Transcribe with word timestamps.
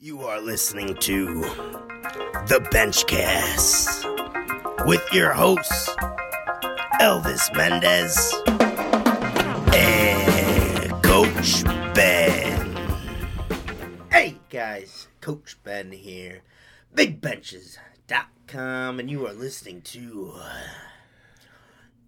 You 0.00 0.22
are 0.28 0.40
listening 0.40 0.94
to 0.94 1.40
The 2.46 2.64
Benchcast 2.70 4.06
with 4.86 5.02
your 5.12 5.32
hosts, 5.32 5.88
Elvis 7.00 7.52
Mendez 7.56 8.32
and 9.74 10.92
Coach 11.02 11.64
Ben. 11.96 12.76
Hey 14.12 14.36
guys, 14.48 15.08
Coach 15.20 15.58
Ben 15.64 15.90
here, 15.90 16.42
BigBenches.com, 16.94 19.00
and 19.00 19.10
you 19.10 19.26
are 19.26 19.32
listening 19.32 19.82
to 19.82 20.32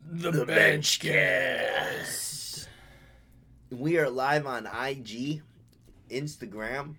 The, 0.08 0.30
The 0.30 0.46
Benchcast. 0.46 1.08
We 3.72 3.98
are 3.98 4.08
live 4.08 4.46
on 4.46 4.66
IG, 4.66 5.42
Instagram, 6.08 6.94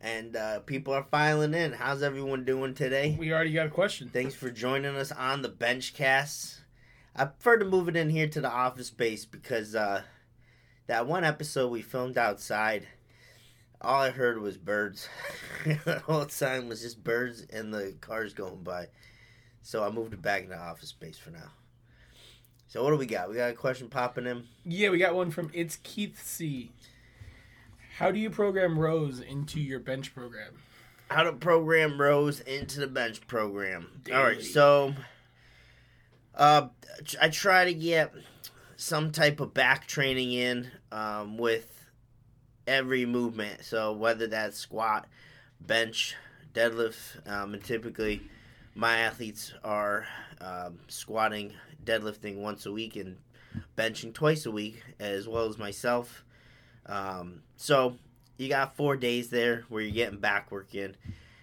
and 0.00 0.34
uh, 0.36 0.60
people 0.60 0.94
are 0.94 1.06
filing 1.10 1.54
in. 1.54 1.72
How's 1.72 2.02
everyone 2.02 2.44
doing 2.44 2.74
today? 2.74 3.16
We 3.18 3.32
already 3.32 3.52
got 3.52 3.66
a 3.66 3.70
question. 3.70 4.08
Thanks 4.12 4.34
for 4.34 4.50
joining 4.50 4.96
us 4.96 5.12
on 5.12 5.42
the 5.42 5.48
Benchcast. 5.48 6.60
I 7.14 7.26
prefer 7.26 7.58
to 7.58 7.64
move 7.64 7.88
it 7.88 7.96
in 7.96 8.08
here 8.08 8.28
to 8.28 8.40
the 8.40 8.50
office 8.50 8.86
space 8.86 9.24
because 9.24 9.74
uh, 9.74 10.02
that 10.86 11.06
one 11.06 11.24
episode 11.24 11.68
we 11.68 11.82
filmed 11.82 12.16
outside, 12.16 12.86
all 13.80 14.02
I 14.02 14.10
heard 14.10 14.40
was 14.40 14.56
birds. 14.56 15.08
the 15.84 16.02
whole 16.06 16.24
time 16.24 16.68
was 16.68 16.80
just 16.80 17.04
birds 17.04 17.46
and 17.52 17.74
the 17.74 17.94
cars 18.00 18.32
going 18.32 18.62
by. 18.62 18.88
So 19.62 19.84
I 19.84 19.90
moved 19.90 20.14
it 20.14 20.22
back 20.22 20.44
in 20.44 20.48
the 20.48 20.58
office 20.58 20.88
space 20.88 21.18
for 21.18 21.30
now. 21.30 21.50
So 22.68 22.82
what 22.84 22.90
do 22.90 22.96
we 22.96 23.06
got? 23.06 23.28
We 23.28 23.36
got 23.36 23.50
a 23.50 23.54
question 23.54 23.88
popping 23.88 24.26
in. 24.26 24.44
Yeah, 24.64 24.90
we 24.90 24.98
got 24.98 25.14
one 25.14 25.30
from 25.30 25.50
It's 25.52 25.76
Keith 25.82 26.24
C. 26.24 26.70
How 28.00 28.10
do 28.10 28.18
you 28.18 28.30
program 28.30 28.78
rows 28.78 29.20
into 29.20 29.60
your 29.60 29.78
bench 29.78 30.14
program? 30.14 30.54
how 31.10 31.24
to 31.24 31.32
program 31.32 32.00
rows 32.00 32.40
into 32.40 32.80
the 32.80 32.86
bench 32.86 33.26
program. 33.26 33.88
All 34.12 34.22
right, 34.22 34.42
so 34.42 34.94
uh, 36.34 36.68
I 37.20 37.28
try 37.28 37.64
to 37.64 37.74
get 37.74 38.14
some 38.76 39.10
type 39.10 39.40
of 39.40 39.52
back 39.52 39.86
training 39.86 40.32
in 40.32 40.70
um, 40.92 41.36
with 41.36 41.84
every 42.66 43.06
movement. 43.06 43.64
So 43.64 43.92
whether 43.92 44.28
that's 44.28 44.56
squat, 44.56 45.08
bench, 45.60 46.14
deadlift, 46.54 47.28
um, 47.28 47.54
and 47.54 47.64
typically 47.64 48.22
my 48.74 48.98
athletes 48.98 49.52
are 49.64 50.06
um, 50.40 50.78
squatting, 50.86 51.54
deadlifting 51.84 52.36
once 52.36 52.66
a 52.66 52.72
week, 52.72 52.94
and 52.94 53.16
benching 53.76 54.14
twice 54.14 54.46
a 54.46 54.50
week, 54.50 54.80
as 55.00 55.26
well 55.26 55.46
as 55.46 55.58
myself. 55.58 56.24
Um, 56.90 57.42
so 57.56 57.96
you 58.36 58.48
got 58.48 58.76
four 58.76 58.96
days 58.96 59.30
there 59.30 59.64
where 59.68 59.80
you're 59.80 59.92
getting 59.92 60.18
back 60.18 60.50
work 60.50 60.74
in. 60.74 60.96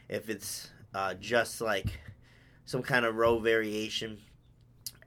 If 0.10 0.30
it's 0.30 0.70
uh, 0.94 1.14
just 1.16 1.62
like 1.62 2.00
some 2.66 2.84
kind 2.84 3.06
of 3.06 3.16
row 3.16 3.40
variation 3.40 4.20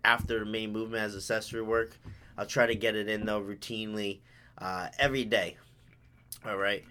after 0.03 0.39
the 0.39 0.47
main 0.47 0.73
movement 0.73 1.03
as 1.03 1.15
accessory 1.15 1.63
work, 1.63 1.99
I'll 2.39 2.47
try 2.47 2.67
to 2.67 2.75
get 2.75 2.97
it 2.97 3.09
in 3.09 3.27
though 3.27 3.43
routinely 3.43 4.21
uh, 4.59 4.89
every 4.99 5.25
day. 5.25 5.59
All 6.45 6.57
right. 6.57 6.85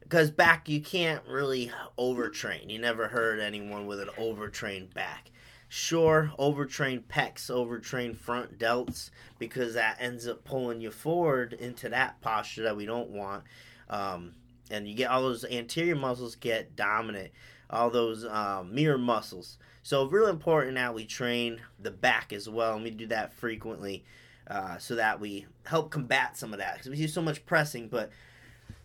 Because 0.00 0.30
back, 0.30 0.68
you 0.68 0.80
can't 0.80 1.22
really 1.26 1.70
overtrain. 1.98 2.70
You 2.70 2.78
never 2.78 3.08
heard 3.08 3.40
anyone 3.40 3.86
with 3.86 4.00
an 4.00 4.10
overtrained 4.18 4.92
back. 4.94 5.30
Sure, 5.68 6.32
overtrain 6.38 7.02
pecs, 7.02 7.50
overtrain 7.50 8.16
front 8.16 8.58
delts, 8.58 9.10
because 9.38 9.74
that 9.74 9.96
ends 10.00 10.28
up 10.28 10.44
pulling 10.44 10.80
you 10.80 10.90
forward 10.90 11.52
into 11.52 11.88
that 11.88 12.20
posture 12.20 12.62
that 12.62 12.76
we 12.76 12.86
don't 12.86 13.10
want. 13.10 13.44
Um, 13.90 14.34
and 14.70 14.88
you 14.88 14.94
get 14.94 15.10
all 15.10 15.22
those 15.22 15.44
anterior 15.44 15.96
muscles 15.96 16.36
get 16.36 16.76
dominant, 16.76 17.32
all 17.68 17.90
those 17.90 18.24
um, 18.24 18.74
mirror 18.74 18.98
muscles. 18.98 19.58
So 19.82 20.06
really 20.06 20.30
important 20.30 20.76
that 20.76 20.94
we 20.94 21.04
train 21.04 21.60
the 21.78 21.90
back 21.90 22.32
as 22.32 22.48
well, 22.48 22.74
and 22.74 22.84
we 22.84 22.90
do 22.90 23.06
that 23.08 23.32
frequently, 23.32 24.04
uh, 24.48 24.78
so 24.78 24.94
that 24.94 25.20
we 25.20 25.46
help 25.64 25.90
combat 25.90 26.36
some 26.36 26.52
of 26.52 26.58
that. 26.60 26.74
Because 26.74 26.90
we 26.90 26.96
do 26.96 27.08
so 27.08 27.20
much 27.20 27.44
pressing, 27.44 27.88
but 27.88 28.10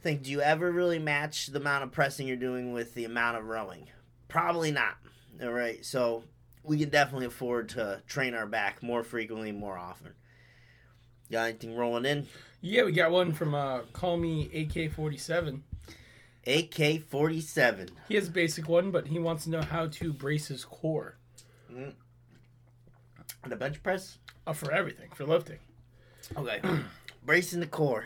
think, 0.01 0.23
do 0.23 0.31
you 0.31 0.41
ever 0.41 0.71
really 0.71 0.99
match 0.99 1.47
the 1.47 1.59
amount 1.59 1.83
of 1.83 1.91
pressing 1.91 2.27
you're 2.27 2.37
doing 2.37 2.73
with 2.73 2.93
the 2.95 3.05
amount 3.05 3.37
of 3.37 3.45
rowing? 3.45 3.87
Probably 4.27 4.71
not. 4.71 4.95
All 5.41 5.51
right, 5.51 5.85
so 5.85 6.23
we 6.63 6.77
can 6.77 6.89
definitely 6.89 7.25
afford 7.27 7.69
to 7.69 8.01
train 8.07 8.33
our 8.33 8.45
back 8.45 8.81
more 8.83 9.03
frequently, 9.03 9.51
more 9.51 9.77
often. 9.77 10.13
Got 11.31 11.49
anything 11.49 11.75
rolling 11.75 12.05
in? 12.05 12.27
Yeah, 12.61 12.83
we 12.83 12.91
got 12.91 13.11
one 13.11 13.33
from 13.33 13.53
uh, 13.55 13.81
Call 13.93 14.17
Me 14.17 14.49
AK47. 14.53 15.61
AK 16.47 17.03
47. 17.03 17.89
He 18.07 18.15
has 18.15 18.27
a 18.27 18.31
basic 18.31 18.67
one, 18.67 18.91
but 18.91 19.07
he 19.07 19.19
wants 19.19 19.43
to 19.43 19.49
know 19.51 19.61
how 19.61 19.87
to 19.87 20.11
brace 20.13 20.47
his 20.47 20.65
core 20.65 21.17
The 23.47 23.55
bench 23.55 23.83
press? 23.83 24.17
uh, 24.47 24.53
for 24.53 24.71
everything, 24.71 25.09
for 25.13 25.25
lifting. 25.25 25.59
Okay. 26.35 26.59
Bracing 27.25 27.59
the 27.59 27.67
core. 27.67 28.05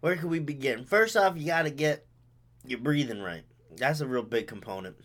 Where 0.00 0.16
can 0.16 0.28
we 0.30 0.38
begin? 0.38 0.84
First 0.84 1.16
off, 1.16 1.36
you 1.36 1.46
got 1.46 1.62
to 1.62 1.70
get 1.70 2.06
your 2.64 2.78
breathing 2.78 3.20
right. 3.20 3.42
That's 3.76 4.00
a 4.00 4.06
real 4.06 4.22
big 4.22 4.46
component. 4.46 4.96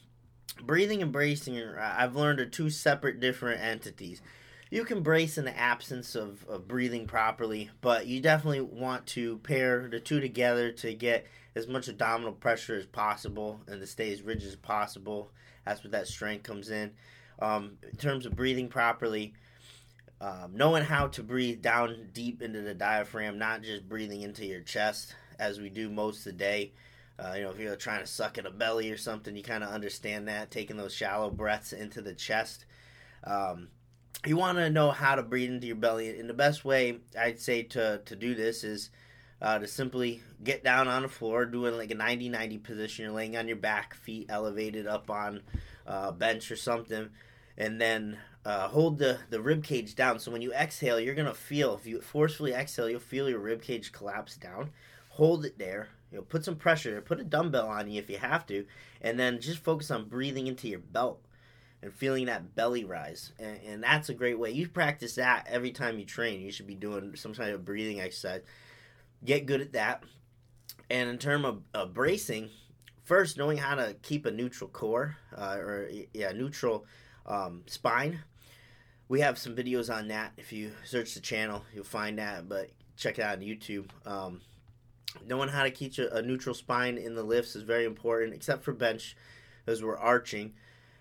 Breathing 0.62 1.02
and 1.02 1.12
bracing, 1.12 1.58
are, 1.60 1.80
I've 1.80 2.16
learned, 2.16 2.40
are 2.40 2.46
two 2.46 2.70
separate, 2.70 3.20
different 3.20 3.62
entities. 3.62 4.22
You 4.70 4.86
can 4.86 5.04
brace 5.04 5.38
in 5.38 5.46
the 5.46 5.58
absence 5.58 6.16
of, 6.16 6.46
of 6.48 6.68
breathing 6.68 7.06
properly, 7.06 7.70
but 7.82 8.08
you 8.08 8.20
definitely 8.22 8.62
want 8.62 9.06
to 9.08 9.38
pair 9.40 9.88
the 9.88 10.00
two 10.00 10.20
together 10.20 10.72
to 10.72 10.94
get 10.94 11.28
as 11.56 11.68
much 11.68 11.88
abdominal 11.88 12.34
pressure 12.34 12.76
as 12.76 12.86
possible 12.86 13.62
and 13.68 13.80
to 13.82 13.88
stay 13.88 14.12
as 14.12 14.22
rigid 14.24 14.48
as 14.48 14.56
possible. 14.56 15.32
That's 15.66 15.84
where 15.84 15.92
that 15.92 16.08
strength 16.08 16.44
comes 16.44 16.72
in. 16.72 16.92
Um, 17.40 17.78
in 17.84 17.98
terms 17.98 18.26
of 18.26 18.36
breathing 18.36 18.68
properly, 18.68 19.34
um, 20.22 20.52
knowing 20.56 20.84
how 20.84 21.08
to 21.08 21.24
breathe 21.24 21.62
down 21.62 22.10
deep 22.14 22.42
into 22.42 22.62
the 22.62 22.74
diaphragm, 22.74 23.38
not 23.38 23.62
just 23.62 23.88
breathing 23.90 24.22
into 24.22 24.46
your 24.46 24.62
chest 24.62 25.16
as 25.38 25.60
we 25.60 25.70
do 25.70 25.90
most 25.90 26.20
of 26.20 26.24
the 26.26 26.32
day. 26.34 26.72
Uh, 27.20 27.34
you 27.36 27.44
know, 27.44 27.52
if 27.52 27.60
you're 27.60 27.76
trying 27.76 28.02
to 28.02 28.08
suck 28.08 28.38
in 28.38 28.46
a 28.46 28.52
belly 28.52 28.90
or 28.90 28.98
something, 28.98 29.36
you 29.36 29.44
kind 29.44 29.64
of 29.64 29.70
understand 29.70 30.28
that, 30.28 30.52
taking 30.52 30.78
those 30.78 30.94
shallow 30.94 31.30
breaths 31.30 31.72
into 31.72 32.02
the 32.02 32.14
chest. 32.14 32.66
Um, 33.24 33.70
you 34.26 34.38
want 34.38 34.58
to 34.58 34.70
know 34.70 34.92
how 34.92 35.16
to 35.16 35.24
breathe 35.24 35.52
into 35.52 35.68
your 35.68 35.76
belly. 35.76 36.18
And 36.18 36.30
the 36.30 36.34
best 36.34 36.66
way 36.66 37.00
I'd 37.20 37.40
say 37.40 37.64
to, 37.64 38.02
to 38.06 38.16
do 38.16 38.36
this 38.36 38.64
is 38.64 38.90
uh, 39.42 39.60
to 39.60 39.68
simply 39.68 40.22
get 40.44 40.64
down 40.64 40.88
on 40.88 41.02
the 41.02 41.10
floor, 41.10 41.46
doing 41.46 41.78
like 41.78 41.92
a 41.92 41.96
90 41.96 42.30
90 42.30 42.58
position. 42.60 43.06
You're 43.06 43.14
laying 43.14 43.38
on 43.38 43.48
your 43.48 43.58
back, 43.58 43.94
feet 43.94 44.28
elevated 44.30 44.88
up 44.88 45.10
on 45.10 45.42
uh, 45.86 46.06
a 46.08 46.12
bench 46.14 46.50
or 46.50 46.56
something. 46.56 47.10
And 47.58 47.80
then 47.80 48.18
uh, 48.46 48.70
hold 48.70 48.98
the, 48.98 49.20
the 49.30 49.42
rib 49.42 49.64
cage 49.64 49.96
down. 49.96 50.20
So 50.20 50.32
when 50.32 50.42
you 50.42 50.54
exhale, 50.54 51.00
you're 51.00 51.16
gonna 51.16 51.34
feel. 51.34 51.76
If 51.76 51.86
you 51.86 52.02
forcefully 52.02 52.54
exhale, 52.54 52.90
you'll 52.90 53.00
feel 53.00 53.30
your 53.30 53.40
rib 53.40 53.62
cage 53.62 53.92
collapse 53.92 54.38
down. 54.38 54.72
Hold 55.10 55.46
it 55.46 55.60
there. 55.60 55.90
You 56.14 56.20
know, 56.20 56.26
put 56.26 56.46
some 56.46 56.56
pressure. 56.56 57.02
Put 57.02 57.20
a 57.20 57.24
dumbbell 57.24 57.68
on 57.68 57.90
you 57.90 58.00
if 58.00 58.10
you 58.10 58.20
have 58.20 58.46
to, 58.48 58.66
and 59.02 59.20
then 59.20 59.42
just 59.42 59.60
focus 59.60 59.92
on 59.92 60.06
breathing 60.06 60.48
into 60.48 60.70
your 60.70 60.80
belt 60.80 61.26
and 61.82 61.92
feeling 61.92 62.28
that 62.28 62.56
belly 62.56 62.86
rise. 62.86 63.34
And, 63.40 63.60
and 63.68 63.84
that's 63.84 64.10
a 64.10 64.14
great 64.14 64.40
way. 64.40 64.52
You 64.52 64.70
practice 64.70 65.16
that 65.16 65.48
every 65.50 65.72
time 65.72 66.00
you 66.00 66.06
train. 66.06 66.42
You 66.42 66.52
should 66.52 66.68
be 66.68 66.76
doing 66.76 67.16
some 67.16 67.34
kind 67.34 67.52
of 67.52 67.66
breathing 67.66 68.00
exercise. 68.00 68.44
Get 69.26 69.48
good 69.48 69.60
at 69.60 69.74
that. 69.74 70.04
And 70.90 71.10
in 71.10 71.18
terms 71.18 71.46
of, 71.46 71.64
of 71.74 71.94
bracing, 71.94 72.52
first 73.04 73.38
knowing 73.38 73.58
how 73.58 73.76
to 73.76 73.96
keep 74.04 74.26
a 74.26 74.32
neutral 74.32 74.70
core 74.70 75.18
uh, 75.36 75.58
or 75.58 75.90
yeah 76.14 76.32
neutral 76.32 76.86
um, 77.26 77.64
spine 77.66 78.20
we 79.08 79.20
have 79.20 79.38
some 79.38 79.56
videos 79.56 79.94
on 79.94 80.08
that. 80.08 80.32
If 80.38 80.52
you 80.52 80.72
search 80.84 81.14
the 81.14 81.20
channel, 81.20 81.64
you'll 81.74 81.84
find 81.84 82.18
that. 82.18 82.48
But 82.48 82.72
check 82.98 83.20
it 83.20 83.22
out 83.22 83.38
on 83.38 83.44
YouTube. 83.44 83.86
Um, 84.06 84.42
knowing 85.26 85.50
how 85.50 85.64
to 85.64 85.72
keep 85.72 85.98
a, 85.98 86.08
a 86.08 86.22
neutral 86.22 86.56
spine 86.56 86.98
in 86.98 87.16
the 87.16 87.24
lifts 87.24 87.56
is 87.56 87.64
very 87.64 87.86
important, 87.86 88.34
except 88.34 88.64
for 88.64 88.74
bench, 88.74 89.16
as 89.68 89.84
we're 89.84 89.98
arching. 89.98 90.54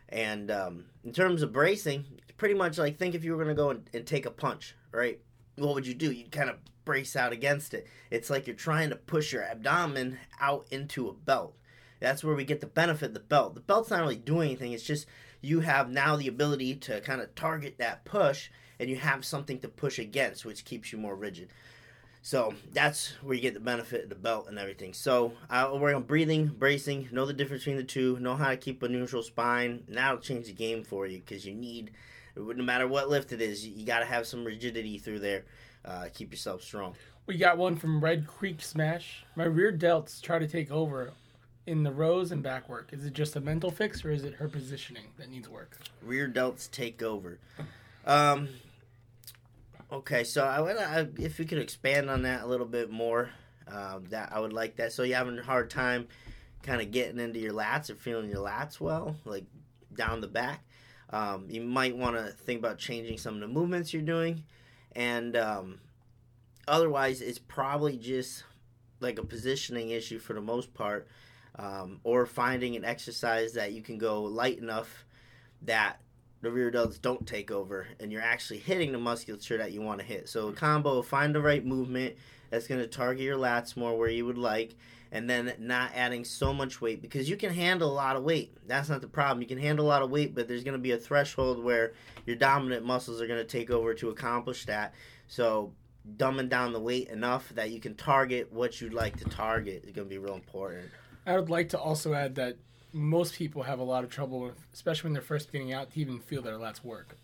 And 0.08 0.50
um, 0.50 0.84
in 1.04 1.12
terms 1.12 1.42
of 1.42 1.52
bracing, 1.52 2.04
it's 2.18 2.32
pretty 2.36 2.54
much 2.54 2.78
like 2.78 2.98
think 2.98 3.14
if 3.14 3.24
you 3.24 3.32
were 3.32 3.42
going 3.42 3.48
to 3.48 3.60
go 3.60 3.70
and, 3.70 3.88
and 3.94 4.06
take 4.06 4.26
a 4.26 4.30
punch, 4.30 4.74
right? 4.92 5.20
What 5.56 5.74
would 5.74 5.86
you 5.86 5.94
do? 5.94 6.12
You'd 6.12 6.32
kind 6.32 6.50
of 6.50 6.56
brace 6.84 7.16
out 7.16 7.32
against 7.32 7.74
it. 7.74 7.86
It's 8.10 8.30
like 8.30 8.46
you're 8.46 8.56
trying 8.56 8.90
to 8.90 8.96
push 8.96 9.32
your 9.32 9.44
abdomen 9.44 10.18
out 10.40 10.66
into 10.70 11.08
a 11.08 11.12
belt. 11.12 11.56
That's 12.00 12.24
where 12.24 12.34
we 12.34 12.44
get 12.44 12.60
the 12.60 12.66
benefit 12.66 13.06
of 13.06 13.14
the 13.14 13.20
belt. 13.20 13.54
The 13.54 13.60
belt's 13.60 13.90
not 13.90 14.00
really 14.00 14.16
doing 14.16 14.50
anything. 14.50 14.72
It's 14.72 14.82
just 14.82 15.06
you 15.40 15.60
have 15.60 15.90
now 15.90 16.16
the 16.16 16.28
ability 16.28 16.76
to 16.76 17.00
kind 17.00 17.20
of 17.20 17.34
target 17.34 17.78
that 17.78 18.04
push 18.04 18.50
and 18.80 18.90
you 18.90 18.96
have 18.96 19.24
something 19.24 19.60
to 19.60 19.68
push 19.68 19.98
against, 19.98 20.44
which 20.44 20.64
keeps 20.64 20.92
you 20.92 20.98
more 20.98 21.14
rigid. 21.14 21.50
So 22.24 22.54
that's 22.72 23.14
where 23.22 23.34
you 23.34 23.42
get 23.42 23.54
the 23.54 23.60
benefit 23.60 24.04
of 24.04 24.08
the 24.08 24.14
belt 24.14 24.46
and 24.48 24.58
everything. 24.58 24.94
So 24.94 25.32
I'll 25.50 25.78
work 25.78 25.94
on 25.94 26.04
breathing, 26.04 26.46
bracing, 26.46 27.08
know 27.10 27.26
the 27.26 27.32
difference 27.32 27.64
between 27.64 27.78
the 27.78 27.84
two, 27.84 28.18
know 28.20 28.36
how 28.36 28.50
to 28.50 28.56
keep 28.56 28.82
a 28.82 28.88
neutral 28.88 29.22
spine. 29.24 29.82
And 29.88 29.96
that'll 29.96 30.18
change 30.18 30.46
the 30.46 30.52
game 30.52 30.84
for 30.84 31.06
you 31.06 31.18
because 31.18 31.44
you 31.44 31.52
need, 31.52 31.90
no 32.36 32.62
matter 32.62 32.86
what 32.86 33.10
lift 33.10 33.32
it 33.32 33.42
is, 33.42 33.66
you 33.66 33.84
got 33.84 33.98
to 34.00 34.06
have 34.06 34.26
some 34.26 34.44
rigidity 34.44 34.98
through 34.98 35.18
there. 35.18 35.44
Uh, 35.84 36.06
keep 36.14 36.30
yourself 36.30 36.62
strong. 36.62 36.94
We 37.26 37.36
got 37.38 37.58
one 37.58 37.76
from 37.76 38.02
Red 38.02 38.26
Creek 38.28 38.62
Smash. 38.62 39.24
My 39.34 39.44
rear 39.44 39.72
delts 39.72 40.20
try 40.22 40.38
to 40.38 40.46
take 40.46 40.70
over 40.70 41.12
in 41.66 41.82
the 41.82 41.92
rows 41.92 42.32
and 42.32 42.42
back 42.42 42.68
work? 42.68 42.90
Is 42.92 43.04
it 43.04 43.14
just 43.14 43.36
a 43.36 43.40
mental 43.40 43.70
fix 43.70 44.04
or 44.04 44.10
is 44.10 44.24
it 44.24 44.34
her 44.34 44.48
positioning 44.48 45.04
that 45.18 45.30
needs 45.30 45.48
work? 45.48 45.78
Rear 46.02 46.28
delts 46.28 46.70
take 46.70 47.02
over. 47.02 47.38
Um, 48.06 48.48
okay, 49.92 50.24
so 50.24 50.44
I 50.44 50.60
would 50.60 51.18
if 51.20 51.38
you 51.38 51.44
could 51.44 51.58
expand 51.58 52.10
on 52.10 52.22
that 52.22 52.42
a 52.42 52.46
little 52.46 52.66
bit 52.66 52.90
more, 52.90 53.30
um, 53.68 54.06
that 54.10 54.32
I 54.32 54.40
would 54.40 54.52
like 54.52 54.76
that. 54.76 54.92
So 54.92 55.02
you're 55.02 55.18
having 55.18 55.38
a 55.38 55.42
hard 55.42 55.70
time 55.70 56.08
kind 56.62 56.80
of 56.80 56.90
getting 56.90 57.18
into 57.18 57.38
your 57.38 57.52
lats 57.52 57.90
or 57.90 57.94
feeling 57.94 58.30
your 58.30 58.44
lats 58.44 58.80
well, 58.80 59.16
like 59.24 59.44
down 59.94 60.20
the 60.20 60.28
back. 60.28 60.64
Um, 61.10 61.46
you 61.48 61.60
might 61.60 61.96
want 61.96 62.16
to 62.16 62.32
think 62.32 62.58
about 62.58 62.78
changing 62.78 63.18
some 63.18 63.34
of 63.34 63.40
the 63.40 63.48
movements 63.48 63.92
you're 63.92 64.02
doing, 64.02 64.44
and 64.96 65.36
um, 65.36 65.80
otherwise, 66.66 67.20
it's 67.20 67.38
probably 67.38 67.98
just 67.98 68.44
like 69.00 69.18
a 69.18 69.24
positioning 69.24 69.90
issue 69.90 70.18
for 70.18 70.32
the 70.32 70.40
most 70.40 70.72
part, 70.72 71.06
um, 71.56 72.00
or 72.02 72.24
finding 72.24 72.76
an 72.76 72.84
exercise 72.84 73.52
that 73.52 73.72
you 73.72 73.82
can 73.82 73.98
go 73.98 74.22
light 74.22 74.58
enough 74.58 75.04
that 75.60 76.00
the 76.42 76.50
rear 76.50 76.70
delts 76.70 77.00
don't 77.00 77.26
take 77.26 77.50
over 77.50 77.86
and 78.00 78.12
you're 78.12 78.20
actually 78.20 78.58
hitting 78.58 78.92
the 78.92 78.98
musculature 78.98 79.56
that 79.56 79.72
you 79.72 79.80
want 79.80 80.00
to 80.00 80.06
hit. 80.06 80.28
So 80.28 80.40
a 80.40 80.46
mm-hmm. 80.46 80.56
combo, 80.56 81.00
find 81.00 81.34
the 81.34 81.40
right 81.40 81.64
movement 81.64 82.16
that's 82.50 82.66
going 82.66 82.80
to 82.80 82.86
target 82.86 83.22
your 83.22 83.38
lats 83.38 83.76
more 83.76 83.96
where 83.96 84.10
you 84.10 84.26
would 84.26 84.36
like, 84.36 84.74
and 85.10 85.28
then 85.28 85.54
not 85.58 85.92
adding 85.94 86.24
so 86.24 86.52
much 86.52 86.80
weight 86.80 87.00
because 87.00 87.28
you 87.30 87.36
can 87.36 87.52
handle 87.52 87.90
a 87.90 87.94
lot 87.94 88.16
of 88.16 88.24
weight. 88.24 88.56
That's 88.66 88.88
not 88.88 89.00
the 89.00 89.08
problem. 89.08 89.40
You 89.40 89.48
can 89.48 89.58
handle 89.58 89.86
a 89.86 89.88
lot 89.88 90.02
of 90.02 90.10
weight, 90.10 90.34
but 90.34 90.48
there's 90.48 90.64
going 90.64 90.76
to 90.76 90.82
be 90.82 90.92
a 90.92 90.98
threshold 90.98 91.62
where 91.62 91.92
your 92.26 92.36
dominant 92.36 92.84
muscles 92.84 93.20
are 93.20 93.26
going 93.26 93.40
to 93.40 93.44
take 93.46 93.70
over 93.70 93.94
to 93.94 94.10
accomplish 94.10 94.66
that. 94.66 94.94
So 95.28 95.72
dumbing 96.16 96.48
down 96.48 96.72
the 96.72 96.80
weight 96.80 97.08
enough 97.08 97.48
that 97.50 97.70
you 97.70 97.80
can 97.80 97.94
target 97.94 98.52
what 98.52 98.80
you'd 98.80 98.94
like 98.94 99.16
to 99.18 99.24
target 99.26 99.84
is 99.84 99.92
going 99.92 100.08
to 100.08 100.10
be 100.10 100.18
real 100.18 100.34
important. 100.34 100.90
I 101.26 101.36
would 101.36 101.50
like 101.50 101.68
to 101.70 101.78
also 101.78 102.14
add 102.14 102.34
that 102.34 102.56
most 102.92 103.34
people 103.34 103.62
have 103.62 103.78
a 103.78 103.84
lot 103.84 104.04
of 104.04 104.10
trouble, 104.10 104.40
with, 104.40 104.66
especially 104.72 105.08
when 105.08 105.12
they're 105.14 105.22
first 105.22 105.50
getting 105.52 105.72
out, 105.72 105.92
to 105.92 106.00
even 106.00 106.18
feel 106.20 106.42
their 106.42 106.54
lats 106.54 106.82
work. 106.84 107.16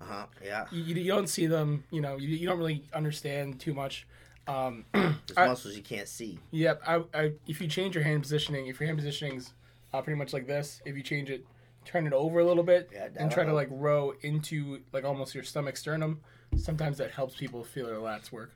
Uh 0.00 0.04
huh. 0.04 0.26
Yeah. 0.44 0.66
You, 0.70 0.82
you 0.94 1.10
don't 1.10 1.28
see 1.28 1.46
them, 1.46 1.84
you 1.90 2.00
know, 2.00 2.16
you, 2.16 2.28
you 2.28 2.46
don't 2.46 2.58
really 2.58 2.84
understand 2.92 3.60
too 3.60 3.72
much. 3.74 4.06
Um, 4.46 4.84
There's 4.92 5.14
I- 5.36 5.46
muscles 5.46 5.76
you 5.76 5.82
can't 5.82 6.08
see. 6.08 6.38
Yep. 6.50 6.82
I, 6.86 7.02
I, 7.14 7.32
if 7.46 7.60
you 7.60 7.66
change 7.68 7.94
your 7.94 8.04
hand 8.04 8.22
positioning, 8.22 8.66
if 8.66 8.78
your 8.80 8.86
hand 8.86 8.98
positioning's 8.98 9.52
uh, 9.92 10.02
pretty 10.02 10.18
much 10.18 10.32
like 10.32 10.46
this, 10.46 10.80
if 10.84 10.96
you 10.96 11.02
change 11.02 11.30
it, 11.30 11.46
turn 11.84 12.06
it 12.06 12.12
over 12.12 12.40
a 12.40 12.44
little 12.44 12.62
bit, 12.64 12.90
Yeah, 12.92 13.08
and 13.16 13.30
try 13.30 13.44
to 13.44 13.52
like 13.54 13.68
row 13.70 14.12
into 14.22 14.80
like 14.92 15.04
almost 15.04 15.34
your 15.34 15.44
stomach 15.44 15.76
sternum, 15.76 16.20
sometimes 16.56 16.98
that 16.98 17.10
helps 17.12 17.36
people 17.36 17.64
feel 17.64 17.86
their 17.86 17.96
lats 17.96 18.30
work. 18.30 18.52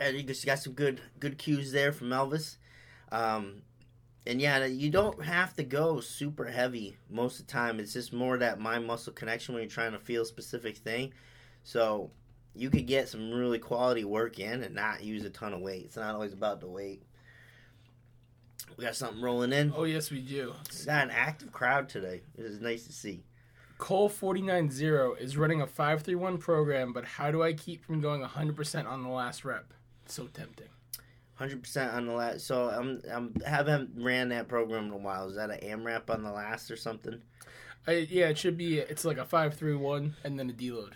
And 0.00 0.16
you 0.16 0.22
just 0.22 0.44
got 0.46 0.58
some 0.60 0.72
good 0.72 1.00
good 1.20 1.36
cues 1.38 1.72
there 1.72 1.92
from 1.92 2.08
Elvis. 2.08 2.56
Um, 3.12 3.62
and 4.26 4.40
yeah, 4.40 4.64
you 4.64 4.90
don't 4.90 5.22
have 5.22 5.54
to 5.56 5.62
go 5.62 6.00
super 6.00 6.46
heavy 6.46 6.96
most 7.10 7.40
of 7.40 7.46
the 7.46 7.52
time. 7.52 7.78
It's 7.78 7.92
just 7.92 8.12
more 8.12 8.38
that 8.38 8.58
mind 8.58 8.86
muscle 8.86 9.12
connection 9.12 9.54
when 9.54 9.62
you're 9.62 9.70
trying 9.70 9.92
to 9.92 9.98
feel 9.98 10.22
a 10.22 10.26
specific 10.26 10.78
thing. 10.78 11.12
So 11.62 12.10
you 12.54 12.70
could 12.70 12.86
get 12.86 13.08
some 13.08 13.32
really 13.32 13.58
quality 13.58 14.04
work 14.04 14.38
in 14.38 14.62
and 14.62 14.74
not 14.74 15.02
use 15.02 15.24
a 15.24 15.30
ton 15.30 15.52
of 15.52 15.60
weight. 15.60 15.84
It's 15.84 15.96
not 15.96 16.14
always 16.14 16.32
about 16.32 16.60
the 16.60 16.68
weight. 16.68 17.02
We 18.76 18.84
got 18.84 18.96
something 18.96 19.22
rolling 19.22 19.52
in. 19.52 19.72
Oh 19.76 19.84
yes, 19.84 20.10
we 20.10 20.20
do. 20.20 20.54
We 20.78 20.86
got 20.86 21.04
an 21.04 21.10
active 21.10 21.52
crowd 21.52 21.88
today. 21.88 22.22
It 22.36 22.44
is 22.44 22.60
nice 22.60 22.86
to 22.86 22.92
see. 22.92 23.24
Cole 23.76 24.08
forty 24.08 24.40
nine 24.40 24.70
zero 24.70 25.14
is 25.14 25.36
running 25.36 25.60
a 25.60 25.66
five 25.66 26.02
three 26.02 26.14
one 26.14 26.38
program, 26.38 26.92
but 26.92 27.04
how 27.04 27.30
do 27.30 27.42
I 27.42 27.52
keep 27.52 27.84
from 27.84 28.00
going 28.00 28.22
hundred 28.22 28.56
percent 28.56 28.88
on 28.88 29.02
the 29.02 29.10
last 29.10 29.44
rep? 29.44 29.74
So 30.06 30.28
tempting. 30.28 30.68
Hundred 31.36 31.62
percent 31.62 31.92
on 31.92 32.06
the 32.06 32.12
last. 32.12 32.46
So 32.46 32.68
I'm 32.68 33.02
I'm 33.10 33.34
haven't 33.46 33.90
ran 33.96 34.28
that 34.28 34.48
program 34.48 34.86
in 34.86 34.92
a 34.92 34.96
while. 34.96 35.28
Is 35.28 35.36
that 35.36 35.50
an 35.50 35.58
AMRAP 35.60 36.08
on 36.08 36.22
the 36.22 36.30
last 36.30 36.70
or 36.70 36.76
something? 36.76 37.20
I, 37.86 38.06
yeah, 38.08 38.28
it 38.28 38.38
should 38.38 38.56
be. 38.56 38.78
It's 38.78 39.04
like 39.04 39.18
a 39.18 39.24
five 39.24 39.54
three 39.54 39.74
one 39.74 40.14
and 40.22 40.38
then 40.38 40.48
a 40.48 40.52
deload 40.52 40.92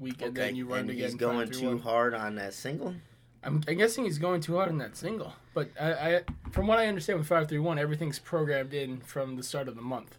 week, 0.00 0.22
and 0.22 0.34
then 0.34 0.56
you 0.56 0.66
run 0.66 0.80
and 0.80 0.90
again. 0.90 1.04
he's 1.04 1.14
going 1.14 1.48
5-3-1. 1.48 1.60
too 1.60 1.78
hard 1.78 2.14
on 2.14 2.36
that 2.36 2.54
single. 2.54 2.94
I'm, 3.42 3.62
I'm 3.68 3.76
guessing 3.76 4.04
he's 4.04 4.18
going 4.18 4.40
too 4.40 4.56
hard 4.56 4.68
on 4.68 4.78
that 4.78 4.96
single, 4.96 5.32
but 5.54 5.70
I, 5.80 5.92
I 5.92 6.22
from 6.50 6.66
what 6.66 6.78
I 6.78 6.86
understand 6.86 7.18
with 7.18 7.28
five 7.28 7.48
three 7.48 7.58
one, 7.58 7.78
everything's 7.78 8.18
programmed 8.18 8.74
in 8.74 9.00
from 9.00 9.36
the 9.36 9.42
start 9.42 9.68
of 9.68 9.76
the 9.76 9.82
month. 9.82 10.16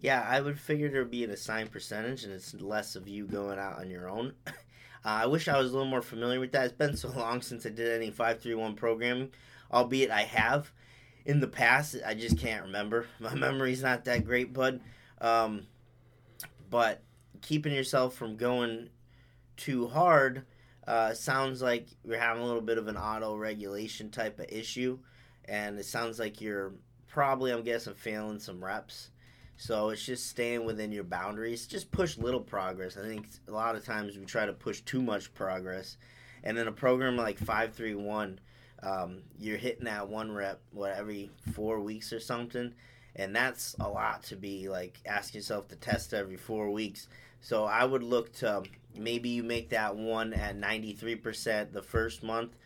Yeah, 0.00 0.26
I 0.28 0.40
would 0.40 0.58
figure 0.58 0.90
there'd 0.90 1.10
be 1.10 1.24
an 1.24 1.30
assigned 1.30 1.70
percentage, 1.70 2.24
and 2.24 2.32
it's 2.32 2.52
less 2.54 2.96
of 2.96 3.08
you 3.08 3.26
going 3.26 3.58
out 3.58 3.78
on 3.78 3.90
your 3.90 4.08
own. 4.08 4.34
uh, 5.04 5.08
I 5.08 5.26
wish 5.26 5.48
I 5.48 5.58
was 5.58 5.70
a 5.70 5.74
little 5.74 5.88
more 5.88 6.02
familiar 6.02 6.40
with 6.40 6.52
that. 6.52 6.64
It's 6.64 6.72
been 6.72 6.96
so 6.96 7.08
long 7.16 7.42
since 7.42 7.66
I 7.66 7.70
did 7.70 7.92
any 8.00 8.10
five 8.10 8.40
three 8.40 8.54
one 8.54 8.74
programming, 8.74 9.30
albeit 9.72 10.10
I 10.10 10.22
have 10.22 10.72
in 11.24 11.40
the 11.40 11.48
past. 11.48 11.96
I 12.06 12.14
just 12.14 12.38
can't 12.38 12.64
remember. 12.64 13.06
My 13.20 13.34
memory's 13.34 13.82
not 13.82 14.04
that 14.04 14.24
great, 14.24 14.52
bud. 14.52 14.80
Um, 15.20 15.66
but 16.70 17.02
keeping 17.40 17.72
yourself 17.72 18.14
from 18.14 18.36
going 18.36 18.88
too 19.56 19.86
hard 19.86 20.44
uh, 20.86 21.14
sounds 21.14 21.62
like 21.62 21.88
you're 22.04 22.18
having 22.18 22.42
a 22.42 22.46
little 22.46 22.60
bit 22.60 22.78
of 22.78 22.88
an 22.88 22.96
auto 22.96 23.36
regulation 23.36 24.10
type 24.10 24.38
of 24.38 24.46
issue, 24.50 24.98
and 25.46 25.78
it 25.78 25.86
sounds 25.86 26.18
like 26.18 26.40
you're 26.40 26.72
probably, 27.08 27.52
I'm 27.52 27.62
guessing, 27.62 27.94
failing 27.94 28.38
some 28.38 28.62
reps. 28.62 29.10
So 29.56 29.90
it's 29.90 30.04
just 30.04 30.26
staying 30.28 30.64
within 30.64 30.92
your 30.92 31.04
boundaries. 31.04 31.66
Just 31.66 31.90
push 31.90 32.18
little 32.18 32.40
progress. 32.40 32.96
I 32.96 33.02
think 33.02 33.26
a 33.48 33.52
lot 33.52 33.76
of 33.76 33.84
times 33.84 34.18
we 34.18 34.24
try 34.24 34.46
to 34.46 34.52
push 34.52 34.80
too 34.80 35.00
much 35.00 35.32
progress, 35.32 35.96
and 36.42 36.58
in 36.58 36.66
a 36.66 36.72
program 36.72 37.16
like 37.16 37.38
five 37.38 37.72
three 37.72 37.94
one, 37.94 38.40
um, 38.82 39.22
you're 39.38 39.56
hitting 39.56 39.84
that 39.84 40.08
one 40.08 40.32
rep 40.32 40.60
what 40.72 40.92
every 40.96 41.30
four 41.52 41.80
weeks 41.80 42.12
or 42.12 42.20
something, 42.20 42.74
and 43.16 43.34
that's 43.34 43.76
a 43.78 43.88
lot 43.88 44.24
to 44.24 44.36
be 44.36 44.68
like 44.68 44.98
asking 45.06 45.38
yourself 45.38 45.68
to 45.68 45.76
test 45.76 46.12
every 46.12 46.36
four 46.36 46.70
weeks. 46.70 47.06
So 47.40 47.64
I 47.64 47.84
would 47.84 48.02
look 48.02 48.32
to 48.36 48.64
maybe 48.96 49.28
you 49.28 49.42
make 49.44 49.70
that 49.70 49.96
one 49.96 50.32
at 50.34 50.56
ninety 50.56 50.94
three 50.94 51.16
percent 51.16 51.72
the 51.72 51.82
first 51.82 52.22
month, 52.24 52.56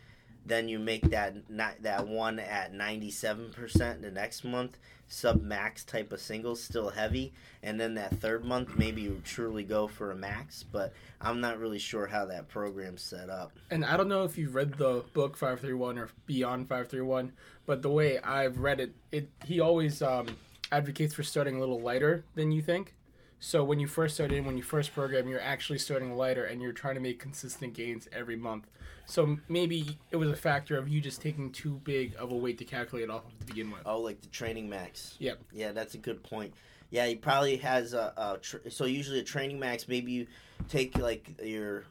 then 0.45 0.67
you 0.67 0.79
make 0.79 1.09
that 1.09 1.49
not 1.49 1.81
that 1.83 2.07
one 2.07 2.39
at 2.39 2.73
ninety 2.73 3.11
seven 3.11 3.51
percent 3.51 4.01
the 4.01 4.11
next 4.11 4.43
month, 4.43 4.77
sub 5.07 5.41
max 5.41 5.83
type 5.83 6.11
of 6.11 6.19
singles, 6.19 6.61
still 6.63 6.89
heavy, 6.89 7.33
and 7.61 7.79
then 7.79 7.95
that 7.95 8.19
third 8.19 8.43
month 8.45 8.77
maybe 8.77 9.01
you 9.01 9.21
truly 9.23 9.63
go 9.63 9.87
for 9.87 10.11
a 10.11 10.15
max. 10.15 10.63
But 10.63 10.93
I'm 11.21 11.41
not 11.41 11.59
really 11.59 11.79
sure 11.79 12.07
how 12.07 12.25
that 12.25 12.47
program's 12.47 13.01
set 13.01 13.29
up. 13.29 13.51
And 13.69 13.83
I 13.85 13.97
don't 13.97 14.07
know 14.07 14.23
if 14.23 14.37
you've 14.37 14.55
read 14.55 14.73
the 14.73 15.03
book 15.13 15.37
five 15.37 15.59
three 15.59 15.73
one 15.73 15.97
or 15.97 16.09
Beyond 16.25 16.67
five 16.67 16.87
three 16.89 17.01
one, 17.01 17.33
but 17.65 17.81
the 17.81 17.89
way 17.89 18.19
I've 18.19 18.59
read 18.59 18.79
it, 18.79 18.93
it 19.11 19.29
he 19.45 19.59
always 19.59 20.01
um, 20.01 20.27
advocates 20.71 21.13
for 21.13 21.23
starting 21.23 21.57
a 21.57 21.59
little 21.59 21.79
lighter 21.79 22.23
than 22.35 22.51
you 22.51 22.61
think. 22.61 22.95
So 23.41 23.63
when 23.63 23.79
you 23.79 23.87
first 23.87 24.15
start 24.15 24.33
in, 24.33 24.45
when 24.45 24.57
you 24.57 24.63
first 24.63 24.93
program, 24.93 25.29
you're 25.29 25.39
actually 25.39 25.79
starting 25.79 26.13
lighter 26.17 26.43
and 26.43 26.61
you're 26.61 26.73
trying 26.73 26.95
to 26.95 27.01
make 27.01 27.19
consistent 27.19 27.73
gains 27.73 28.07
every 28.11 28.35
month. 28.35 28.67
So 29.09 29.37
maybe 29.49 29.97
it 30.11 30.17
was 30.17 30.29
a 30.29 30.35
factor 30.35 30.77
of 30.77 30.87
you 30.87 31.01
just 31.01 31.19
taking 31.19 31.51
too 31.51 31.81
big 31.83 32.13
of 32.19 32.31
a 32.31 32.35
weight 32.35 32.59
to 32.59 32.65
calculate 32.65 33.09
off 33.09 33.25
of 33.25 33.39
to 33.39 33.45
begin 33.45 33.71
with. 33.71 33.81
Oh, 33.85 33.99
like 33.99 34.21
the 34.21 34.27
training 34.27 34.69
max. 34.69 35.15
Yep. 35.17 35.39
Yeah, 35.51 35.71
that's 35.71 35.95
a 35.95 35.97
good 35.97 36.21
point. 36.21 36.53
Yeah, 36.91 37.07
he 37.07 37.15
probably 37.15 37.57
has 37.57 37.93
a, 37.93 38.13
a 38.15 38.37
tr- 38.39 38.69
so 38.69 38.85
usually 38.85 39.19
a 39.19 39.23
training 39.23 39.59
max. 39.59 39.87
Maybe 39.87 40.11
you 40.11 40.27
take 40.67 40.95
like 40.97 41.27
your 41.43 41.85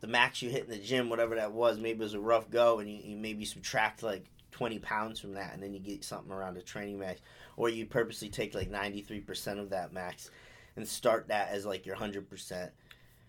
the 0.00 0.08
max 0.08 0.42
you 0.42 0.50
hit 0.50 0.64
in 0.64 0.70
the 0.70 0.78
gym, 0.78 1.08
whatever 1.08 1.36
that 1.36 1.52
was. 1.52 1.78
Maybe 1.78 2.00
it 2.00 2.04
was 2.04 2.14
a 2.14 2.20
rough 2.20 2.50
go, 2.50 2.80
and 2.80 2.90
you, 2.90 3.00
you 3.02 3.16
maybe 3.16 3.46
subtract 3.46 4.02
like 4.02 4.26
twenty 4.50 4.78
pounds 4.78 5.18
from 5.18 5.32
that, 5.34 5.54
and 5.54 5.62
then 5.62 5.72
you 5.72 5.80
get 5.80 6.04
something 6.04 6.30
around 6.32 6.58
a 6.58 6.62
training 6.62 6.98
max. 6.98 7.22
Or 7.56 7.70
you 7.70 7.86
purposely 7.86 8.28
take 8.28 8.54
like 8.54 8.70
ninety 8.70 9.00
three 9.00 9.20
percent 9.20 9.58
of 9.58 9.70
that 9.70 9.94
max 9.94 10.30
and 10.76 10.86
start 10.86 11.28
that 11.28 11.48
as 11.48 11.64
like 11.64 11.86
your 11.86 11.96
hundred 11.96 12.28
percent. 12.28 12.72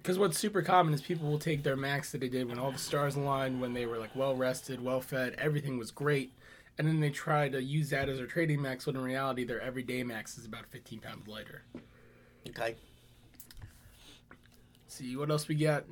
Because 0.01 0.18
what's 0.18 0.39
super 0.39 0.62
common 0.62 0.94
is 0.94 1.01
people 1.01 1.29
will 1.29 1.39
take 1.39 1.62
their 1.63 1.75
max 1.75 2.12
that 2.12 2.22
they 2.22 2.29
did 2.29 2.48
when 2.48 2.58
all 2.58 2.72
the 2.72 2.79
stars 2.79 3.15
aligned, 3.15 3.60
when 3.60 3.74
they 3.74 3.86
were 3.86 3.98
like 3.98 4.15
well 4.15 4.36
rested, 4.36 4.82
well 4.82 5.01
fed, 5.01 5.36
everything 5.38 5.77
was 5.77 5.91
great, 5.91 6.34
and 6.77 6.88
then 6.88 7.00
they 7.01 7.10
try 7.10 7.50
to 7.50 7.62
use 7.62 7.89
that 7.89 8.08
as 8.08 8.18
their 8.18 8.25
training 8.25 8.62
max. 8.62 8.86
When 8.86 8.96
in 8.96 9.03
reality, 9.03 9.44
their 9.44 9.62
everyday 9.62 10.03
max 10.03 10.38
is 10.38 10.46
about 10.46 10.65
15 10.68 11.00
pounds 11.01 11.27
lighter. 11.27 11.63
Okay. 12.48 12.75
see 14.88 15.15
what 15.15 15.29
else 15.29 15.48
we 15.48 15.56
got. 15.56 15.84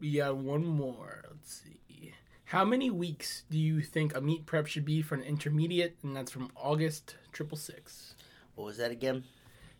We 0.00 0.16
got 0.16 0.36
one 0.36 0.64
more. 0.64 1.22
Let's 1.30 1.62
see. 1.62 2.12
How 2.46 2.64
many 2.64 2.90
weeks 2.90 3.44
do 3.50 3.58
you 3.58 3.80
think 3.82 4.14
a 4.14 4.20
meet 4.20 4.46
prep 4.46 4.66
should 4.66 4.84
be 4.84 5.02
for 5.02 5.14
an 5.16 5.22
intermediate? 5.22 5.96
And 6.02 6.16
that's 6.16 6.30
from 6.30 6.50
August 6.56 7.16
triple 7.32 7.56
six. 7.58 8.14
What 8.54 8.64
was 8.64 8.76
that 8.78 8.90
again? 8.90 9.24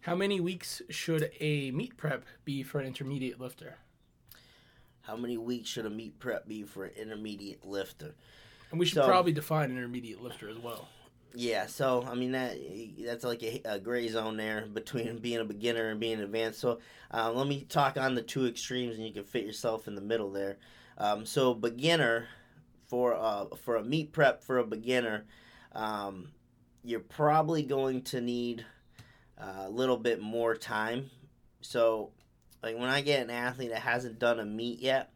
How 0.07 0.15
many 0.15 0.39
weeks 0.39 0.83
should 0.89 1.33
a 1.41 1.73
meet 1.73 1.97
prep 1.97 2.27
be 2.45 2.63
for 2.63 2.79
an 2.79 2.87
intermediate 2.87 3.41
lifter? 3.41 3.79
How 5.01 5.17
many 5.17 5.37
weeks 5.37 5.69
should 5.69 5.85
a 5.85 5.91
meet 5.91 6.21
prep 6.21 6.47
be 6.47 6.63
for 6.63 6.85
an 6.85 6.93
intermediate 6.93 7.67
lifter? 7.67 8.15
And 8.71 8.79
we 8.79 8.87
should 8.87 9.03
So- 9.03 9.07
probably 9.07 9.33
define 9.33 9.73
an 9.73 9.77
intermediate 9.77 10.23
lifter 10.23 10.49
as 10.49 10.59
well. 10.59 10.89
Yeah, 11.35 11.67
so 11.67 12.05
I 12.09 12.15
mean 12.15 12.31
that 12.33 12.57
that's 13.05 13.25
like 13.25 13.43
a, 13.43 13.61
a 13.65 13.81
gray 13.81 14.07
zone 14.07 14.37
there 14.37 14.67
between 14.73 15.19
being 15.23 15.41
a 15.41 15.45
beginner 15.45 15.89
and 15.91 15.99
being 15.99 16.21
advanced. 16.21 16.61
So 16.61 16.79
uh, 17.13 17.33
let 17.33 17.49
me 17.49 17.67
talk 17.69 17.97
on 17.97 18.15
the 18.15 18.23
two 18.23 18.47
extremes, 18.47 18.95
and 18.99 19.05
you 19.05 19.13
can 19.13 19.25
fit 19.25 19.45
yourself 19.45 19.89
in 19.89 19.97
the 19.97 20.01
middle 20.01 20.31
there. 20.31 20.59
Um, 20.99 21.27
so 21.27 21.53
beginner 21.53 22.29
for 22.87 23.13
uh, 23.17 23.47
for 23.57 23.75
a 23.75 23.83
meet 23.83 24.13
prep 24.13 24.45
for 24.45 24.59
a 24.59 24.65
beginner, 24.65 25.27
um, 25.73 26.29
you're 26.85 27.01
probably 27.01 27.65
going 27.65 28.03
to 28.03 28.21
need 28.21 28.65
a 29.39 29.69
little 29.69 29.97
bit 29.97 30.21
more 30.21 30.55
time. 30.55 31.11
So, 31.61 32.11
like 32.63 32.79
when 32.79 32.89
I 32.89 33.01
get 33.01 33.23
an 33.23 33.31
athlete 33.31 33.71
that 33.71 33.81
hasn't 33.81 34.19
done 34.19 34.41
a 34.41 34.45
meet 34.45 34.81
yet, 34.81 35.11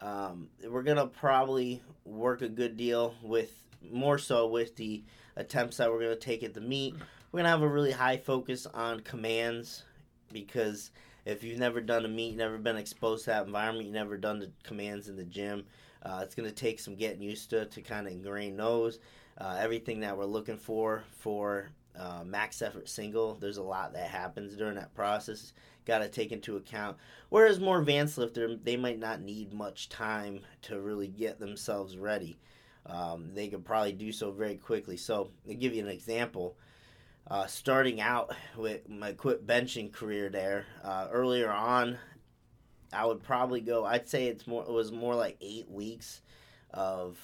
um, 0.00 0.48
we're 0.68 0.82
gonna 0.82 1.06
probably 1.06 1.82
work 2.04 2.42
a 2.42 2.48
good 2.48 2.76
deal 2.76 3.14
with 3.22 3.52
more 3.90 4.18
so 4.18 4.46
with 4.46 4.76
the 4.76 5.02
attempts 5.36 5.76
that 5.78 5.90
we're 5.90 6.00
gonna 6.00 6.16
take 6.16 6.42
at 6.42 6.54
the 6.54 6.60
meet. 6.60 6.94
We're 7.30 7.38
gonna 7.38 7.50
have 7.50 7.62
a 7.62 7.68
really 7.68 7.92
high 7.92 8.16
focus 8.16 8.66
on 8.66 9.00
commands 9.00 9.84
because 10.32 10.90
if 11.24 11.42
you've 11.42 11.58
never 11.58 11.80
done 11.80 12.04
a 12.04 12.08
meet, 12.08 12.36
never 12.36 12.58
been 12.58 12.76
exposed 12.76 13.24
to 13.24 13.30
that 13.30 13.46
environment, 13.46 13.86
you've 13.86 13.94
never 13.94 14.16
done 14.16 14.40
the 14.40 14.50
commands 14.62 15.08
in 15.08 15.16
the 15.16 15.24
gym, 15.24 15.64
uh, 16.04 16.20
it's 16.22 16.34
going 16.34 16.48
to 16.48 16.54
take 16.54 16.78
some 16.78 16.94
getting 16.94 17.22
used 17.22 17.50
to 17.50 17.64
to 17.66 17.80
kind 17.80 18.06
of 18.06 18.12
ingrain 18.12 18.56
those. 18.56 18.98
Uh, 19.38 19.56
everything 19.58 20.00
that 20.00 20.16
we're 20.16 20.24
looking 20.24 20.56
for 20.56 21.02
for 21.18 21.70
uh, 21.98 22.24
max 22.24 22.60
effort 22.62 22.88
single, 22.88 23.34
there's 23.34 23.56
a 23.56 23.62
lot 23.62 23.92
that 23.92 24.08
happens 24.08 24.56
during 24.56 24.74
that 24.76 24.94
process. 24.94 25.52
Got 25.84 25.98
to 25.98 26.08
take 26.08 26.32
into 26.32 26.56
account. 26.56 26.96
Whereas 27.28 27.60
more 27.60 27.78
advanced 27.80 28.18
lifter, 28.18 28.56
they 28.56 28.76
might 28.76 28.98
not 28.98 29.20
need 29.20 29.52
much 29.52 29.88
time 29.88 30.40
to 30.62 30.80
really 30.80 31.08
get 31.08 31.38
themselves 31.38 31.96
ready. 31.96 32.38
Um, 32.86 33.30
they 33.34 33.48
could 33.48 33.64
probably 33.64 33.92
do 33.92 34.12
so 34.12 34.30
very 34.30 34.56
quickly. 34.56 34.96
So, 34.96 35.30
to 35.46 35.54
give 35.54 35.74
you 35.74 35.82
an 35.82 35.90
example, 35.90 36.56
uh, 37.30 37.46
starting 37.46 38.00
out 38.00 38.34
with 38.56 38.88
my 38.88 39.10
equipped 39.10 39.46
benching 39.46 39.92
career 39.92 40.28
there, 40.28 40.66
uh, 40.82 41.08
earlier 41.10 41.50
on, 41.50 41.98
I 42.92 43.06
would 43.06 43.22
probably 43.22 43.60
go. 43.60 43.84
I'd 43.84 44.08
say 44.08 44.26
it's 44.26 44.46
more. 44.46 44.62
It 44.62 44.70
was 44.70 44.92
more 44.92 45.14
like 45.14 45.36
eight 45.40 45.70
weeks 45.70 46.20
of, 46.70 47.18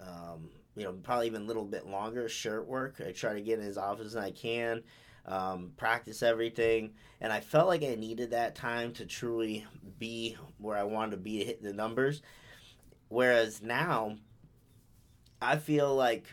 um, 0.00 0.48
you 0.76 0.84
know, 0.84 0.92
probably 0.92 1.26
even 1.26 1.42
a 1.42 1.46
little 1.46 1.64
bit 1.64 1.86
longer 1.86 2.28
shirt 2.28 2.66
work. 2.66 3.00
I 3.06 3.12
try 3.12 3.34
to 3.34 3.40
get 3.40 3.58
in 3.58 3.66
as 3.66 3.78
often 3.78 4.06
as 4.06 4.16
I 4.16 4.30
can, 4.30 4.82
um, 5.26 5.72
practice 5.76 6.22
everything, 6.22 6.94
and 7.20 7.32
I 7.32 7.40
felt 7.40 7.68
like 7.68 7.82
I 7.82 7.94
needed 7.94 8.30
that 8.30 8.54
time 8.54 8.92
to 8.94 9.06
truly 9.06 9.66
be 9.98 10.36
where 10.58 10.76
I 10.76 10.84
wanted 10.84 11.12
to 11.12 11.16
be 11.18 11.38
to 11.38 11.44
hit 11.44 11.62
the 11.62 11.72
numbers. 11.72 12.22
Whereas 13.08 13.62
now, 13.62 14.16
I 15.40 15.56
feel 15.56 15.94
like 15.94 16.26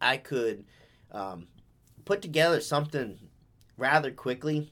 I 0.00 0.18
could 0.18 0.64
um, 1.10 1.48
put 2.04 2.22
together 2.22 2.60
something 2.60 3.18
rather 3.76 4.10
quickly 4.10 4.70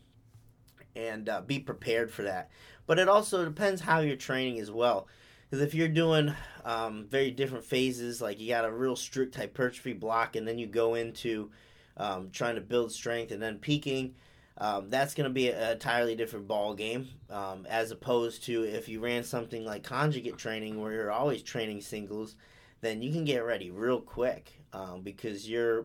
and 0.94 1.28
uh, 1.28 1.40
be 1.40 1.58
prepared 1.58 2.10
for 2.12 2.22
that. 2.22 2.50
But 2.86 2.98
it 2.98 3.08
also 3.08 3.44
depends 3.44 3.80
how 3.80 4.00
you're 4.00 4.16
training 4.16 4.60
as 4.60 4.70
well. 4.70 5.08
Because 5.52 5.66
if 5.66 5.74
you're 5.74 5.86
doing 5.86 6.32
um, 6.64 7.04
very 7.10 7.30
different 7.30 7.66
phases, 7.66 8.22
like 8.22 8.40
you 8.40 8.48
got 8.48 8.64
a 8.64 8.72
real 8.72 8.96
strict 8.96 9.34
hypertrophy 9.34 9.92
block, 9.92 10.34
and 10.34 10.48
then 10.48 10.58
you 10.58 10.66
go 10.66 10.94
into 10.94 11.50
um, 11.98 12.30
trying 12.32 12.54
to 12.54 12.62
build 12.62 12.90
strength 12.90 13.32
and 13.32 13.42
then 13.42 13.58
peaking, 13.58 14.14
um, 14.56 14.88
that's 14.88 15.12
going 15.12 15.28
to 15.28 15.34
be 15.34 15.50
an 15.50 15.72
entirely 15.72 16.16
different 16.16 16.48
ball 16.48 16.72
game. 16.72 17.06
Um, 17.28 17.66
as 17.68 17.90
opposed 17.90 18.44
to 18.44 18.62
if 18.62 18.88
you 18.88 19.00
ran 19.00 19.24
something 19.24 19.62
like 19.62 19.82
conjugate 19.82 20.38
training, 20.38 20.80
where 20.80 20.90
you're 20.90 21.12
always 21.12 21.42
training 21.42 21.82
singles, 21.82 22.34
then 22.80 23.02
you 23.02 23.12
can 23.12 23.26
get 23.26 23.44
ready 23.44 23.70
real 23.70 24.00
quick 24.00 24.58
um, 24.72 25.02
because 25.02 25.46
you're 25.46 25.84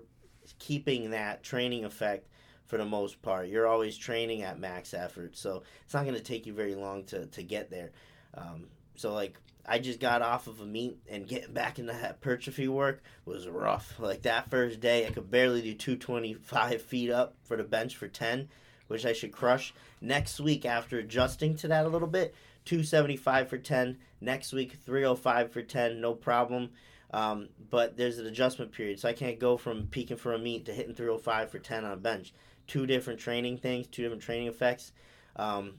keeping 0.59 1.11
that 1.11 1.43
training 1.43 1.83
effect 1.83 2.29
for 2.67 2.77
the 2.77 2.85
most 2.85 3.21
part. 3.21 3.49
You're 3.49 3.67
always 3.67 3.97
training 3.97 4.43
at 4.43 4.61
max 4.61 4.93
effort, 4.93 5.35
so 5.35 5.63
it's 5.83 5.93
not 5.93 6.05
going 6.05 6.15
to 6.15 6.23
take 6.23 6.45
you 6.45 6.53
very 6.53 6.75
long 6.75 7.03
to, 7.07 7.25
to 7.25 7.43
get 7.43 7.69
there. 7.69 7.91
Um, 8.33 8.67
so, 8.95 9.13
like, 9.13 9.37
I 9.67 9.79
just 9.79 9.99
got 9.99 10.21
off 10.21 10.47
of 10.47 10.61
a 10.61 10.65
meet 10.65 10.97
and 11.09 11.27
getting 11.27 11.53
back 11.53 11.77
into 11.77 11.93
hypertrophy 11.93 12.69
work 12.69 13.03
was 13.25 13.47
rough. 13.49 13.99
Like, 13.99 14.21
that 14.21 14.49
first 14.49 14.79
day, 14.79 15.05
I 15.05 15.09
could 15.09 15.29
barely 15.29 15.61
do 15.61 15.73
225 15.73 16.81
feet 16.81 17.11
up 17.11 17.35
for 17.43 17.57
the 17.57 17.63
bench 17.63 17.97
for 17.97 18.07
10, 18.07 18.47
which 18.87 19.05
I 19.05 19.11
should 19.11 19.33
crush. 19.33 19.73
Next 19.99 20.39
week, 20.39 20.65
after 20.65 20.99
adjusting 20.99 21.57
to 21.57 21.67
that 21.67 21.85
a 21.85 21.89
little 21.89 22.07
bit, 22.07 22.33
275 22.63 23.49
for 23.49 23.57
10. 23.57 23.97
Next 24.21 24.53
week, 24.53 24.77
305 24.85 25.51
for 25.51 25.61
10, 25.61 25.99
no 25.99 26.13
problem. 26.13 26.69
Um, 27.11 27.49
but 27.69 27.97
there's 27.97 28.19
an 28.19 28.25
adjustment 28.25 28.71
period, 28.71 28.99
so 28.99 29.09
I 29.09 29.13
can't 29.13 29.39
go 29.39 29.57
from 29.57 29.87
peaking 29.87 30.17
for 30.17 30.33
a 30.33 30.39
meet 30.39 30.65
to 30.65 30.73
hitting 30.73 30.95
305 30.95 31.49
for 31.49 31.59
10 31.59 31.83
on 31.83 31.91
a 31.91 31.97
bench. 31.97 32.33
Two 32.67 32.85
different 32.85 33.19
training 33.19 33.57
things, 33.57 33.87
two 33.87 34.03
different 34.03 34.23
training 34.23 34.47
effects. 34.47 34.91
Um, 35.35 35.75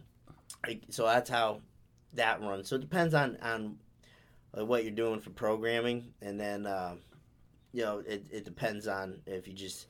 so 0.89 1.05
that's 1.05 1.29
how 1.29 1.61
that 2.15 2.41
run. 2.41 2.65
So 2.65 2.77
it 2.77 2.81
depends 2.81 3.15
on 3.15 3.37
on 3.43 3.77
uh, 4.57 4.65
what 4.65 4.85
you're 4.85 4.93
doing 4.93 5.21
for 5.21 5.31
programming, 5.31 6.13
and 6.23 6.39
then 6.39 6.67
uh, 6.67 6.95
you 7.73 7.83
know 7.83 8.03
it, 8.07 8.25
it 8.31 8.45
depends 8.45 8.89
on 8.89 9.21
if 9.27 9.47
you 9.47 9.55
just 9.55 9.87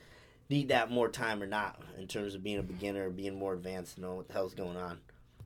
need 0.51 0.69
that 0.69 0.91
more 0.91 1.09
time 1.09 1.43
or 1.43 1.47
not 1.47 1.81
in 1.99 2.07
terms 2.07 2.35
of 2.35 2.43
being 2.43 2.59
a 2.59 2.63
beginner 2.63 3.09
or 3.09 3.11
being 3.11 3.39
more 3.39 3.53
advanced 3.53 3.97
to 3.97 4.01
know 4.01 4.15
what 4.15 4.29
the 4.29 4.33
hell's 4.33 4.55
going 4.55 4.77
on. 4.77 4.99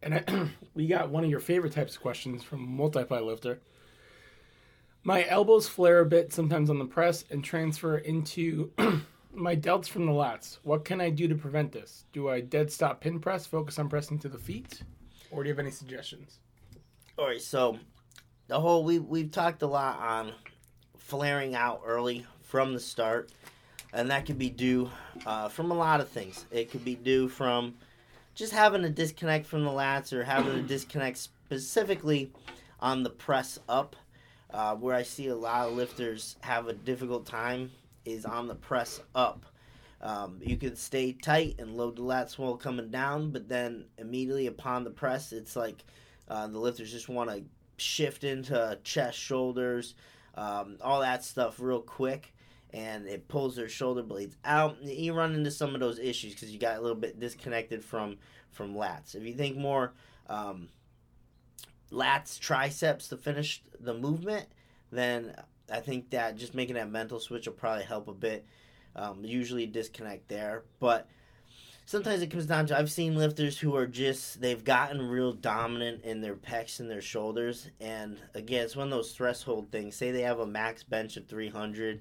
And 0.02 0.14
I, 0.14 0.48
we 0.74 0.86
got 0.86 1.10
one 1.10 1.24
of 1.24 1.30
your 1.30 1.40
favorite 1.40 1.72
types 1.72 1.96
of 1.96 2.02
questions 2.02 2.42
from 2.42 2.60
multiply 2.76 3.20
lifter. 3.20 3.60
My 5.04 5.26
elbows 5.26 5.68
flare 5.68 6.00
a 6.00 6.06
bit 6.06 6.32
sometimes 6.32 6.70
on 6.70 6.78
the 6.78 6.84
press 6.84 7.24
and 7.30 7.42
transfer 7.42 7.98
into 7.98 8.70
my 9.32 9.56
delts 9.56 9.88
from 9.88 10.06
the 10.06 10.12
lats. 10.12 10.58
What 10.62 10.84
can 10.84 11.00
I 11.00 11.10
do 11.10 11.26
to 11.26 11.34
prevent 11.34 11.72
this? 11.72 12.04
Do 12.12 12.28
I 12.28 12.40
dead 12.40 12.70
stop 12.70 13.00
pin 13.00 13.18
press, 13.18 13.44
focus 13.46 13.78
on 13.80 13.88
pressing 13.88 14.20
to 14.20 14.28
the 14.28 14.38
feet, 14.38 14.82
or 15.32 15.42
do 15.42 15.48
you 15.48 15.54
have 15.54 15.58
any 15.58 15.72
suggestions? 15.72 16.38
All 17.18 17.26
right, 17.26 17.42
so 17.42 17.78
the 18.48 18.58
whole 18.58 18.84
we 18.84 18.98
we've 18.98 19.30
talked 19.30 19.60
a 19.60 19.66
lot 19.66 20.00
on 20.00 20.32
flaring 20.96 21.54
out 21.54 21.82
early 21.84 22.24
from 22.40 22.72
the 22.72 22.80
start, 22.80 23.30
and 23.92 24.10
that 24.10 24.24
could 24.24 24.38
be 24.38 24.48
due 24.48 24.90
uh, 25.26 25.50
from 25.50 25.70
a 25.70 25.74
lot 25.74 26.00
of 26.00 26.08
things. 26.08 26.46
It 26.50 26.70
could 26.70 26.86
be 26.86 26.94
due 26.94 27.28
from 27.28 27.74
just 28.34 28.54
having 28.54 28.82
a 28.86 28.88
disconnect 28.88 29.44
from 29.44 29.62
the 29.62 29.70
lats 29.70 30.14
or 30.14 30.24
having 30.24 30.58
a 30.58 30.62
disconnect 30.62 31.18
specifically 31.18 32.32
on 32.80 33.02
the 33.02 33.10
press 33.10 33.58
up 33.68 33.94
uh, 34.50 34.74
where 34.74 34.96
I 34.96 35.02
see 35.02 35.28
a 35.28 35.36
lot 35.36 35.68
of 35.68 35.74
lifters 35.74 36.36
have 36.40 36.68
a 36.68 36.72
difficult 36.72 37.26
time 37.26 37.72
is 38.06 38.24
on 38.24 38.48
the 38.48 38.54
press 38.54 39.02
up. 39.14 39.44
Um, 40.00 40.40
you 40.42 40.56
can 40.56 40.76
stay 40.76 41.12
tight 41.12 41.56
and 41.58 41.76
load 41.76 41.96
the 41.96 42.02
lats 42.02 42.38
while 42.38 42.56
coming 42.56 42.88
down, 42.88 43.32
but 43.32 43.50
then 43.50 43.84
immediately 43.98 44.46
upon 44.46 44.84
the 44.84 44.90
press, 44.90 45.30
it's 45.32 45.56
like 45.56 45.84
uh, 46.28 46.46
the 46.46 46.58
lifters 46.58 46.90
just 46.90 47.08
want 47.08 47.30
to 47.30 47.44
shift 47.76 48.24
into 48.24 48.78
chest, 48.84 49.18
shoulders, 49.18 49.94
um, 50.34 50.78
all 50.82 51.00
that 51.00 51.24
stuff 51.24 51.58
real 51.58 51.80
quick, 51.80 52.34
and 52.72 53.06
it 53.06 53.28
pulls 53.28 53.56
their 53.56 53.68
shoulder 53.68 54.02
blades 54.02 54.36
out. 54.44 54.82
You 54.82 55.14
run 55.14 55.34
into 55.34 55.50
some 55.50 55.74
of 55.74 55.80
those 55.80 55.98
issues 55.98 56.34
because 56.34 56.50
you 56.50 56.58
got 56.58 56.76
a 56.76 56.80
little 56.80 56.96
bit 56.96 57.20
disconnected 57.20 57.84
from 57.84 58.18
from 58.50 58.74
lats. 58.74 59.14
If 59.14 59.22
you 59.24 59.32
think 59.32 59.56
more 59.56 59.92
um, 60.28 60.68
lats, 61.90 62.38
triceps 62.38 63.08
to 63.08 63.16
finish 63.16 63.62
the 63.80 63.94
movement, 63.94 64.46
then 64.90 65.34
I 65.70 65.80
think 65.80 66.10
that 66.10 66.36
just 66.36 66.54
making 66.54 66.74
that 66.74 66.90
mental 66.90 67.20
switch 67.20 67.46
will 67.46 67.54
probably 67.54 67.84
help 67.84 68.08
a 68.08 68.14
bit. 68.14 68.46
Um, 68.94 69.24
usually 69.24 69.66
disconnect 69.66 70.28
there, 70.28 70.64
but 70.78 71.08
sometimes 71.92 72.22
it 72.22 72.30
comes 72.30 72.46
down 72.46 72.64
to 72.64 72.78
I've 72.78 72.90
seen 72.90 73.16
lifters 73.16 73.58
who 73.58 73.76
are 73.76 73.86
just 73.86 74.40
they've 74.40 74.64
gotten 74.64 75.10
real 75.10 75.34
dominant 75.34 76.02
in 76.04 76.22
their 76.22 76.34
pecs 76.34 76.80
and 76.80 76.90
their 76.90 77.02
shoulders, 77.02 77.68
and 77.82 78.16
again, 78.32 78.64
it's 78.64 78.74
one 78.74 78.86
of 78.86 78.90
those 78.90 79.12
threshold 79.12 79.70
things. 79.70 79.94
Say 79.94 80.10
they 80.10 80.22
have 80.22 80.38
a 80.38 80.46
max 80.46 80.82
bench 80.82 81.18
of 81.18 81.26
300, 81.26 82.00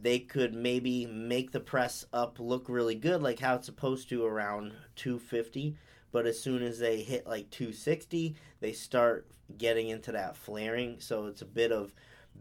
they 0.00 0.20
could 0.20 0.54
maybe 0.54 1.04
make 1.04 1.52
the 1.52 1.60
press 1.60 2.06
up 2.14 2.38
look 2.40 2.70
really 2.70 2.94
good, 2.94 3.22
like 3.22 3.38
how 3.40 3.56
it's 3.56 3.66
supposed 3.66 4.08
to 4.08 4.24
around 4.24 4.72
250 4.96 5.76
but 6.12 6.26
as 6.26 6.40
soon 6.40 6.60
as 6.60 6.80
they 6.80 7.02
hit 7.02 7.24
like 7.24 7.48
260 7.50 8.34
they 8.60 8.72
start 8.72 9.26
getting 9.58 9.90
into 9.90 10.12
that 10.12 10.34
flaring. 10.34 10.96
So 10.98 11.26
it's 11.26 11.42
a 11.42 11.46
bit 11.46 11.72
of 11.72 11.94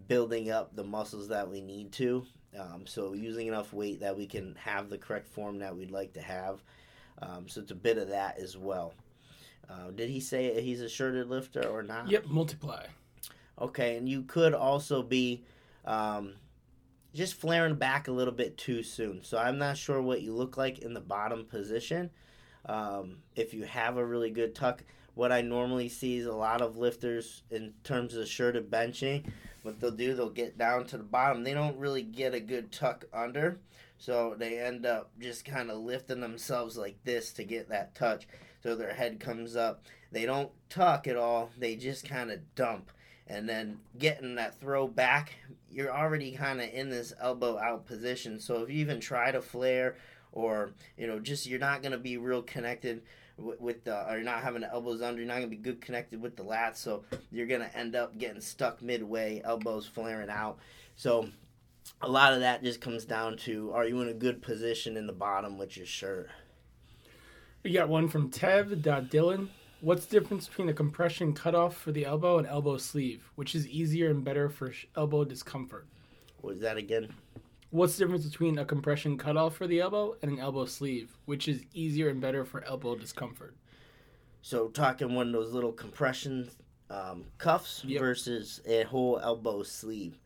building 0.08 0.50
up 0.50 0.76
the 0.76 0.84
muscles 0.84 1.28
that 1.28 1.50
we 1.50 1.60
need 1.60 1.92
to 1.94 2.26
um, 2.58 2.88
so 2.88 3.14
using 3.14 3.48
enough 3.48 3.74
weight 3.74 4.00
that 4.00 4.18
we 4.18 4.26
can 4.26 4.56
have 4.56 4.90
the 4.90 4.98
correct 4.98 5.28
form 5.28 5.60
that 5.60 5.76
we'd 5.76 5.92
like 5.92 6.14
to 6.14 6.22
have. 6.22 6.64
Um, 7.22 7.48
so 7.48 7.62
it's 7.62 7.72
a 7.72 7.76
bit 7.76 7.98
of 7.98 8.10
that 8.10 8.40
as 8.40 8.58
well. 8.58 8.94
Uh, 9.70 9.92
did 9.92 10.10
he 10.10 10.20
say 10.20 10.62
he's 10.62 10.82
a 10.82 10.90
shirted 10.90 11.30
lifter 11.30 11.68
or 11.68 11.84
not? 11.84 12.10
Yep 12.10 12.28
multiply. 12.28 12.86
Okay 13.60 13.98
and 13.98 14.10
you 14.10 14.24
could 14.24 14.54
also 14.54 15.04
be 15.04 15.44
um, 15.86 16.34
just 17.14 17.36
flaring 17.36 17.76
back 17.76 18.08
a 18.08 18.12
little 18.12 18.34
bit 18.34 18.58
too 18.58 18.82
soon. 18.82 19.24
So 19.24 19.38
i'm 19.38 19.58
not 19.58 19.78
sure 19.78 20.02
what 20.02 20.22
you 20.22 20.34
look 20.34 20.58
like 20.58 20.80
in 20.80 20.94
the 20.94 21.02
bottom 21.02 21.46
position. 21.46 22.10
Um, 22.66 23.18
if 23.36 23.54
you 23.54 23.64
have 23.64 23.98
a 23.98 24.06
really 24.06 24.32
good 24.32 24.56
tuck, 24.56 24.84
what 25.20 25.34
I 25.34 25.42
normally 25.42 25.90
see 25.90 26.16
is 26.16 26.26
a 26.26 26.32
lot 26.32 26.62
of 26.62 26.78
lifters 26.78 27.44
in 27.52 27.74
terms 27.84 28.16
of 28.16 28.26
shirted 28.26 28.72
benching. 28.72 29.26
What 29.64 29.82
they'll 29.82 29.92
do, 29.92 30.14
they'll 30.14 30.30
get 30.30 30.58
down 30.58 30.86
to 30.86 30.98
the 30.98 31.04
bottom. 31.04 31.44
They 31.44 31.54
don't 31.54 31.78
really 31.78 32.04
get 32.04 32.34
a 32.34 32.40
good 32.40 32.72
tuck 32.72 33.04
under, 33.14 33.60
so 33.98 34.34
they 34.40 34.60
end 34.60 34.86
up 34.86 35.12
just 35.20 35.44
kind 35.44 35.70
of 35.70 35.80
lifting 35.80 36.22
themselves 36.22 36.78
like 36.78 37.04
this 37.04 37.34
to 37.34 37.44
get 37.44 37.68
that 37.68 37.96
touch. 37.96 38.30
So 38.64 38.78
their 38.78 38.94
head 38.94 39.20
comes 39.20 39.58
up. 39.58 39.84
They 40.10 40.26
don't 40.26 40.52
tuck 40.70 41.06
at 41.06 41.18
all. 41.18 41.50
They 41.58 41.76
just 41.76 42.08
kind 42.08 42.32
of 42.32 42.56
dump, 42.56 42.90
and 43.28 43.48
then 43.48 43.80
getting 43.98 44.36
that 44.36 44.58
throw 44.62 44.88
back, 44.88 45.34
you're 45.70 45.94
already 45.94 46.32
kind 46.32 46.62
of 46.62 46.70
in 46.70 46.90
this 46.90 47.12
elbow 47.20 47.60
out 47.60 47.86
position. 47.86 48.40
So 48.40 48.64
if 48.64 48.70
you 48.70 48.78
even 48.78 49.02
try 49.02 49.32
to 49.32 49.42
flare 49.42 49.98
or 50.32 50.72
you 50.98 51.08
know 51.08 51.20
just 51.20 51.46
you're 51.46 51.60
not 51.60 51.82
going 51.82 51.92
to 51.92 51.98
be 51.98 52.16
real 52.16 52.42
connected 52.42 53.02
with, 53.42 53.60
with 53.60 53.84
the 53.84 54.12
or 54.12 54.22
not 54.22 54.42
having 54.42 54.62
the 54.62 54.72
elbows 54.72 55.02
under, 55.02 55.20
you're 55.20 55.28
not 55.28 55.38
going 55.38 55.50
to 55.50 55.56
be 55.56 55.62
good 55.62 55.82
connected 55.82 56.22
with 56.22 56.36
the 56.36 56.44
lats. 56.44 56.78
So 56.78 57.04
you're 57.32 57.48
going 57.48 57.62
to 57.62 57.78
end 57.78 57.96
up 57.96 58.18
getting 58.18 58.42
stuck 58.42 58.82
midway, 58.82 59.42
elbows 59.44 59.86
flaring 59.86 60.30
out. 60.30 60.60
So 60.96 61.30
a 62.02 62.10
lot 62.10 62.34
of 62.34 62.42
that 62.42 62.64
just 62.64 62.82
comes 62.82 63.06
down 63.06 63.38
to 63.38 63.72
are 63.72 63.86
you 63.86 64.02
in 64.02 64.10
a 64.10 64.14
good 64.14 64.42
position 64.42 64.98
in 64.98 65.08
the 65.08 65.14
bottom 65.14 65.58
with 65.58 65.78
your 65.78 65.86
shirt. 65.86 66.30
We 67.64 67.72
got 67.72 67.90
one 67.90 68.08
from 68.08 68.32
Tev. 68.32 68.82
Dylan. 68.82 69.50
What's 69.82 70.06
the 70.06 70.20
difference 70.20 70.48
between 70.48 70.70
a 70.70 70.74
compression 70.74 71.34
cutoff 71.34 71.76
for 71.76 71.92
the 71.92 72.06
elbow 72.06 72.38
and 72.38 72.48
elbow 72.48 72.78
sleeve? 72.78 73.32
Which 73.36 73.56
is 73.56 73.68
easier 73.68 74.10
and 74.10 74.24
better 74.24 74.50
for 74.50 74.74
elbow 74.96 75.24
discomfort? 75.24 75.88
What 76.42 76.56
was 76.56 76.62
that 76.62 76.78
again? 76.78 77.14
What's 77.72 77.98
the 77.98 78.06
difference 78.06 78.26
between 78.26 78.58
a 78.58 78.66
compression 78.66 79.18
cutoff 79.18 79.56
for 79.56 79.68
the 79.68 79.80
elbow 79.80 80.16
and 80.22 80.32
an 80.32 80.40
elbow 80.40 80.66
sleeve? 80.66 81.12
Which 81.26 81.48
is 81.48 81.62
easier 81.74 82.10
and 82.10 82.20
better 82.20 82.44
for 82.44 82.64
elbow 82.64 82.96
discomfort? 82.96 83.56
So 84.42 84.70
talking 84.70 85.14
one 85.14 85.28
of 85.28 85.34
those 85.34 85.54
little 85.54 85.72
compression 85.74 86.50
um, 86.90 87.26
cuffs 87.38 87.84
Yep. 87.86 88.00
versus 88.02 88.62
a 88.66 88.84
whole 88.84 89.20
elbow 89.20 89.62
sleeve. 89.64 90.18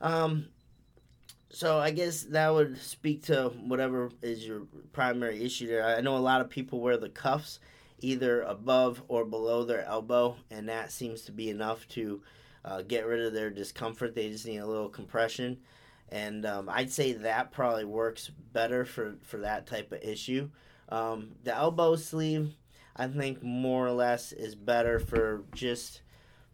Um, 0.00 0.46
so 1.50 1.78
I 1.78 1.90
guess 1.92 2.22
that 2.24 2.52
would 2.52 2.78
speak 2.78 3.22
to 3.24 3.50
whatever 3.64 4.10
is 4.22 4.44
your 4.46 4.62
primary 4.92 5.44
issue 5.44 5.68
there. 5.68 5.84
I 5.84 6.00
know 6.00 6.16
a 6.16 6.18
lot 6.18 6.40
of 6.40 6.48
people 6.50 6.80
wear 6.80 6.96
the 6.96 7.08
cuffs 7.08 7.60
either 8.00 8.42
above 8.42 9.02
or 9.08 9.24
below 9.24 9.62
their 9.64 9.84
elbow, 9.84 10.36
and 10.50 10.68
that 10.68 10.90
seems 10.90 11.22
to 11.22 11.32
be 11.32 11.50
enough 11.50 11.86
to 11.88 12.22
uh, 12.64 12.82
get 12.82 13.06
rid 13.06 13.20
of 13.20 13.32
their 13.32 13.50
discomfort. 13.50 14.14
They 14.14 14.30
just 14.30 14.46
need 14.46 14.58
a 14.58 14.66
little 14.66 14.88
compression, 14.88 15.58
and 16.10 16.44
um, 16.44 16.68
I'd 16.68 16.90
say 16.90 17.12
that 17.12 17.52
probably 17.52 17.84
works 17.84 18.30
better 18.52 18.84
for 18.84 19.14
for 19.22 19.38
that 19.38 19.66
type 19.66 19.92
of 19.92 20.02
issue. 20.02 20.50
Um, 20.88 21.32
the 21.44 21.54
elbow 21.54 21.96
sleeve, 21.96 22.54
I 22.96 23.06
think, 23.06 23.42
more 23.42 23.86
or 23.86 23.92
less 23.92 24.32
is 24.32 24.54
better 24.54 24.98
for 24.98 25.44
just 25.54 26.02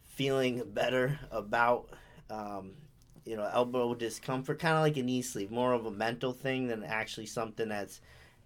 feeling 0.04 0.62
better 0.66 1.18
about. 1.30 1.88
Um, 2.28 2.72
you 3.24 3.36
know, 3.36 3.50
elbow 3.52 3.92
discomfort, 3.92 4.60
kind 4.60 4.76
of 4.76 4.82
like 4.82 4.96
a 4.96 5.02
knee 5.02 5.20
sleeve, 5.20 5.50
more 5.50 5.72
of 5.72 5.84
a 5.84 5.90
mental 5.90 6.32
thing 6.32 6.68
than 6.68 6.84
actually 6.84 7.26
something 7.26 7.68
that's 7.68 8.00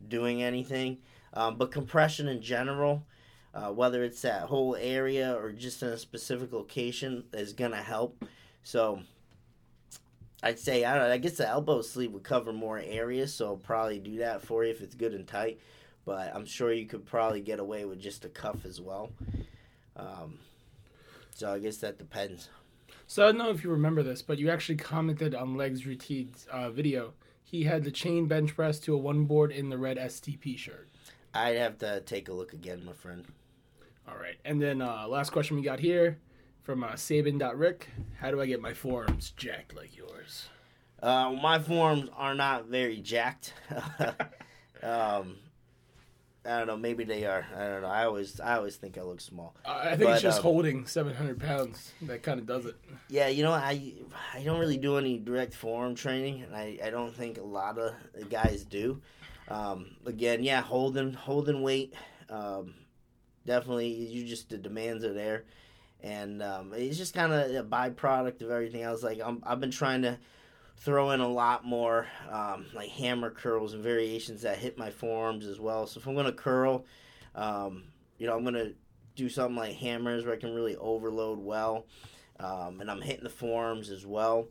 doing 0.08 0.42
anything. 0.42 0.96
Um, 1.34 1.56
but 1.56 1.70
compression 1.70 2.28
in 2.28 2.40
general, 2.40 3.04
uh, 3.54 3.68
whether 3.68 4.02
it's 4.02 4.22
that 4.22 4.44
whole 4.44 4.76
area 4.76 5.34
or 5.34 5.52
just 5.52 5.82
in 5.82 5.88
a 5.88 5.98
specific 5.98 6.52
location, 6.52 7.24
is 7.34 7.52
gonna 7.52 7.82
help. 7.82 8.24
So 8.62 9.00
I'd 10.42 10.58
say 10.58 10.84
I 10.84 10.94
don't 10.94 11.08
know. 11.08 11.12
I 11.12 11.18
guess 11.18 11.36
the 11.36 11.48
elbow 11.48 11.82
sleeve 11.82 12.12
would 12.12 12.22
cover 12.22 12.52
more 12.52 12.78
areas, 12.78 13.34
so 13.34 13.46
I'll 13.46 13.56
probably 13.56 13.98
do 13.98 14.18
that 14.18 14.42
for 14.42 14.64
you 14.64 14.70
if 14.70 14.80
it's 14.80 14.94
good 14.94 15.14
and 15.14 15.26
tight. 15.26 15.60
But 16.06 16.34
I'm 16.34 16.46
sure 16.46 16.72
you 16.72 16.86
could 16.86 17.04
probably 17.04 17.40
get 17.40 17.60
away 17.60 17.84
with 17.84 18.00
just 18.00 18.24
a 18.24 18.28
cuff 18.28 18.64
as 18.64 18.80
well. 18.80 19.10
Um, 19.96 20.38
so 21.34 21.52
I 21.52 21.58
guess 21.58 21.76
that 21.78 21.98
depends. 21.98 22.48
So 23.06 23.24
I 23.24 23.26
don't 23.26 23.38
know 23.38 23.50
if 23.50 23.62
you 23.62 23.70
remember 23.70 24.02
this, 24.02 24.22
but 24.22 24.38
you 24.38 24.50
actually 24.50 24.76
commented 24.76 25.34
on 25.34 25.56
Legs 25.56 25.84
Routine's 25.84 26.46
uh, 26.50 26.70
video. 26.70 27.12
He 27.42 27.64
had 27.64 27.84
the 27.84 27.90
chain 27.90 28.26
bench 28.26 28.54
press 28.54 28.78
to 28.80 28.94
a 28.94 28.98
one 28.98 29.24
board 29.24 29.50
in 29.50 29.68
the 29.68 29.76
red 29.76 29.98
STP 29.98 30.56
shirt. 30.56 30.88
I'd 31.34 31.56
have 31.56 31.78
to 31.78 32.00
take 32.00 32.28
a 32.28 32.32
look 32.32 32.52
again, 32.52 32.84
my 32.84 32.92
friend. 32.92 33.26
All 34.08 34.16
right. 34.16 34.36
And 34.44 34.60
then 34.62 34.80
uh, 34.80 35.06
last 35.08 35.30
question 35.30 35.56
we 35.56 35.62
got 35.62 35.80
here 35.80 36.18
from 36.62 36.84
uh, 36.84 36.96
Sabin.Rick. 36.96 37.88
How 38.18 38.30
do 38.30 38.40
I 38.40 38.46
get 38.46 38.60
my 38.60 38.74
forearms 38.74 39.32
jacked 39.36 39.74
like 39.74 39.96
yours? 39.96 40.48
Uh, 41.02 41.32
my 41.40 41.58
forms 41.58 42.10
are 42.16 42.34
not 42.34 42.66
very 42.66 42.98
jacked. 42.98 43.54
um, 44.82 45.36
I 46.44 46.58
don't 46.58 46.66
know. 46.66 46.76
Maybe 46.76 47.04
they 47.04 47.26
are. 47.26 47.46
I 47.54 47.66
don't 47.66 47.82
know. 47.82 47.88
I 47.88 48.04
always, 48.04 48.40
I 48.40 48.56
always 48.56 48.76
think 48.76 48.96
I 48.96 49.02
look 49.02 49.20
small. 49.20 49.54
Uh, 49.64 49.80
I 49.84 49.96
think 49.96 50.10
it's 50.10 50.22
just 50.22 50.38
um, 50.38 50.42
holding 50.42 50.86
700 50.86 51.38
pounds. 51.38 51.92
That 52.02 52.22
kind 52.22 52.40
of 52.40 52.46
does 52.46 52.66
it. 52.66 52.76
Yeah, 53.08 53.28
you 53.28 53.42
know, 53.42 53.52
I, 53.52 53.94
I 54.34 54.42
don't 54.42 54.58
really 54.58 54.78
do 54.78 54.96
any 54.96 55.18
direct 55.18 55.54
form 55.54 55.94
training, 55.94 56.42
and 56.42 56.54
I, 56.54 56.78
I 56.84 56.90
don't 56.90 57.14
think 57.14 57.38
a 57.38 57.42
lot 57.42 57.78
of 57.78 57.92
guys 58.30 58.64
do. 58.64 59.00
Um, 59.48 59.96
again, 60.06 60.42
yeah, 60.42 60.62
holding, 60.62 61.12
holding 61.12 61.62
weight. 61.62 61.94
Um, 62.30 62.74
definitely, 63.44 63.88
you 63.88 64.24
just 64.26 64.48
the 64.48 64.56
demands 64.58 65.04
are 65.04 65.12
there, 65.12 65.44
and 66.02 66.42
um, 66.42 66.72
it's 66.74 66.96
just 66.96 67.14
kind 67.14 67.32
of 67.32 67.50
a 67.50 67.62
byproduct 67.62 68.42
of 68.42 68.50
everything 68.50 68.82
else. 68.82 69.02
Like 69.02 69.20
I'm, 69.24 69.42
I've 69.44 69.60
been 69.60 69.70
trying 69.70 70.02
to 70.02 70.18
throw 70.76 71.10
in 71.10 71.20
a 71.20 71.28
lot 71.28 71.64
more 71.64 72.06
um, 72.30 72.66
like 72.74 72.88
hammer 72.88 73.30
curls 73.30 73.74
and 73.74 73.82
variations 73.82 74.42
that 74.42 74.58
hit 74.58 74.78
my 74.78 74.90
forearms 74.90 75.46
as 75.46 75.60
well. 75.60 75.86
So 75.86 76.00
if 76.00 76.06
I'm 76.06 76.14
gonna 76.14 76.32
curl, 76.32 76.86
um, 77.34 77.84
you 78.18 78.26
know, 78.26 78.36
I'm 78.36 78.44
gonna 78.44 78.72
do 79.14 79.28
something 79.28 79.56
like 79.56 79.76
hammers 79.76 80.24
where 80.24 80.34
I 80.34 80.38
can 80.38 80.54
really 80.54 80.76
overload 80.76 81.38
well, 81.38 81.86
um, 82.38 82.80
and 82.80 82.90
I'm 82.90 83.02
hitting 83.02 83.24
the 83.24 83.30
forearms 83.30 83.90
as 83.90 84.06
well. 84.06 84.48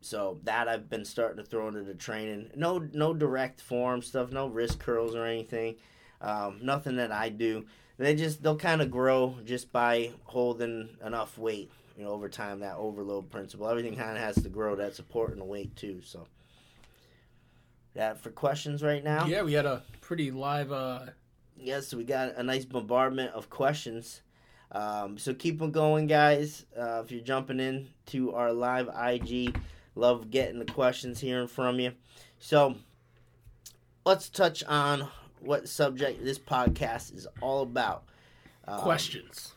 So 0.00 0.40
that 0.42 0.66
I've 0.66 0.90
been 0.90 1.04
starting 1.04 1.42
to 1.42 1.48
throw 1.48 1.68
into 1.68 1.82
the 1.82 1.94
training. 1.94 2.50
No, 2.56 2.78
no 2.92 3.14
direct 3.14 3.60
forearm 3.60 4.02
stuff, 4.02 4.32
no 4.32 4.48
wrist 4.48 4.80
curls 4.80 5.14
or 5.14 5.24
anything. 5.24 5.76
Um, 6.20 6.58
nothing 6.62 6.96
that 6.96 7.12
I 7.12 7.28
do. 7.28 7.66
They 7.98 8.14
just 8.14 8.42
they'll 8.42 8.56
kind 8.56 8.82
of 8.82 8.90
grow 8.90 9.36
just 9.44 9.72
by 9.72 10.10
holding 10.24 10.88
enough 11.04 11.38
weight. 11.38 11.70
You 11.96 12.04
know, 12.04 12.10
over 12.10 12.28
time 12.28 12.60
that 12.60 12.76
overload 12.76 13.30
principle. 13.30 13.68
Everything 13.68 13.96
kind 13.96 14.16
of 14.16 14.22
has 14.22 14.36
to 14.42 14.48
grow. 14.48 14.76
That 14.76 14.94
supporting 14.94 15.38
the 15.38 15.44
weight 15.44 15.76
too. 15.76 16.00
So 16.02 16.26
that 17.94 18.22
for 18.22 18.30
questions 18.30 18.82
right 18.82 19.04
now. 19.04 19.26
Yeah, 19.26 19.42
we 19.42 19.52
had 19.52 19.66
a 19.66 19.82
pretty 20.00 20.30
live. 20.30 20.72
Uh, 20.72 21.00
Yes, 21.56 21.94
we 21.94 22.02
got 22.02 22.34
a 22.36 22.42
nice 22.42 22.64
bombardment 22.64 23.32
of 23.34 23.48
questions. 23.48 24.22
Um, 24.72 25.16
so 25.16 25.32
keep 25.32 25.60
them 25.60 25.70
going, 25.70 26.08
guys. 26.08 26.66
Uh, 26.76 27.02
if 27.04 27.12
you're 27.12 27.20
jumping 27.20 27.60
in 27.60 27.88
to 28.06 28.34
our 28.34 28.52
live 28.52 28.88
IG, 28.88 29.56
love 29.94 30.30
getting 30.30 30.58
the 30.58 30.64
questions, 30.64 31.20
hearing 31.20 31.46
from 31.46 31.78
you. 31.78 31.92
So 32.40 32.74
let's 34.04 34.28
touch 34.28 34.64
on 34.64 35.08
what 35.42 35.68
subject 35.68 36.24
this 36.24 36.38
podcast 36.38 37.14
is 37.14 37.26
all 37.40 37.62
about. 37.62 38.04
Um, 38.66 38.80
questions. 38.80 39.52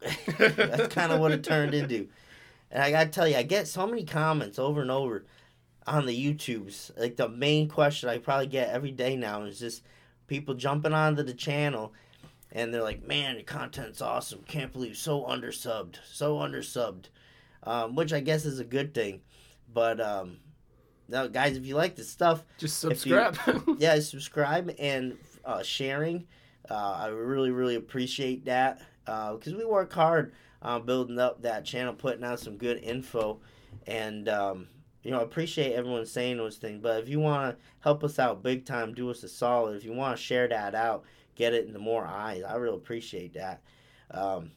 That's 0.38 0.94
kind 0.94 1.12
of 1.12 1.20
what 1.20 1.32
it 1.32 1.42
turned 1.42 1.74
into. 1.74 2.08
And 2.70 2.82
I 2.82 2.90
gotta 2.90 3.10
tell 3.10 3.26
you, 3.26 3.36
I 3.36 3.42
get 3.42 3.66
so 3.66 3.86
many 3.86 4.04
comments 4.04 4.58
over 4.58 4.80
and 4.80 4.90
over 4.90 5.24
on 5.86 6.06
the 6.06 6.34
YouTubes. 6.34 6.98
Like 6.98 7.16
the 7.16 7.28
main 7.28 7.68
question 7.68 8.08
I 8.08 8.18
probably 8.18 8.46
get 8.46 8.70
every 8.70 8.92
day 8.92 9.16
now 9.16 9.42
is 9.42 9.58
just 9.58 9.82
people 10.26 10.54
jumping 10.54 10.92
onto 10.92 11.22
the 11.22 11.34
channel 11.34 11.92
and 12.52 12.72
they're 12.72 12.82
like, 12.82 13.06
"Man, 13.06 13.34
your 13.34 13.44
content's 13.44 14.00
awesome. 14.00 14.42
Can't 14.46 14.72
believe 14.72 14.96
so 14.96 15.22
undersubbed, 15.22 15.96
so 16.10 16.36
undersubbed," 16.36 17.06
um, 17.64 17.94
which 17.94 18.12
I 18.12 18.20
guess 18.20 18.44
is 18.44 18.58
a 18.58 18.64
good 18.64 18.94
thing. 18.94 19.20
But 19.72 20.00
um, 20.00 20.38
now, 21.08 21.26
guys, 21.26 21.56
if 21.56 21.64
you 21.66 21.74
like 21.74 21.96
this 21.96 22.08
stuff, 22.08 22.44
Just 22.58 22.84
if 22.84 23.06
you- 23.06 23.16
subscribe. 23.16 23.64
yeah, 23.78 23.98
subscribe 24.00 24.74
and 24.78 25.16
uh, 25.44 25.62
sharing. 25.62 26.26
Uh, 26.70 26.74
I 26.74 27.06
really, 27.08 27.50
really 27.50 27.76
appreciate 27.76 28.44
that 28.44 28.82
because 29.06 29.54
we 29.54 29.64
work 29.64 29.92
hard 29.92 30.32
on 30.60 30.84
building 30.84 31.18
up 31.18 31.42
that 31.42 31.64
channel, 31.64 31.94
putting 31.94 32.24
out 32.24 32.40
some 32.40 32.56
good 32.58 32.78
info, 32.82 33.40
and 33.86 34.28
um, 34.28 34.68
you 35.02 35.10
know, 35.10 35.20
I 35.20 35.22
appreciate 35.22 35.72
everyone 35.72 36.04
saying 36.04 36.36
those 36.36 36.56
things. 36.56 36.80
But 36.82 37.02
if 37.02 37.08
you 37.08 37.20
want 37.20 37.56
to 37.56 37.64
help 37.80 38.04
us 38.04 38.18
out 38.18 38.42
big 38.42 38.66
time, 38.66 38.92
do 38.92 39.10
us 39.10 39.22
a 39.22 39.28
solid. 39.28 39.76
If 39.76 39.84
you 39.84 39.94
want 39.94 40.16
to 40.18 40.22
share 40.22 40.46
that 40.48 40.74
out, 40.74 41.04
get 41.36 41.54
it 41.54 41.66
into 41.66 41.78
more 41.78 42.04
eyes. 42.04 42.42
I 42.46 42.56
really 42.56 42.76
appreciate 42.76 43.32
that. 43.34 43.62
Um, 44.10 44.50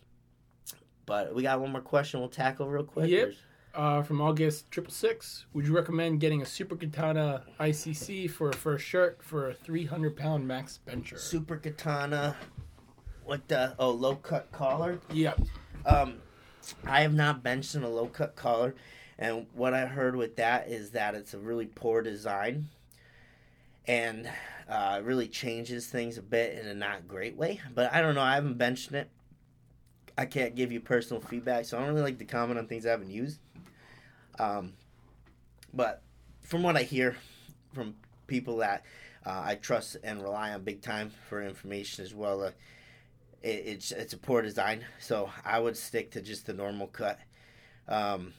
but 1.05 1.33
we 1.33 1.43
got 1.43 1.61
one 1.61 1.71
more 1.71 1.81
question 1.81 2.19
we'll 2.19 2.29
tackle 2.29 2.67
real 2.67 2.83
quick. 2.83 3.09
Yep. 3.09 3.33
Uh, 3.73 4.01
from 4.01 4.19
August 4.19 4.69
triple 4.69 4.91
six. 4.91 5.45
Would 5.53 5.65
you 5.65 5.73
recommend 5.73 6.19
getting 6.19 6.41
a 6.41 6.45
Super 6.45 6.75
Katana 6.75 7.43
LCC 7.57 8.29
for 8.29 8.49
a 8.49 8.53
first 8.53 8.83
shirt 8.85 9.23
for 9.23 9.49
a 9.49 9.53
300 9.53 10.17
pound 10.17 10.45
max 10.45 10.79
bencher? 10.79 11.17
Super 11.17 11.55
Katana. 11.55 12.35
What 13.23 13.47
the? 13.47 13.73
Oh, 13.79 13.91
low 13.91 14.15
cut 14.15 14.51
collar. 14.51 14.99
Yep. 15.13 15.39
Um, 15.85 16.15
I 16.85 17.01
have 17.01 17.13
not 17.13 17.43
benched 17.43 17.75
in 17.75 17.83
a 17.83 17.89
low 17.89 18.07
cut 18.07 18.35
collar, 18.35 18.75
and 19.17 19.47
what 19.53 19.73
I 19.73 19.85
heard 19.85 20.17
with 20.17 20.35
that 20.35 20.67
is 20.67 20.91
that 20.91 21.15
it's 21.15 21.33
a 21.33 21.39
really 21.39 21.67
poor 21.67 22.01
design, 22.01 22.67
and 23.87 24.29
uh, 24.67 24.99
really 25.01 25.29
changes 25.29 25.87
things 25.87 26.17
a 26.17 26.21
bit 26.21 26.57
in 26.57 26.67
a 26.67 26.73
not 26.73 27.07
great 27.07 27.37
way. 27.37 27.61
But 27.73 27.93
I 27.93 28.01
don't 28.01 28.15
know. 28.15 28.21
I 28.21 28.35
haven't 28.35 28.57
benched 28.57 28.91
it. 28.91 29.09
I 30.17 30.25
can't 30.25 30.55
give 30.55 30.73
you 30.73 30.81
personal 30.81 31.21
feedback, 31.21 31.63
so 31.63 31.77
I 31.77 31.81
don't 31.81 31.91
really 31.91 32.03
like 32.03 32.17
to 32.19 32.25
comment 32.25 32.59
on 32.59 32.67
things 32.67 32.85
I 32.85 32.91
haven't 32.91 33.11
used. 33.11 33.39
Um, 34.39 34.73
but 35.73 36.01
from 36.41 36.63
what 36.63 36.75
I 36.75 36.83
hear 36.83 37.15
from 37.73 37.95
people 38.27 38.57
that 38.57 38.85
uh, 39.25 39.41
I 39.45 39.55
trust 39.55 39.97
and 40.03 40.21
rely 40.21 40.51
on 40.51 40.63
big 40.63 40.81
time 40.81 41.11
for 41.29 41.41
information 41.41 42.03
as 42.03 42.13
well, 42.13 42.43
uh, 42.43 42.51
it, 43.41 43.63
it's 43.65 43.91
it's 43.91 44.13
a 44.13 44.17
poor 44.17 44.41
design. 44.41 44.83
So 44.99 45.29
I 45.45 45.59
would 45.59 45.77
stick 45.77 46.11
to 46.11 46.21
just 46.21 46.45
the 46.45 46.53
normal 46.53 46.87
cut. 46.87 47.19
Um, 47.87 48.33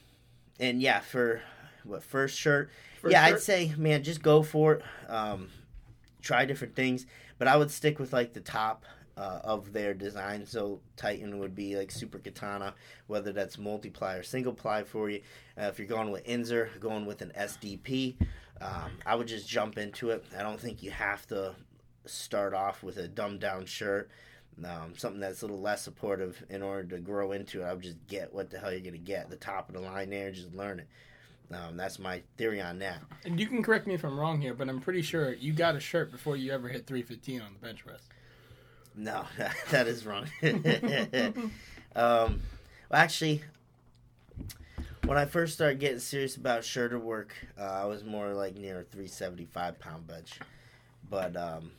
and 0.59 0.81
yeah, 0.81 1.01
for 1.01 1.43
what 1.85 2.03
first 2.03 2.39
shirt, 2.39 2.71
First 3.01 3.13
yeah, 3.13 3.27
shirt? 3.27 3.35
I'd 3.37 3.43
say 3.43 3.75
man, 3.77 4.03
just 4.03 4.23
go 4.23 4.43
for 4.43 4.75
it. 4.75 4.83
Um, 5.09 5.49
try 6.21 6.45
different 6.45 6.75
things, 6.75 7.07
but 7.39 7.49
I 7.49 7.57
would 7.57 7.71
stick 7.71 7.99
with 7.99 8.13
like 8.13 8.33
the 8.33 8.41
top 8.41 8.85
uh, 9.17 9.41
of 9.45 9.73
their 9.73 9.95
design. 9.95 10.47
So 10.47 10.81
Titan 10.97 11.39
would 11.39 11.55
be 11.55 11.77
like 11.77 11.91
Super 11.91 12.19
Katana, 12.19 12.75
whether 13.07 13.33
that's 13.33 13.59
multiply 13.59 14.17
or 14.17 14.23
single 14.23 14.53
ply 14.53 14.85
for 14.85 15.11
you. 15.11 15.21
Uh, 15.59 15.65
if 15.65 15.79
you're 15.79 15.89
going 15.89 16.11
with 16.11 16.25
Inzer, 16.27 16.79
going 16.81 17.07
with 17.07 17.23
an 17.23 17.33
SDP, 17.37 18.17
um, 18.61 18.93
I 19.05 19.15
would 19.15 19.29
just 19.29 19.49
jump 19.49 19.79
into 19.79 20.11
it. 20.11 20.25
I 20.37 20.43
don't 20.43 20.61
think 20.61 20.83
you 20.83 20.91
have 20.91 21.27
to 21.29 21.55
start 22.07 22.55
off 22.55 22.83
with 22.83 22.97
a 22.97 23.09
dumbed 23.09 23.41
down 23.41 23.67
shirt. 23.67 24.11
Um, 24.65 24.93
something 24.97 25.21
that's 25.21 25.41
a 25.43 25.47
little 25.47 25.63
less 25.63 25.83
supportive 25.83 26.45
in 26.51 26.63
order 26.63 26.97
to 26.97 27.01
grow 27.01 27.33
into 27.33 27.63
it. 27.63 27.65
I 27.65 27.73
would 27.73 27.83
just 27.83 28.07
get 28.07 28.33
what 28.33 28.51
the 28.51 28.59
hell 28.59 28.71
you're 28.71 28.81
gonna 28.81 28.99
get. 28.99 29.31
The 29.31 29.37
top 29.37 29.69
of 29.69 29.75
the 29.75 29.81
line 29.81 30.11
there, 30.11 30.31
just 30.31 30.55
learn 30.55 30.81
it. 30.81 30.89
Um, 31.55 31.77
that's 31.77 31.99
my 31.99 32.23
theory 32.37 32.61
on 32.61 32.79
that. 32.81 32.99
And 33.25 33.39
you 33.41 33.47
can 33.47 33.63
correct 33.63 33.87
me 33.87 33.95
if 33.95 34.05
I'm 34.05 34.19
wrong 34.19 34.41
here, 34.41 34.55
but 34.55 34.69
I'm 34.69 34.81
pretty 34.81 35.03
sure 35.03 35.33
you 35.35 35.53
got 35.53 35.75
a 35.75 35.81
shirt 35.81 36.11
before 36.11 36.37
you 36.37 36.53
ever 36.53 36.69
hit 36.69 36.87
315 36.87 37.41
on 37.41 37.55
the 37.55 37.59
bench 37.59 37.85
press. 37.85 38.09
No, 38.95 39.25
that 39.71 39.87
is 39.87 40.05
wrong. 40.05 40.27
um, 40.43 41.51
well, 41.95 42.41
actually, 42.93 43.43
when 45.05 45.17
I 45.19 45.25
first 45.25 45.55
started 45.55 45.81
getting 45.81 45.99
serious 45.99 46.37
about 46.37 46.65
shoulder 46.65 46.99
work, 46.99 47.35
uh, 47.59 47.63
I 47.63 47.85
was 47.87 48.05
more 48.05 48.33
like 48.35 48.57
near 48.57 48.81
a 48.81 48.85
375 48.85 49.79
pound 49.79 50.07
bench. 50.07 50.39
But 51.09 51.37
um, 51.37 51.73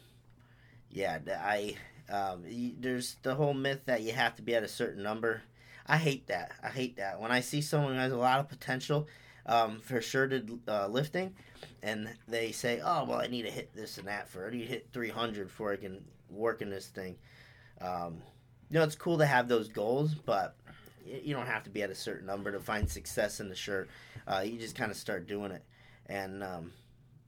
yeah, 0.90 1.20
I 1.40 1.76
um, 2.10 2.44
y- 2.46 2.74
there's 2.80 3.18
the 3.24 3.36
whole 3.36 3.54
myth 3.54 3.82
that 3.86 4.02
you 4.02 4.12
have 4.14 4.36
to 4.38 4.42
be 4.42 4.56
at 4.56 4.64
a 4.64 4.68
certain 4.68 5.04
number. 5.04 5.42
I 5.88 5.98
hate 5.98 6.28
that. 6.28 6.52
I 6.64 6.70
hate 6.70 6.98
that. 6.98 7.20
When 7.20 7.32
I 7.32 7.42
see 7.42 7.62
someone 7.62 7.94
who 7.94 8.00
has 8.00 8.12
a 8.12 8.18
lot 8.18 8.40
of 8.40 8.48
potential 8.50 9.08
um, 9.46 9.80
for 9.80 10.02
shirted 10.02 10.60
uh, 10.68 10.88
lifting, 10.88 11.34
and 11.82 12.10
they 12.28 12.52
say, 12.52 12.82
"Oh, 12.84 13.04
well, 13.06 13.20
I 13.20 13.28
need 13.28 13.44
to 13.44 13.52
hit 13.52 13.74
this 13.76 13.98
and 13.98 14.08
that 14.08 14.30
for. 14.30 14.48
I 14.48 14.52
need 14.52 14.62
to 14.62 14.66
hit 14.68 14.88
300 14.94 15.48
before 15.48 15.74
I 15.74 15.78
can 15.78 16.04
work 16.36 16.62
in 16.62 16.70
this 16.70 16.88
thing." 16.88 17.16
Um, 17.82 18.22
you 18.70 18.80
know, 18.80 18.84
it's 18.84 18.96
cool 18.96 19.18
to 19.18 19.26
have 19.26 19.48
those 19.48 19.68
goals, 19.68 20.14
but 20.14 20.56
you 21.06 21.34
don't 21.34 21.48
have 21.48 21.64
to 21.64 21.70
be 21.70 21.84
at 21.84 21.90
a 21.90 21.96
certain 21.96 22.26
number 22.26 22.52
to 22.52 22.60
find 22.60 22.90
success 22.90 23.40
in 23.40 23.50
the 23.50 23.56
shirt. 23.56 23.90
Uh, 24.28 24.44
you 24.46 24.58
just 24.58 24.76
kind 24.76 24.92
of 24.92 24.98
start 24.98 25.28
doing 25.28 25.52
it, 25.52 25.64
and 26.08 26.44
um, 26.44 26.72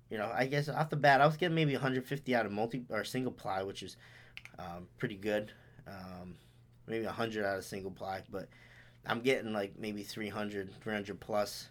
you 0.09 0.17
know, 0.17 0.31
I 0.33 0.45
guess 0.45 0.69
off 0.69 0.89
the 0.89 0.95
bat, 0.95 1.21
I 1.21 1.25
was 1.25 1.37
getting 1.37 1.55
maybe 1.55 1.73
150 1.73 2.35
out 2.35 2.45
of 2.45 2.51
multi 2.51 2.85
or 2.89 3.03
single 3.03 3.31
ply, 3.31 3.63
which 3.63 3.83
is 3.83 3.97
um, 4.59 4.87
pretty 4.97 5.15
good. 5.15 5.51
Um, 5.87 6.35
maybe 6.87 7.05
100 7.05 7.45
out 7.45 7.57
of 7.57 7.63
single 7.63 7.91
ply, 7.91 8.21
but 8.31 8.47
I'm 9.05 9.21
getting 9.21 9.53
like 9.53 9.77
maybe 9.77 10.03
300, 10.03 10.73
300 10.81 11.19
plus. 11.19 11.69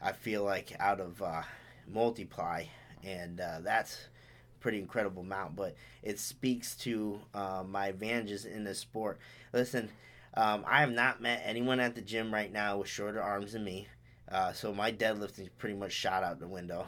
I 0.00 0.12
feel 0.12 0.42
like 0.42 0.74
out 0.80 1.00
of 1.00 1.22
uh, 1.22 1.42
multiply, 1.86 2.64
and 3.04 3.40
uh, 3.40 3.60
that's 3.62 4.08
pretty 4.62 4.78
incredible 4.78 5.22
amount. 5.22 5.56
But 5.56 5.74
it 6.02 6.18
speaks 6.18 6.74
to 6.78 7.20
uh, 7.34 7.64
my 7.68 7.88
advantages 7.88 8.46
in 8.46 8.64
this 8.64 8.78
sport. 8.78 9.18
Listen, 9.52 9.90
um, 10.34 10.64
I 10.66 10.80
have 10.80 10.92
not 10.92 11.20
met 11.20 11.42
anyone 11.44 11.80
at 11.80 11.94
the 11.94 12.00
gym 12.00 12.32
right 12.32 12.50
now 12.50 12.78
with 12.78 12.88
shorter 12.88 13.20
arms 13.20 13.52
than 13.52 13.64
me, 13.64 13.88
uh, 14.30 14.52
so 14.52 14.72
my 14.72 14.90
deadlifting 14.90 15.40
is 15.40 15.48
pretty 15.58 15.74
much 15.76 15.92
shot 15.92 16.22
out 16.22 16.40
the 16.40 16.48
window. 16.48 16.86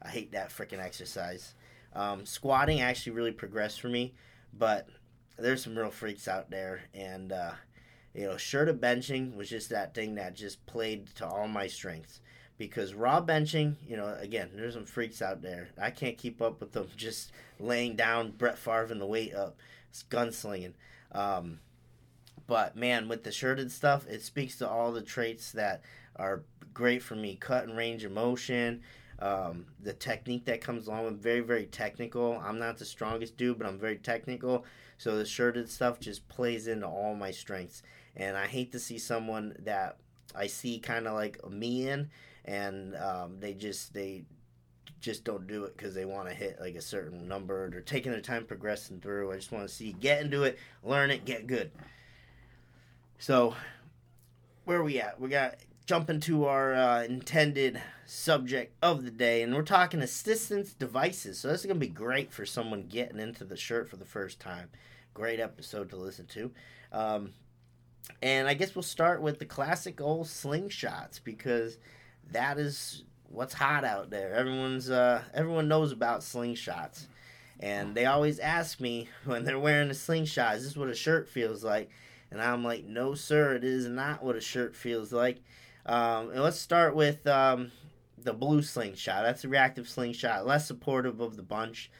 I 0.00 0.08
hate 0.08 0.32
that 0.32 0.50
freaking 0.50 0.82
exercise. 0.82 1.54
Um, 1.94 2.24
squatting 2.24 2.80
actually 2.80 3.12
really 3.12 3.32
progressed 3.32 3.80
for 3.80 3.88
me, 3.88 4.14
but 4.56 4.88
there's 5.38 5.62
some 5.62 5.76
real 5.76 5.90
freaks 5.90 6.28
out 6.28 6.50
there, 6.50 6.82
and 6.94 7.32
uh, 7.32 7.52
you 8.14 8.26
know, 8.26 8.36
shirted 8.36 8.80
benching 8.80 9.36
was 9.36 9.48
just 9.48 9.70
that 9.70 9.94
thing 9.94 10.14
that 10.14 10.34
just 10.34 10.64
played 10.66 11.08
to 11.16 11.26
all 11.26 11.48
my 11.48 11.66
strengths. 11.66 12.20
Because 12.58 12.92
raw 12.92 13.24
benching, 13.24 13.76
you 13.86 13.96
know, 13.96 14.16
again, 14.20 14.50
there's 14.54 14.74
some 14.74 14.84
freaks 14.84 15.22
out 15.22 15.42
there. 15.42 15.68
I 15.80 15.90
can't 15.90 16.18
keep 16.18 16.42
up 16.42 16.60
with 16.60 16.72
them 16.72 16.88
just 16.96 17.32
laying 17.60 17.96
down 17.96 18.32
Brett 18.32 18.58
Favre 18.58 18.88
and 18.90 19.00
the 19.00 19.06
weight 19.06 19.34
up, 19.34 19.56
it's 19.90 20.04
gunslinging. 20.10 20.72
Um, 21.12 21.60
but 22.48 22.76
man, 22.76 23.08
with 23.08 23.24
the 23.24 23.30
shirted 23.30 23.70
stuff, 23.70 24.06
it 24.08 24.22
speaks 24.22 24.58
to 24.58 24.68
all 24.68 24.90
the 24.90 25.02
traits 25.02 25.52
that 25.52 25.82
are 26.16 26.42
great 26.74 27.02
for 27.02 27.14
me: 27.14 27.36
cut 27.36 27.64
and 27.64 27.76
range 27.76 28.04
of 28.04 28.12
motion, 28.12 28.82
um, 29.20 29.66
the 29.80 29.92
technique 29.92 30.46
that 30.46 30.60
comes 30.60 30.86
along 30.86 31.04
with 31.04 31.22
very 31.22 31.40
very 31.40 31.66
technical. 31.66 32.42
I'm 32.44 32.58
not 32.58 32.78
the 32.78 32.84
strongest 32.84 33.36
dude, 33.36 33.58
but 33.58 33.66
I'm 33.66 33.78
very 33.78 33.96
technical. 33.98 34.64
So 34.96 35.16
the 35.16 35.26
shirted 35.26 35.70
stuff 35.70 36.00
just 36.00 36.28
plays 36.28 36.66
into 36.66 36.86
all 36.86 37.14
my 37.14 37.30
strengths, 37.30 37.82
and 38.16 38.36
I 38.36 38.46
hate 38.46 38.72
to 38.72 38.78
see 38.78 38.98
someone 38.98 39.54
that 39.60 39.98
I 40.34 40.46
see 40.46 40.78
kind 40.78 41.06
of 41.06 41.14
like 41.14 41.46
me 41.48 41.88
in, 41.88 42.10
and 42.44 42.96
um, 42.96 43.40
they 43.40 43.54
just 43.54 43.92
they 43.92 44.24
just 45.00 45.24
don't 45.24 45.46
do 45.46 45.64
it 45.64 45.76
because 45.76 45.94
they 45.94 46.04
want 46.04 46.28
to 46.28 46.34
hit 46.34 46.60
like 46.60 46.74
a 46.74 46.80
certain 46.80 47.28
number. 47.28 47.70
They're 47.70 47.80
taking 47.80 48.12
their 48.12 48.20
time 48.20 48.44
progressing 48.44 49.00
through. 49.00 49.32
I 49.32 49.36
just 49.36 49.52
want 49.52 49.68
to 49.68 49.74
see 49.74 49.92
get 49.92 50.22
into 50.22 50.44
it, 50.44 50.58
learn 50.82 51.10
it, 51.10 51.24
get 51.24 51.46
good. 51.46 51.70
So, 53.18 53.54
where 54.64 54.78
are 54.78 54.84
we 54.84 55.00
at? 55.00 55.20
We 55.20 55.28
got 55.28 55.56
jump 55.86 56.10
into 56.10 56.44
our 56.44 56.74
uh, 56.74 57.02
intended 57.04 57.80
subject 58.04 58.74
of 58.82 59.04
the 59.04 59.10
day, 59.10 59.42
and 59.42 59.54
we're 59.54 59.62
talking 59.62 60.02
assistance 60.02 60.74
devices. 60.74 61.38
So 61.38 61.48
this 61.48 61.60
is 61.60 61.66
gonna 61.66 61.78
be 61.78 61.88
great 61.88 62.32
for 62.32 62.44
someone 62.44 62.82
getting 62.88 63.18
into 63.18 63.44
the 63.44 63.56
shirt 63.56 63.88
for 63.88 63.96
the 63.96 64.04
first 64.04 64.40
time. 64.40 64.68
Great 65.14 65.40
episode 65.40 65.90
to 65.90 65.96
listen 65.96 66.26
to. 66.26 66.50
Um, 66.92 67.32
and 68.22 68.48
I 68.48 68.54
guess 68.54 68.74
we'll 68.74 68.82
start 68.82 69.22
with 69.22 69.38
the 69.38 69.46
classic 69.46 70.00
old 70.00 70.26
slingshots 70.26 71.20
because 71.22 71.78
that 72.32 72.58
is 72.58 73.04
what's 73.28 73.54
hot 73.54 73.84
out 73.84 74.10
there. 74.10 74.34
Everyone's 74.34 74.90
uh, 74.90 75.22
everyone 75.34 75.68
knows 75.68 75.92
about 75.92 76.20
slingshots, 76.20 77.06
and 77.60 77.94
they 77.94 78.06
always 78.06 78.38
ask 78.38 78.80
me 78.80 79.08
when 79.24 79.44
they're 79.44 79.58
wearing 79.58 79.90
a 79.90 79.94
slingshot, 79.94 80.56
"Is 80.56 80.64
this 80.64 80.76
what 80.76 80.88
a 80.88 80.94
shirt 80.94 81.28
feels 81.28 81.64
like?" 81.64 81.90
And 82.30 82.40
I'm 82.40 82.64
like, 82.64 82.84
"No, 82.84 83.14
sir, 83.14 83.54
it 83.54 83.64
is 83.64 83.86
not 83.86 84.22
what 84.22 84.36
a 84.36 84.40
shirt 84.40 84.74
feels 84.74 85.12
like." 85.12 85.40
Um, 85.86 86.30
and 86.30 86.42
let's 86.42 86.58
start 86.58 86.94
with 86.94 87.26
um, 87.26 87.72
the 88.18 88.34
blue 88.34 88.62
slingshot. 88.62 89.24
That's 89.24 89.44
a 89.44 89.48
reactive 89.48 89.88
slingshot, 89.88 90.46
less 90.46 90.66
supportive 90.66 91.20
of 91.20 91.36
the 91.36 91.42
bunch. 91.42 91.90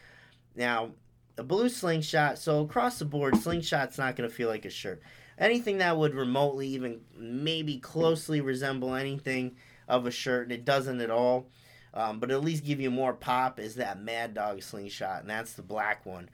Now, 0.55 0.91
a 1.39 1.43
blue 1.43 1.69
slingshot. 1.69 2.39
So 2.39 2.61
across 2.61 2.99
the 2.99 3.05
board, 3.05 3.35
slingshot's 3.35 3.97
not 3.97 4.17
going 4.17 4.29
to 4.29 4.35
feel 4.35 4.49
like 4.49 4.65
a 4.65 4.71
shirt. 4.71 5.01
Anything 5.39 5.79
that 5.79 5.97
would 5.97 6.15
remotely, 6.15 6.67
even 6.69 7.01
maybe 7.17 7.79
closely 7.79 8.41
resemble 8.41 8.95
anything 8.95 9.57
of 9.89 10.07
a 10.07 10.11
shirt, 10.11 10.45
and 10.45 10.53
it 10.53 10.65
doesn't 10.65 11.01
at 11.01 11.11
all. 11.11 11.49
Um, 11.95 12.21
but 12.21 12.31
at 12.31 12.45
least 12.45 12.65
give 12.65 12.81
you 12.81 12.91
more 12.91 13.15
pop 13.15 13.59
is 13.59 13.77
that 13.77 14.01
Mad 14.01 14.35
Dog 14.35 14.63
slingshot, 14.63 15.23
and 15.23 15.31
that's 15.31 15.55
the 15.55 15.63
black 15.63 16.05
one. 16.05 16.29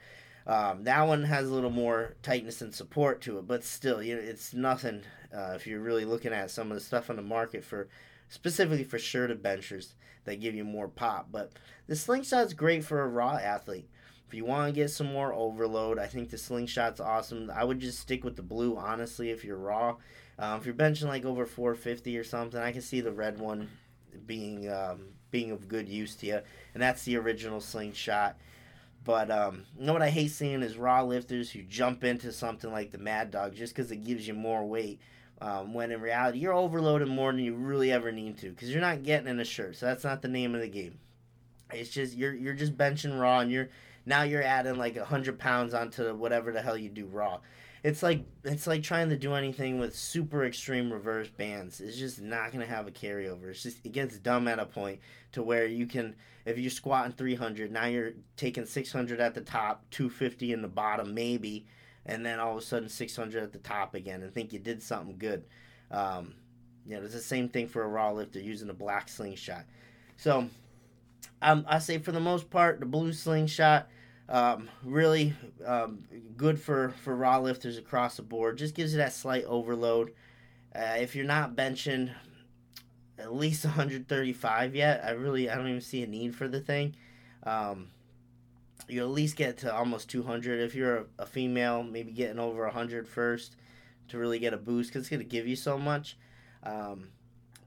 Um, 0.47 0.85
that 0.85 1.03
one 1.03 1.23
has 1.23 1.49
a 1.49 1.55
little 1.55 1.71
more 1.71 2.17
tightness 2.23 2.61
and 2.61 2.75
support 2.75 3.23
to 3.23 3.39
it, 3.39 3.47
but 3.47 3.65
still, 3.65 4.03
you 4.03 4.17
know, 4.17 4.21
it's 4.21 4.53
nothing. 4.53 5.03
Uh, 5.35 5.53
if 5.55 5.67
you're 5.67 5.81
really 5.81 6.05
looking 6.05 6.33
at 6.33 6.51
some 6.51 6.71
of 6.71 6.77
the 6.77 6.85
stuff 6.85 7.09
on 7.09 7.17
the 7.17 7.23
market 7.23 7.65
for, 7.65 7.89
specifically 8.29 8.85
for 8.85 8.99
shirted 8.99 9.43
benchers, 9.43 9.95
that 10.25 10.41
give 10.41 10.55
you 10.55 10.65
more 10.65 10.89
pop. 10.89 11.29
But 11.31 11.53
the 11.87 11.97
slingshot's 11.97 12.53
great 12.53 12.85
for 12.85 13.01
a 13.03 13.09
raw 13.09 13.37
athlete. 13.37 13.89
If 14.27 14.35
you 14.35 14.45
want 14.45 14.69
to 14.69 14.81
get 14.81 14.91
some 14.91 15.13
more 15.13 15.33
overload, 15.33 15.99
I 15.99 16.07
think 16.07 16.31
the 16.31 16.39
slingshot's 16.39 17.01
awesome. 17.01 17.51
I 17.55 17.65
would 17.65 17.81
just 17.81 18.01
stick 18.01 18.25
with 18.25 18.37
the 18.37 18.43
blue, 18.43 18.77
honestly, 18.77 19.31
if 19.31 19.45
you're 19.45 19.57
raw. 19.57 19.97
Um, 20.39 20.59
if 20.59 20.67
you're 20.67 20.75
benching 20.75 21.09
like 21.09 21.25
over 21.25 21.47
450 21.47 22.17
or 22.19 22.25
something, 22.25 22.61
I 22.61 22.73
can 22.73 22.83
see 22.83 23.01
the 23.01 23.13
red 23.13 23.39
one 23.39 23.69
being 24.27 24.71
um, 24.71 25.07
being 25.31 25.51
of 25.51 25.69
good 25.69 25.89
use 25.89 26.15
to 26.17 26.27
you, 26.27 26.41
and 26.75 26.83
that's 26.83 27.05
the 27.05 27.17
original 27.17 27.61
slingshot. 27.61 28.37
But 29.05 29.31
um, 29.31 29.65
you 29.79 29.87
know 29.87 29.93
what 29.93 30.03
I 30.03 30.11
hate 30.11 30.31
seeing 30.31 30.63
is 30.63 30.77
raw 30.77 31.03
lifters 31.03 31.51
who 31.51 31.63
jump 31.63 32.05
into 32.05 32.33
something 32.33 32.73
like 32.73 32.91
the 32.91 32.99
Mad 32.99 33.31
Dog 33.31 33.55
just 33.55 33.75
because 33.75 33.91
it 33.93 34.05
gives 34.05 34.27
you 34.27 34.35
more 34.35 34.65
weight. 34.65 35.01
Um, 35.41 35.75
when 35.75 35.91
in 35.91 36.01
reality, 36.01 36.39
you're 36.39 36.55
overloading 36.55 37.09
more 37.09 37.31
than 37.33 37.45
you 37.45 37.55
really 37.55 37.93
ever 37.93 38.13
need 38.13 38.39
to 38.39 38.51
because 38.51 38.71
you're 38.71 38.81
not 38.81 39.03
getting 39.03 39.29
in 39.29 39.41
a 39.41 39.45
shirt. 39.45 39.77
So 39.77 39.87
that's 39.87 40.05
not 40.05 40.23
the 40.23 40.29
name 40.29 40.55
of 40.55 40.61
the 40.61 40.69
game. 40.69 40.99
It's 41.73 41.91
just 41.91 42.15
you're 42.15 42.33
you're 42.33 42.55
just 42.55 42.77
benching 42.77 43.21
raw, 43.21 43.41
and 43.41 43.51
you're 43.51 43.69
now 44.07 44.23
you're 44.23 44.43
adding 44.43 44.77
like 44.77 44.97
hundred 44.97 45.39
pounds 45.39 45.75
onto 45.75 46.15
whatever 46.15 46.53
the 46.53 46.63
hell 46.63 46.79
you 46.79 46.89
do 46.89 47.07
raw. 47.07 47.41
It's 47.85 48.03
like 48.03 48.25
it's 48.45 48.67
like 48.67 48.83
trying 48.83 49.11
to 49.11 49.17
do 49.17 49.35
anything 49.35 49.79
with 49.79 49.95
super 49.95 50.47
extreme 50.47 50.91
reverse 50.91 51.29
bands. 51.29 51.83
It's 51.83 51.99
just 51.99 52.19
not 52.19 52.51
gonna 52.51 52.65
have 52.65 52.89
a 52.89 52.91
carryover. 52.91 53.51
It's 53.51 53.63
just 53.63 53.85
it 53.85 53.93
gets 53.93 54.19
dumb 54.19 54.49
at 54.49 54.59
a 54.59 54.65
point 54.65 55.01
to 55.33 55.43
where 55.43 55.67
you 55.67 55.87
can 55.87 56.17
if 56.47 56.59
you're 56.59 56.71
squatting 56.71 57.13
300, 57.13 57.71
now 57.71 57.85
you're 57.85 58.13
taking 58.39 58.65
600 58.65 59.21
at 59.21 59.35
the 59.35 59.43
top, 59.43 59.85
250 59.91 60.55
in 60.55 60.63
the 60.63 60.69
bottom 60.69 61.13
maybe, 61.13 61.67
and 62.07 62.25
then 62.25 62.41
all 62.41 62.53
of 62.53 62.63
a 62.63 62.63
sudden 62.63 62.89
600 62.89 63.43
at 63.43 63.53
the 63.53 63.59
top 63.59 63.95
again, 63.95 64.23
and 64.23 64.33
think 64.33 64.55
you 64.55 64.59
did 64.59 64.83
something 64.83 65.19
good. 65.19 65.45
Um, 65.91 66.35
you 66.87 66.97
know, 66.97 67.03
it's 67.03 67.13
the 67.13 67.21
same 67.21 67.51
thing 67.51 67.69
for 67.69 67.83
a 67.83 67.89
raw 67.89 68.13
lifter 68.13 68.41
using 68.41 68.71
a 68.71 68.75
black 68.75 69.11
slingshot. 69.11 69.65
So 70.17 70.49
um, 71.43 71.67
I 71.69 71.81
say 71.81 71.99
for 71.99 72.13
the 72.13 72.21
most 72.21 72.49
part, 72.49 72.81
the 72.81 72.87
blue 72.87 73.13
slingshot 73.13 73.89
Um, 74.29 74.71
really 74.83 75.35
um, 75.67 76.05
good 76.37 76.61
for, 76.61 76.95
for 77.03 77.15
raw 77.15 77.39
lifters 77.39 77.77
across 77.77 78.17
the 78.17 78.23
board. 78.23 78.59
Just 78.59 78.75
gives 78.75 78.93
you 78.93 78.99
that 78.99 79.13
slight 79.13 79.45
overload. 79.45 80.15
Uh, 80.75 80.97
if 80.99 81.15
you're 81.15 81.27
not 81.27 81.55
benching 81.55 82.11
at 83.19 83.35
least 83.35 83.65
135 83.65 84.75
yet, 84.75 85.05
I 85.05 85.11
really 85.11 85.51
I 85.51 85.55
don't 85.55 85.69
even 85.69 85.81
see 85.81 86.03
a 86.03 86.07
need 86.07 86.35
for 86.35 86.49
the 86.49 86.61
thing. 86.61 86.97
Um, 87.43 87.89
you 88.89 89.03
at 89.03 89.09
least 89.09 89.37
get 89.37 89.59
to 89.59 89.75
almost 89.75 90.11
200 90.11 90.61
if 90.61 90.75
you're 90.75 90.97
a, 90.97 91.05
a 91.21 91.27
female, 91.27 91.83
maybe 91.83 92.13
getting 92.13 92.39
over 92.39 92.65
100 92.65 93.09
first 93.09 93.57
to 94.09 94.19
really 94.19 94.39
get 94.39 94.53
a 94.53 94.59
boost 94.59 94.91
because 94.91 95.03
it's 95.03 95.11
going 95.11 95.21
to 95.21 95.27
give 95.27 95.47
you 95.47 95.57
so 95.57 95.79
much. 95.79 96.17
Um, 96.63 97.09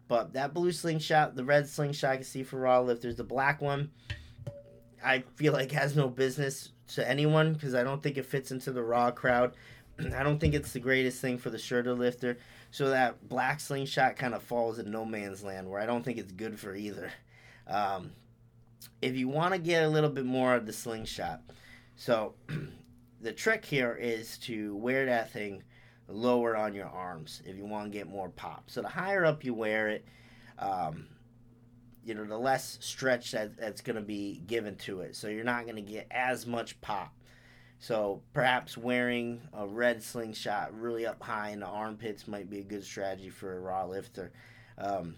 but 0.08 0.34
that 0.34 0.54
blue 0.54 0.72
slingshot, 0.72 1.36
the 1.36 1.43
red 1.43 1.67
slingshot 1.67 2.12
I 2.12 2.15
can 2.17 2.26
see 2.26 2.43
for 2.43 2.60
raw 2.60 2.80
lifters, 2.80 3.15
the 3.15 3.24
black 3.24 3.62
one, 3.62 3.91
I 5.08 5.24
feel 5.36 5.54
like 5.54 5.72
has 5.72 5.96
no 5.96 6.10
business 6.10 6.74
to 6.89 7.10
anyone 7.10 7.54
because 7.54 7.74
I 7.74 7.84
don't 7.84 8.04
think 8.04 8.17
it 8.17 8.26
fits 8.26 8.52
into 8.52 8.72
the 8.72 8.84
raw 8.84 9.10
crowd. 9.12 9.56
I 10.00 10.22
don't 10.22 10.38
think 10.38 10.54
it's 10.54 10.74
the 10.74 10.80
greatest 10.80 11.22
thing 11.22 11.38
for 11.38 11.50
the 11.50 11.58
shirted 11.58 11.98
lifter. 11.98 12.38
So 12.72 12.89
that 12.89 13.30
black 13.30 13.62
slingshot 13.62 14.17
kind 14.17 14.34
of 14.34 14.43
falls 14.43 14.80
in 14.80 14.91
no 14.91 15.06
man's 15.06 15.43
land 15.43 15.70
where 15.70 15.80
I 15.80 15.86
don't 15.86 16.04
think 16.04 16.17
it's 16.17 16.34
good 16.34 16.60
for 16.60 16.76
either. 16.76 17.12
Um, 17.67 18.12
if 19.02 19.15
you 19.15 19.30
want 19.30 19.54
to 19.54 19.60
get 19.60 19.84
a 19.84 19.89
little 19.89 20.10
bit 20.10 20.26
more 20.26 20.56
of 20.56 20.65
the 20.65 20.74
slingshot, 20.74 21.41
so 21.96 22.34
the 23.22 23.32
trick 23.32 23.63
here 23.63 23.98
is 24.00 24.38
to 24.39 24.76
wear 24.76 25.06
that 25.06 25.32
thing 25.32 25.63
lower 26.10 26.56
on 26.56 26.74
your 26.74 26.88
arms 26.88 27.41
if 27.46 27.56
you 27.56 27.65
want 27.65 27.91
to 27.91 27.98
get 27.98 28.08
more 28.08 28.30
pop. 28.30 28.65
So 28.67 28.82
the 28.82 28.89
higher 28.89 29.26
up 29.26 29.46
you 29.46 29.54
wear 29.54 29.88
it, 29.88 30.06
um, 30.60 31.08
you 32.08 32.13
know, 32.13 32.24
the 32.24 32.38
less 32.38 32.78
stretch 32.80 33.32
that, 33.32 33.58
that's 33.58 33.82
going 33.82 33.98
to 33.98 34.02
be 34.02 34.41
given 34.48 34.76
to 34.78 35.02
it. 35.02 35.15
So 35.15 35.28
you're 35.28 35.43
not 35.43 35.65
going 35.65 35.76
to 35.76 35.82
get 35.82 36.08
as 36.10 36.48
much 36.48 36.80
pop. 36.80 37.13
So 37.80 38.22
perhaps 38.34 38.78
wearing 38.78 39.41
a 39.54 39.67
red 39.67 40.02
slingshot 40.02 40.80
really 40.80 41.06
up 41.06 41.22
high 41.22 41.50
in 41.50 41.60
the 41.60 41.67
armpits 41.67 42.26
might 42.26 42.50
be 42.50 42.60
a 42.60 42.63
good 42.63 42.86
strategy 42.86 43.30
for 43.30 43.58
a 43.58 43.60
raw 43.60 43.86
lifter. 43.86 44.32
Um, 44.78 45.15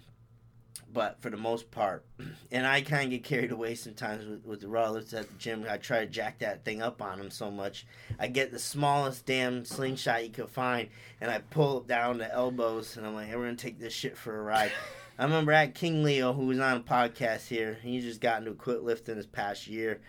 but 0.92 1.22
for 1.22 1.30
the 1.30 1.38
most 1.38 1.70
part, 1.70 2.04
and 2.52 2.66
I 2.66 2.82
kind 2.82 3.04
of 3.04 3.10
get 3.12 3.24
carried 3.24 3.52
away 3.52 3.76
sometimes 3.76 4.26
with, 4.26 4.44
with 4.44 4.62
the 4.62 4.68
raw 4.68 4.90
lifts 4.90 5.14
at 5.14 5.30
the 5.30 5.36
gym. 5.36 5.68
I 5.70 5.78
try 5.78 6.00
to 6.00 6.08
jack 6.08 6.40
that 6.40 6.66
thing 6.66 6.82
up 6.82 7.04
on 7.04 7.20
them 7.20 7.30
so 7.30 7.52
much. 7.52 7.86
I 8.20 8.26
get 8.26 8.52
the 8.52 8.58
smallest 8.58 9.28
damn 9.28 9.64
slingshot 9.64 10.24
you 10.24 10.32
could 10.32 10.50
find, 10.50 10.90
and 11.22 11.30
I 11.30 11.38
pull 11.38 11.82
down 11.82 12.18
the 12.18 12.34
elbows, 12.34 12.98
and 12.98 13.06
I'm 13.06 13.14
like, 13.14 13.28
hey, 13.28 13.36
we're 13.36 13.46
gonna 13.46 13.58
take 13.58 13.80
this 13.80 13.94
shit 13.94 14.18
for 14.18 14.40
a 14.40 14.42
ride. 14.42 14.72
I 15.20 15.24
remember 15.24 15.52
at 15.52 15.76
King 15.76 16.02
Leo, 16.04 16.34
who 16.34 16.48
was 16.48 16.60
on 16.60 16.78
a 16.78 16.80
podcast 16.80 17.48
here, 17.48 17.78
he 17.84 18.00
just 18.00 18.22
got 18.22 18.40
into 18.40 18.52
equipped 18.52 18.84
lifting 18.84 19.18
this 19.18 19.28
past 19.28 19.68
year, 19.68 20.02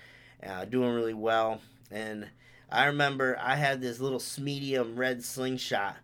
uh, 0.46 0.64
doing 0.64 0.94
really 0.94 1.14
well. 1.14 1.60
And 1.90 2.28
I 2.70 2.86
remember 2.86 3.36
I 3.38 3.56
had 3.56 3.82
this 3.82 4.00
little 4.00 4.22
medium 4.42 4.96
red 4.96 5.22
slingshot 5.22 5.96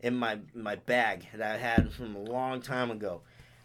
in 0.00 0.14
my 0.14 0.38
my 0.54 0.76
bag 0.76 1.26
that 1.34 1.54
I 1.54 1.56
had 1.56 1.92
from 1.92 2.14
a 2.14 2.20
long 2.20 2.60
time 2.60 2.90
ago 2.90 3.22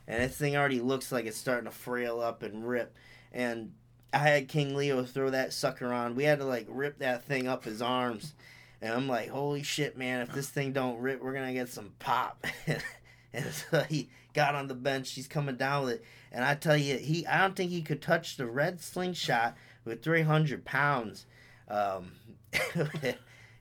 and 0.07 0.21
this 0.21 0.37
thing 0.37 0.55
already 0.55 0.79
looks 0.81 1.11
like 1.11 1.25
it's 1.25 1.37
starting 1.37 1.65
to 1.65 1.71
frail 1.71 2.19
up 2.19 2.43
and 2.43 2.67
rip. 2.67 2.95
And 3.31 3.73
I 4.11 4.19
had 4.19 4.47
King 4.49 4.75
Leo 4.75 5.03
throw 5.03 5.29
that 5.29 5.53
sucker 5.53 5.91
on. 5.91 6.15
We 6.15 6.23
had 6.23 6.39
to 6.39 6.45
like 6.45 6.67
rip 6.69 6.99
that 6.99 7.23
thing 7.23 7.47
up 7.47 7.63
his 7.63 7.81
arms, 7.81 8.33
and 8.81 8.93
I'm 8.93 9.07
like, 9.07 9.29
holy 9.29 9.63
shit, 9.63 9.97
man! 9.97 10.21
If 10.21 10.33
this 10.33 10.49
thing 10.49 10.73
don't 10.73 10.99
rip, 10.99 11.21
we're 11.21 11.33
gonna 11.33 11.53
get 11.53 11.69
some 11.69 11.93
pop. 11.99 12.45
and 13.43 13.51
so 13.51 13.81
he 13.81 14.09
got 14.33 14.55
on 14.55 14.67
the 14.67 14.75
bench. 14.75 15.11
He's 15.13 15.27
coming 15.27 15.55
down 15.55 15.85
with 15.85 15.93
it, 15.93 16.05
and 16.31 16.45
I 16.45 16.55
tell 16.55 16.77
you, 16.77 16.97
he 16.97 17.25
I 17.25 17.41
don't 17.41 17.55
think 17.55 17.71
he 17.71 17.81
could 17.81 18.01
touch 18.01 18.37
the 18.37 18.45
red 18.45 18.79
slingshot 18.81 19.55
with 19.85 20.03
300 20.03 20.63
pounds. 20.65 21.25
Um, 21.67 22.11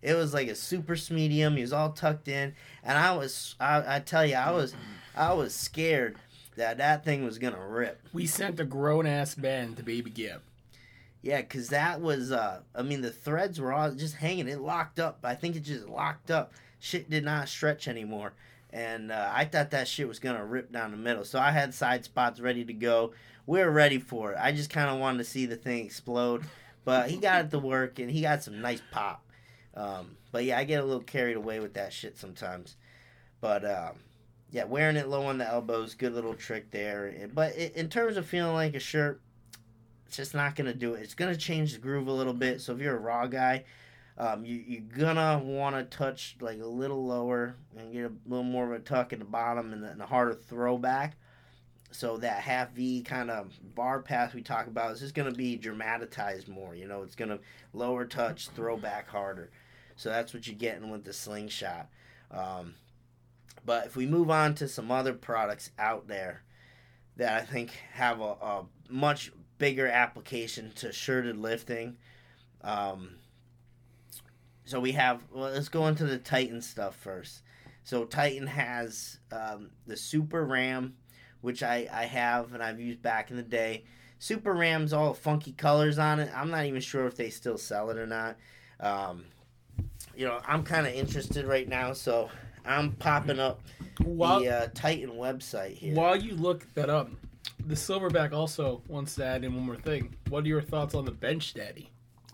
it 0.02 0.14
was 0.14 0.34
like 0.34 0.48
a 0.48 0.54
super 0.54 0.96
medium. 1.10 1.56
He 1.56 1.62
was 1.62 1.72
all 1.72 1.92
tucked 1.92 2.28
in, 2.28 2.54
and 2.82 2.98
I 2.98 3.16
was 3.16 3.54
I, 3.58 3.96
I 3.96 4.00
tell 4.00 4.26
you, 4.26 4.34
I 4.34 4.50
was 4.50 4.74
I 5.16 5.32
was 5.32 5.54
scared 5.54 6.16
that 6.56 6.78
that 6.78 7.04
thing 7.04 7.24
was 7.24 7.38
gonna 7.38 7.66
rip. 7.66 8.00
We 8.12 8.26
sent 8.26 8.60
a 8.60 8.64
grown 8.64 9.06
ass 9.06 9.36
man 9.36 9.74
to 9.76 9.82
Baby 9.82 10.10
Gip. 10.10 10.42
Yeah, 11.22 11.40
cause 11.42 11.68
that 11.68 12.00
was 12.00 12.32
uh 12.32 12.60
I 12.74 12.82
mean 12.82 13.00
the 13.00 13.10
threads 13.10 13.60
were 13.60 13.72
all 13.72 13.90
just 13.92 14.16
hanging. 14.16 14.48
It 14.48 14.60
locked 14.60 14.98
up. 14.98 15.20
I 15.24 15.34
think 15.34 15.56
it 15.56 15.60
just 15.60 15.88
locked 15.88 16.30
up. 16.30 16.52
Shit 16.78 17.08
did 17.08 17.24
not 17.24 17.48
stretch 17.48 17.86
anymore. 17.86 18.32
And 18.72 19.12
uh, 19.12 19.30
I 19.32 19.44
thought 19.44 19.70
that 19.72 19.86
shit 19.86 20.08
was 20.08 20.18
gonna 20.18 20.44
rip 20.44 20.72
down 20.72 20.90
the 20.92 20.96
middle. 20.96 21.24
So 21.24 21.38
I 21.38 21.50
had 21.50 21.74
side 21.74 22.04
spots 22.04 22.40
ready 22.40 22.64
to 22.64 22.72
go. 22.72 23.12
We 23.46 23.58
were 23.60 23.70
ready 23.70 23.98
for 23.98 24.32
it. 24.32 24.38
I 24.40 24.52
just 24.52 24.70
kind 24.70 24.88
of 24.88 24.98
wanted 24.98 25.18
to 25.18 25.24
see 25.24 25.46
the 25.46 25.56
thing 25.56 25.84
explode. 25.84 26.44
But 26.84 27.10
he 27.10 27.18
got 27.18 27.44
it 27.44 27.50
to 27.52 27.58
work, 27.58 27.98
and 27.98 28.10
he 28.10 28.22
got 28.22 28.42
some 28.42 28.60
nice 28.60 28.82
pop. 28.90 29.24
Um, 29.74 30.16
but 30.32 30.44
yeah, 30.44 30.58
I 30.58 30.64
get 30.64 30.82
a 30.82 30.84
little 30.84 31.02
carried 31.02 31.36
away 31.36 31.60
with 31.60 31.74
that 31.74 31.92
shit 31.92 32.18
sometimes. 32.18 32.76
But 33.40 33.64
um, 33.64 33.98
yeah, 34.50 34.64
wearing 34.64 34.96
it 34.96 35.08
low 35.08 35.26
on 35.26 35.38
the 35.38 35.48
elbows, 35.48 35.94
good 35.94 36.12
little 36.12 36.34
trick 36.34 36.70
there. 36.70 37.28
But 37.32 37.54
in 37.56 37.88
terms 37.88 38.16
of 38.16 38.26
feeling 38.26 38.54
like 38.54 38.74
a 38.74 38.80
shirt, 38.80 39.20
it's 40.06 40.16
just 40.16 40.34
not 40.34 40.56
gonna 40.56 40.74
do 40.74 40.94
it. 40.94 41.02
It's 41.02 41.14
gonna 41.14 41.36
change 41.36 41.72
the 41.72 41.78
groove 41.78 42.06
a 42.06 42.12
little 42.12 42.34
bit. 42.34 42.60
So 42.60 42.72
if 42.72 42.80
you're 42.80 42.96
a 42.96 43.00
raw 43.00 43.26
guy, 43.26 43.64
um, 44.18 44.44
you, 44.44 44.62
you're 44.66 44.80
gonna 44.80 45.38
want 45.42 45.76
to 45.76 45.96
touch 45.96 46.36
like 46.40 46.60
a 46.60 46.66
little 46.66 47.04
lower 47.04 47.56
and 47.76 47.92
get 47.92 48.04
a 48.04 48.12
little 48.26 48.44
more 48.44 48.66
of 48.66 48.72
a 48.72 48.84
tuck 48.84 49.12
in 49.12 49.18
the 49.18 49.24
bottom 49.24 49.72
and, 49.72 49.84
and 49.84 50.02
a 50.02 50.06
harder 50.06 50.34
throwback. 50.34 51.16
So 51.90 52.16
that 52.18 52.40
half 52.40 52.72
V 52.72 53.02
kind 53.02 53.30
of 53.30 53.52
bar 53.74 54.00
path 54.00 54.34
we 54.34 54.42
talk 54.42 54.66
about 54.66 54.92
is 54.92 55.00
just 55.00 55.14
gonna 55.14 55.32
be 55.32 55.56
dramatized 55.56 56.48
more. 56.48 56.74
You 56.74 56.86
know, 56.86 57.02
it's 57.02 57.16
gonna 57.16 57.38
lower 57.72 58.04
touch, 58.04 58.48
throw 58.50 58.76
back 58.76 59.08
harder. 59.08 59.50
So 59.96 60.08
that's 60.08 60.34
what 60.34 60.46
you're 60.46 60.56
getting 60.56 60.90
with 60.90 61.04
the 61.04 61.12
slingshot. 61.12 61.88
Um, 62.30 62.74
but 63.64 63.86
if 63.86 63.96
we 63.96 64.06
move 64.06 64.30
on 64.30 64.54
to 64.56 64.68
some 64.68 64.90
other 64.90 65.12
products 65.12 65.70
out 65.78 66.08
there 66.08 66.42
that 67.16 67.40
I 67.40 67.44
think 67.44 67.72
have 67.92 68.20
a, 68.20 68.24
a 68.24 68.64
much 68.88 69.32
bigger 69.58 69.86
application 69.86 70.72
to 70.76 70.92
shirted 70.92 71.36
lifting. 71.36 71.96
Um, 72.62 73.16
so 74.64 74.80
we 74.80 74.92
have, 74.92 75.22
well, 75.32 75.50
let's 75.50 75.68
go 75.68 75.86
into 75.86 76.04
the 76.04 76.18
Titan 76.18 76.62
stuff 76.62 76.96
first. 76.96 77.42
So 77.84 78.04
Titan 78.04 78.46
has 78.46 79.18
um, 79.32 79.70
the 79.86 79.96
Super 79.96 80.44
Ram, 80.44 80.94
which 81.40 81.62
I, 81.62 81.88
I 81.92 82.04
have 82.04 82.54
and 82.54 82.62
I've 82.62 82.78
used 82.78 83.02
back 83.02 83.30
in 83.30 83.36
the 83.36 83.42
day. 83.42 83.84
Super 84.18 84.52
Ram's 84.52 84.92
all 84.92 85.14
funky 85.14 85.52
colors 85.52 85.98
on 85.98 86.20
it. 86.20 86.30
I'm 86.34 86.50
not 86.50 86.64
even 86.66 86.80
sure 86.80 87.06
if 87.06 87.16
they 87.16 87.30
still 87.30 87.58
sell 87.58 87.90
it 87.90 87.98
or 87.98 88.06
not. 88.06 88.36
Um, 88.78 89.24
you 90.14 90.26
know, 90.26 90.40
I'm 90.46 90.62
kind 90.62 90.86
of 90.86 90.94
interested 90.94 91.44
right 91.44 91.68
now, 91.68 91.92
so 91.92 92.30
I'm 92.64 92.92
popping 92.92 93.40
up 93.40 93.60
while, 94.04 94.40
the 94.40 94.48
uh, 94.48 94.68
Titan 94.74 95.10
website 95.10 95.74
here. 95.74 95.94
While 95.96 96.16
you 96.16 96.34
look 96.34 96.72
that 96.74 96.88
up, 96.88 97.10
the 97.66 97.74
Silverback 97.74 98.32
also 98.32 98.82
wants 98.86 99.16
to 99.16 99.24
add 99.24 99.42
in 99.42 99.54
one 99.54 99.64
more 99.64 99.76
thing. 99.76 100.14
What 100.28 100.44
are 100.44 100.48
your 100.48 100.62
thoughts 100.62 100.94
on 100.94 101.04
the 101.04 101.10
Bench 101.10 101.54
Daddy? 101.54 101.90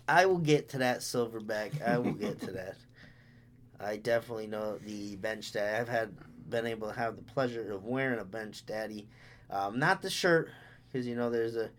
I 0.08 0.24
will 0.26 0.38
get 0.38 0.70
to 0.70 0.78
that 0.78 1.00
Silverback. 1.00 1.86
I 1.86 1.98
will 1.98 2.12
get 2.12 2.40
to 2.40 2.52
that. 2.52 2.76
I 3.80 3.96
definitely 3.96 4.46
know 4.46 4.78
the 4.78 5.16
Bench 5.16 5.52
Daddy. 5.52 5.76
I've 5.76 5.88
had 5.88 6.14
been 6.48 6.66
able 6.66 6.88
to 6.88 6.94
have 6.94 7.16
the 7.16 7.22
pleasure 7.22 7.72
of 7.72 7.84
wearing 7.84 8.18
a 8.18 8.24
Bench 8.24 8.64
Daddy, 8.66 9.06
um, 9.50 9.78
not 9.78 10.02
the 10.02 10.10
shirt 10.10 10.48
because 10.90 11.06
you 11.06 11.14
know 11.14 11.30
there's 11.30 11.56
a 11.56 11.70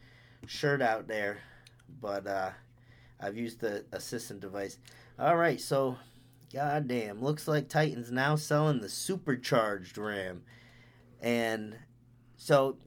shirt 0.46 0.82
out 0.82 1.08
there, 1.08 1.40
but 2.00 2.28
uh, 2.28 2.52
I've 3.20 3.36
used 3.36 3.60
the 3.60 3.84
assistant 3.92 4.40
device. 4.40 4.78
All 5.18 5.36
right, 5.36 5.60
so 5.60 5.98
goddamn, 6.54 7.22
looks 7.22 7.48
like 7.48 7.68
Titan's 7.68 8.12
now 8.12 8.36
selling 8.36 8.80
the 8.80 8.90
supercharged 8.90 9.98
RAM, 9.98 10.44
and 11.20 11.76
so 12.38 12.78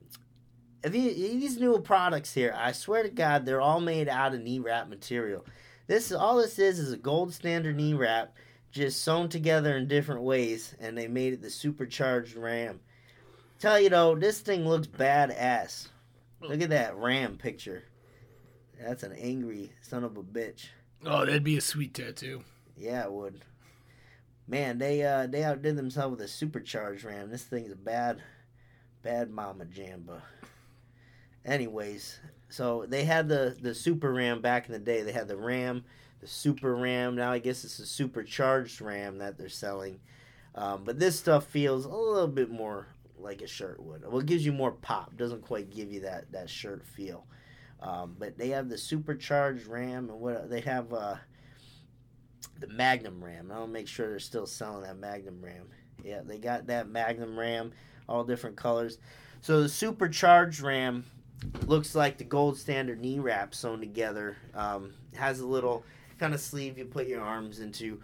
these 0.91 1.57
new 1.59 1.79
products 1.79 2.33
here, 2.33 2.53
I 2.57 2.71
swear 2.73 3.03
to 3.03 3.09
God, 3.09 3.45
they're 3.45 3.61
all 3.61 3.79
made 3.79 4.09
out 4.09 4.33
of 4.33 4.41
knee 4.41 4.59
wrap 4.59 4.89
material. 4.89 5.45
This 5.87 6.11
is 6.11 6.17
all 6.17 6.37
this 6.37 6.59
is 6.59 6.79
is 6.79 6.91
a 6.91 6.97
gold 6.97 7.33
standard 7.33 7.75
knee 7.75 7.93
wrap, 7.93 8.35
just 8.71 9.01
sewn 9.01 9.29
together 9.29 9.77
in 9.77 9.87
different 9.87 10.21
ways, 10.21 10.75
and 10.79 10.97
they 10.97 11.07
made 11.07 11.33
it 11.33 11.41
the 11.41 11.49
supercharged 11.49 12.35
RAM. 12.35 12.79
Tell 13.59 13.79
you 13.79 13.89
though, 13.89 14.15
this 14.15 14.39
thing 14.39 14.67
looks 14.67 14.87
badass. 14.87 15.87
Look 16.41 16.61
at 16.61 16.69
that 16.71 16.97
RAM 16.97 17.37
picture. 17.37 17.83
That's 18.81 19.03
an 19.03 19.13
angry 19.13 19.71
son 19.81 20.03
of 20.03 20.17
a 20.17 20.23
bitch. 20.23 20.65
Oh, 21.05 21.25
that'd 21.25 21.43
be 21.43 21.57
a 21.57 21.61
sweet 21.61 21.93
tattoo. 21.93 22.43
Yeah, 22.75 23.03
it 23.03 23.11
would. 23.11 23.41
Man, 24.47 24.77
they 24.77 25.03
uh 25.03 25.27
they 25.27 25.43
outdid 25.43 25.77
themselves 25.77 26.17
with 26.17 26.25
a 26.25 26.27
supercharged 26.27 27.05
ram. 27.05 27.29
This 27.29 27.43
thing's 27.43 27.71
a 27.71 27.77
bad, 27.77 28.21
bad 29.01 29.29
mama 29.29 29.65
jamba. 29.65 30.21
Anyways, 31.45 32.19
so 32.49 32.85
they 32.87 33.03
had 33.03 33.27
the 33.27 33.55
the 33.59 33.75
super 33.75 34.13
ram 34.13 34.41
back 34.41 34.67
in 34.67 34.73
the 34.73 34.79
day. 34.79 35.01
They 35.01 35.11
had 35.11 35.27
the 35.27 35.37
ram, 35.37 35.83
the 36.21 36.27
super 36.27 36.75
ram. 36.75 37.15
Now 37.15 37.31
I 37.31 37.39
guess 37.39 37.63
it's 37.63 37.79
a 37.79 37.85
supercharged 37.85 38.79
ram 38.81 39.17
that 39.17 39.37
they're 39.37 39.49
selling. 39.49 39.99
Um, 40.55 40.83
but 40.83 40.99
this 40.99 41.17
stuff 41.17 41.47
feels 41.47 41.85
a 41.85 41.89
little 41.89 42.27
bit 42.27 42.49
more 42.49 42.87
like 43.17 43.41
a 43.41 43.47
shirt 43.47 43.81
would. 43.81 44.03
Well, 44.03 44.19
it 44.19 44.25
gives 44.25 44.45
you 44.45 44.53
more 44.53 44.71
pop. 44.71 45.17
Doesn't 45.17 45.41
quite 45.41 45.73
give 45.73 45.91
you 45.91 46.01
that 46.01 46.31
that 46.31 46.49
shirt 46.49 46.85
feel. 46.85 47.25
Um, 47.81 48.15
but 48.17 48.37
they 48.37 48.49
have 48.49 48.69
the 48.69 48.77
supercharged 48.77 49.67
RAM 49.67 50.09
and 50.09 50.19
what 50.19 50.49
they 50.49 50.61
have 50.61 50.93
uh, 50.93 51.15
the 52.59 52.67
Magnum 52.67 53.23
RAM. 53.23 53.51
I'll 53.51 53.67
make 53.67 53.87
sure 53.87 54.09
they're 54.09 54.19
still 54.19 54.45
selling 54.45 54.83
that 54.83 54.97
Magnum 54.97 55.41
RAM. 55.41 55.67
Yeah, 56.03 56.21
they 56.23 56.37
got 56.37 56.67
that 56.67 56.87
Magnum 56.87 57.37
RAM, 57.37 57.73
all 58.07 58.23
different 58.23 58.55
colors. 58.55 58.99
So 59.41 59.61
the 59.61 59.69
supercharged 59.69 60.61
RAM 60.61 61.03
looks 61.65 61.95
like 61.95 62.17
the 62.17 62.23
gold 62.23 62.57
standard 62.57 62.99
knee 62.99 63.19
wrap 63.19 63.55
sewn 63.55 63.79
together. 63.79 64.37
Um, 64.53 64.93
has 65.15 65.39
a 65.39 65.47
little 65.47 65.83
kind 66.19 66.33
of 66.33 66.39
sleeve 66.39 66.77
you 66.77 66.85
put 66.85 67.07
your 67.07 67.21
arms 67.21 67.59
into. 67.59 68.01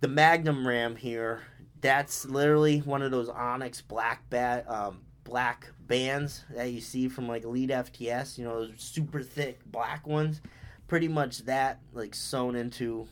The 0.00 0.08
Magnum 0.08 0.66
RAM 0.66 0.96
here, 0.96 1.42
that's 1.80 2.24
literally 2.24 2.78
one 2.80 3.02
of 3.02 3.10
those 3.10 3.28
Onyx 3.28 3.80
black 3.80 4.28
bat, 4.30 4.68
um, 4.68 5.00
black 5.24 5.72
bands 5.86 6.44
that 6.54 6.72
you 6.72 6.80
see 6.80 7.08
from 7.08 7.28
like 7.28 7.44
Elite 7.44 7.70
FTS. 7.70 8.38
You 8.38 8.44
know, 8.44 8.66
those 8.66 8.74
super 8.76 9.22
thick 9.22 9.60
black 9.66 10.06
ones. 10.06 10.40
Pretty 10.88 11.08
much 11.08 11.44
that 11.46 11.80
like 11.92 12.14
sewn 12.14 12.54
into 12.54 13.08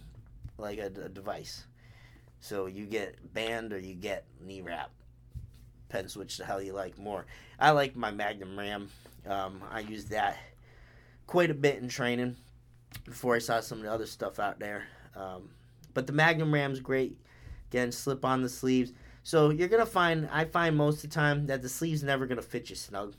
like 0.59 0.79
a, 0.79 0.87
a 0.87 1.09
device. 1.09 1.65
So 2.41 2.67
you 2.67 2.87
get 2.87 3.33
band 3.33 3.73
or 3.73 3.79
you 3.79 3.95
get 3.95 4.25
knee 4.41 4.61
wrap. 4.61 4.91
Depends 5.89 6.17
which 6.17 6.39
the 6.39 6.45
hell 6.45 6.63
you 6.63 6.73
like 6.73 6.99
more. 6.99 7.27
I 7.59 7.71
like 7.71 7.97
my 7.97 8.11
Magnum 8.11 8.59
RAM. 8.59 8.91
Um, 9.27 9.63
I 9.71 9.81
use 9.81 10.07
that 10.07 10.39
quite 11.27 11.51
a 11.51 11.55
bit 11.55 11.81
in 11.81 11.89
training 11.89 12.37
before 13.05 13.37
I 13.37 13.39
saw 13.39 13.61
some 13.61 13.79
of 13.79 13.85
the 13.85 13.93
other 13.93 14.07
stuff 14.07 14.39
out 14.39 14.59
there. 14.59 14.85
Um, 15.15 15.51
but 15.95 16.07
the 16.07 16.13
Magnum 16.13 16.53
Ram's 16.53 16.81
great. 16.81 17.17
Again, 17.71 17.93
slip 17.93 18.25
on 18.25 18.43
the 18.43 18.49
sleeves. 18.49 18.93
So 19.23 19.51
you're 19.51 19.69
gonna 19.69 19.87
find 19.87 20.29
I 20.33 20.45
find 20.45 20.77
most 20.77 21.05
of 21.05 21.11
the 21.11 21.15
time 21.15 21.47
that 21.47 21.63
the 21.63 21.69
sleeve's 21.69 22.03
never 22.03 22.27
gonna 22.27 22.43
fit 22.43 22.71
you 22.71 22.77
snug. 22.77 23.15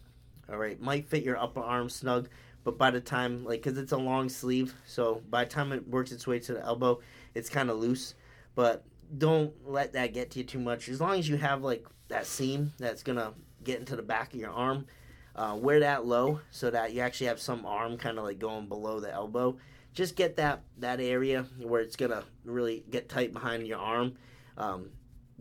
All 0.49 0.57
right, 0.57 0.79
might 0.81 1.07
fit 1.07 1.23
your 1.23 1.37
upper 1.37 1.61
arm 1.61 1.89
snug, 1.89 2.27
but 2.63 2.77
by 2.77 2.91
the 2.91 2.99
time 2.99 3.45
like 3.45 3.63
because 3.63 3.77
it's 3.77 3.91
a 3.91 3.97
long 3.97 4.27
sleeve, 4.27 4.73
so 4.85 5.21
by 5.29 5.45
the 5.45 5.49
time 5.49 5.71
it 5.71 5.87
works 5.87 6.11
its 6.11 6.27
way 6.27 6.39
to 6.39 6.53
the 6.53 6.61
elbow, 6.61 6.99
it's 7.33 7.49
kind 7.49 7.69
of 7.69 7.77
loose. 7.77 8.15
But 8.55 8.83
don't 9.17 9.53
let 9.65 9.93
that 9.93 10.13
get 10.13 10.31
to 10.31 10.39
you 10.39 10.45
too 10.45 10.59
much. 10.59 10.89
As 10.89 10.99
long 10.99 11.17
as 11.17 11.29
you 11.29 11.37
have 11.37 11.63
like 11.63 11.85
that 12.09 12.25
seam 12.25 12.73
that's 12.77 13.03
gonna 13.03 13.33
get 13.63 13.79
into 13.79 13.95
the 13.95 14.01
back 14.01 14.33
of 14.33 14.39
your 14.39 14.51
arm, 14.51 14.87
uh, 15.35 15.57
wear 15.59 15.79
that 15.81 16.05
low 16.05 16.41
so 16.51 16.69
that 16.69 16.93
you 16.93 17.01
actually 17.01 17.27
have 17.27 17.39
some 17.39 17.65
arm 17.65 17.97
kind 17.97 18.17
of 18.17 18.23
like 18.23 18.39
going 18.39 18.67
below 18.67 18.99
the 18.99 19.11
elbow. 19.11 19.57
Just 19.93 20.15
get 20.15 20.37
that 20.37 20.61
that 20.77 20.99
area 20.99 21.45
where 21.59 21.81
it's 21.81 21.95
gonna 21.95 22.23
really 22.45 22.83
get 22.89 23.09
tight 23.09 23.33
behind 23.33 23.67
your 23.67 23.79
arm. 23.79 24.13
Um, 24.57 24.89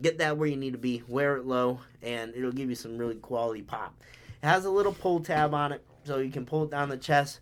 get 0.01 0.17
that 0.17 0.37
where 0.37 0.47
you 0.47 0.57
need 0.57 0.73
to 0.73 0.79
be. 0.79 1.03
Wear 1.07 1.37
it 1.37 1.45
low, 1.45 1.79
and 2.01 2.35
it'll 2.35 2.51
give 2.51 2.69
you 2.69 2.75
some 2.75 2.97
really 2.97 3.15
quality 3.15 3.61
pop. 3.61 3.95
It 4.41 4.47
has 4.47 4.65
a 4.65 4.69
little 4.69 4.93
pull 4.93 5.21
tab 5.21 5.53
on 5.53 5.71
it, 5.71 5.85
so 6.03 6.17
you 6.17 6.31
can 6.31 6.45
pull 6.45 6.63
it 6.63 6.71
down 6.71 6.89
the 6.89 6.97
chest. 6.97 7.39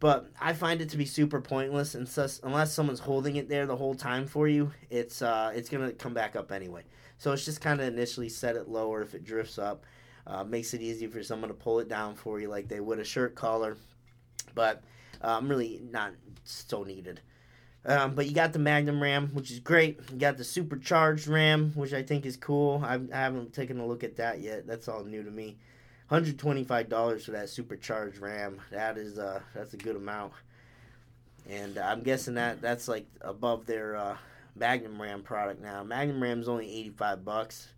But 0.00 0.30
I 0.40 0.52
find 0.52 0.80
it 0.80 0.90
to 0.90 0.96
be 0.96 1.04
super 1.04 1.40
pointless, 1.40 1.94
and 1.94 2.08
sus- 2.08 2.40
unless 2.44 2.72
someone's 2.72 3.00
holding 3.00 3.36
it 3.36 3.48
there 3.48 3.66
the 3.66 3.76
whole 3.76 3.96
time 3.96 4.26
for 4.26 4.46
you, 4.46 4.72
it's 4.90 5.22
uh, 5.22 5.52
it's 5.54 5.68
gonna 5.68 5.92
come 5.92 6.14
back 6.14 6.36
up 6.36 6.52
anyway. 6.52 6.82
So 7.18 7.32
it's 7.32 7.44
just 7.44 7.60
kind 7.60 7.80
of 7.80 7.88
initially 7.88 8.28
set 8.28 8.56
it 8.56 8.68
lower 8.68 9.02
if 9.02 9.14
it 9.14 9.24
drifts 9.24 9.58
up. 9.58 9.84
Uh, 10.28 10.44
makes 10.44 10.74
it 10.74 10.82
easy 10.82 11.06
for 11.06 11.22
someone 11.22 11.48
to 11.48 11.54
pull 11.54 11.78
it 11.78 11.88
down 11.88 12.14
for 12.14 12.38
you 12.38 12.48
like 12.48 12.68
they 12.68 12.80
would 12.80 12.98
a 12.98 13.04
shirt 13.04 13.34
collar. 13.34 13.76
But 14.54 14.82
um, 15.22 15.48
really 15.48 15.80
not 15.90 16.12
so 16.44 16.82
needed. 16.82 17.20
Um, 17.84 18.14
but 18.14 18.26
you 18.26 18.34
got 18.34 18.52
the 18.52 18.58
Magnum 18.58 19.02
RAM, 19.02 19.28
which 19.28 19.50
is 19.50 19.60
great. 19.60 19.98
You 20.12 20.18
got 20.18 20.36
the 20.36 20.44
supercharged 20.44 21.26
RAM, 21.26 21.72
which 21.74 21.94
I 21.94 22.02
think 22.02 22.26
is 22.26 22.36
cool. 22.36 22.82
I've, 22.84 23.10
I 23.10 23.16
haven't 23.16 23.54
taken 23.54 23.80
a 23.80 23.86
look 23.86 24.04
at 24.04 24.16
that 24.16 24.40
yet. 24.40 24.66
That's 24.66 24.88
all 24.88 25.04
new 25.04 25.22
to 25.22 25.30
me. 25.30 25.56
$125 26.10 27.22
for 27.22 27.30
that 27.30 27.48
supercharged 27.48 28.18
RAM. 28.18 28.60
That 28.70 28.98
is 28.98 29.18
uh, 29.18 29.40
that's 29.54 29.74
a 29.74 29.76
good 29.76 29.96
amount. 29.96 30.32
And 31.48 31.78
I'm 31.78 32.02
guessing 32.02 32.34
that 32.34 32.60
that's 32.60 32.88
like 32.88 33.06
above 33.20 33.66
their 33.66 33.96
uh, 33.96 34.16
Magnum 34.54 35.00
RAM 35.00 35.22
product 35.22 35.62
now. 35.62 35.82
Magnum 35.82 36.22
RAM's 36.22 36.48
only 36.48 36.70
85 36.80 37.24
bucks. 37.24 37.68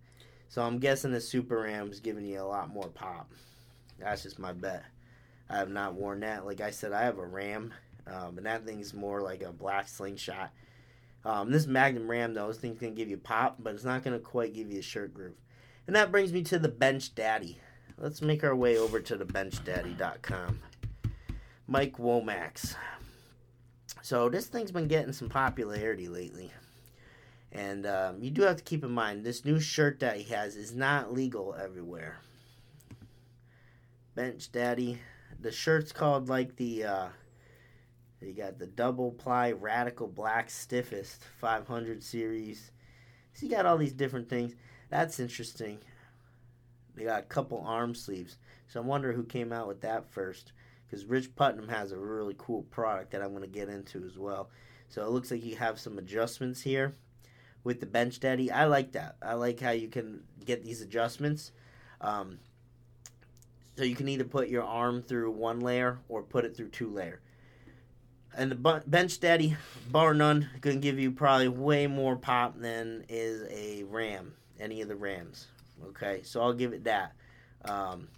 So 0.51 0.63
I'm 0.63 0.81
guessing 0.81 1.13
the 1.13 1.21
Super 1.21 1.61
RAM's 1.61 2.01
giving 2.01 2.27
you 2.27 2.41
a 2.41 2.43
lot 2.43 2.75
more 2.75 2.89
pop. 2.89 3.31
That's 4.01 4.25
just 4.25 4.41
my 4.41 4.53
bet. 4.53 4.83
I 5.49 5.57
have 5.57 5.71
not 5.71 5.95
worn 5.95 6.21
that. 6.21 6.45
Like 6.45 6.61
I 6.61 6.73
said, 6.73 6.93
I 6.93 7.03
have 7.03 7.19
a 7.19 7.25
RAM, 7.25 7.73
um, 8.09 8.37
and 8.37 8.47
that 8.47 8.67
thing's 8.67 8.93
more 8.93 9.23
like 9.23 9.43
a 9.43 9.53
black 9.53 9.87
slingshot. 9.87 10.51
Um, 11.25 11.53
this 11.53 11.69
Magnum 11.69 12.11
RAM, 12.11 12.35
though, 12.35 12.49
this 12.49 12.57
thing's 12.57 12.81
going 12.81 12.95
to 12.95 12.99
give 13.01 13.09
you 13.09 13.17
pop, 13.17 13.59
but 13.61 13.75
it's 13.75 13.85
not 13.85 14.03
going 14.03 14.19
to 14.19 14.25
quite 14.25 14.53
give 14.53 14.73
you 14.73 14.81
a 14.81 14.83
shirt 14.83 15.15
groove. 15.15 15.37
And 15.87 15.95
that 15.95 16.11
brings 16.11 16.33
me 16.33 16.43
to 16.45 16.59
the 16.59 16.69
Bench 16.69 17.15
Daddy. 17.15 17.61
Let's 17.97 18.21
make 18.21 18.43
our 18.43 18.57
way 18.57 18.77
over 18.77 18.99
to 18.99 19.17
the 19.17 19.27
benchdaddy.com. 19.27 20.59
Mike 21.69 21.97
Womax. 21.99 22.75
So 24.03 24.29
this 24.29 24.47
thing's 24.47 24.73
been 24.73 24.89
getting 24.89 25.13
some 25.13 25.29
popularity 25.29 26.09
lately. 26.09 26.51
And 27.53 27.85
um, 27.87 28.23
you 28.23 28.31
do 28.31 28.43
have 28.43 28.57
to 28.57 28.63
keep 28.65 28.85
in 28.85 28.93
mind 28.93 29.25
this 29.25 29.45
new 29.45 29.59
shirt 29.59 30.01
that 30.01 30.17
he 30.17 30.33
has 30.35 30.55
is 30.55 30.75
not 30.75 31.13
legal 31.13 31.55
everywhere. 31.55 32.21
Bench 34.15 34.51
Daddy. 34.53 34.99
The 35.41 35.51
shirt's 35.51 35.93
called 35.93 36.29
like 36.29 36.57
the 36.57 36.85
uh, 36.85 37.09
you 38.21 38.35
got 38.35 38.59
the 38.59 38.67
double 38.67 39.13
ply 39.13 39.53
radical 39.53 40.07
black 40.07 40.51
stiffest 40.51 41.25
500 41.41 42.03
series. 42.03 42.71
So 43.33 43.47
you 43.47 43.53
got 43.53 43.67
all 43.67 43.79
these 43.79 43.95
different 43.95 44.29
things. 44.29 44.55
That's 44.91 45.19
interesting. 45.19 45.79
They 46.95 47.05
got 47.05 47.21
a 47.21 47.27
couple 47.27 47.65
arm 47.67 47.95
sleeves. 47.95 48.37
So 48.69 48.81
I 48.81 48.85
wonder 48.85 49.13
who 49.13 49.25
came 49.25 49.53
out 49.53 49.69
with 49.69 49.81
that 49.81 50.13
first. 50.13 50.53
Because 50.87 51.07
Rich 51.07 51.35
Putnam 51.37 51.69
has 51.69 51.93
a 51.93 51.99
really 51.99 52.35
cool 52.37 52.63
product 52.65 53.13
that 53.13 53.23
I'm 53.23 53.31
going 53.31 53.43
to 53.43 53.49
get 53.49 53.69
into 53.69 54.05
as 54.05 54.19
well. 54.19 54.51
So 54.89 55.03
it 55.03 55.11
looks 55.11 55.31
like 55.31 55.45
you 55.45 55.57
have 55.57 55.79
some 55.79 55.99
adjustments 55.99 56.61
here 56.61 56.95
with 57.65 57.81
the 57.81 57.87
Bench 57.87 58.21
Daddy. 58.21 58.51
I 58.51 58.65
like 58.65 58.93
that. 58.93 59.17
I 59.23 59.35
like 59.35 59.61
how 59.61 59.71
you 59.71 59.89
can 59.89 60.23
get 60.45 60.65
these 60.65 60.81
adjustments. 60.81 61.53
Um, 62.01 62.39
so 63.77 63.85
you 63.85 63.95
can 63.95 64.09
either 64.09 64.25
put 64.25 64.49
your 64.49 64.65
arm 64.65 65.03
through 65.03 65.31
one 65.31 65.61
layer 65.61 65.99
or 66.09 66.23
put 66.23 66.45
it 66.45 66.57
through 66.57 66.69
two 66.69 66.91
layer. 66.91 67.21
And 68.37 68.51
the 68.51 68.83
Bench 68.87 69.19
Daddy, 69.19 69.57
bar 69.91 70.15
none, 70.15 70.49
to 70.63 70.77
give 70.77 70.99
you 70.99 71.11
probably 71.11 71.49
way 71.49 71.87
more 71.87 72.17
pop 72.17 72.59
than 72.59 73.05
is 73.09 73.43
a 73.51 73.83
Ram, 73.85 74.35
any 74.61 74.83
of 74.83 74.89
the 74.89 74.97
Rams. 74.97 75.49
Okay, 75.89 76.23
so 76.23 76.41
I'll 76.41 76.53
give 76.53 76.73
it 76.73 76.85
that. 76.85 77.13
Um, 77.65 78.09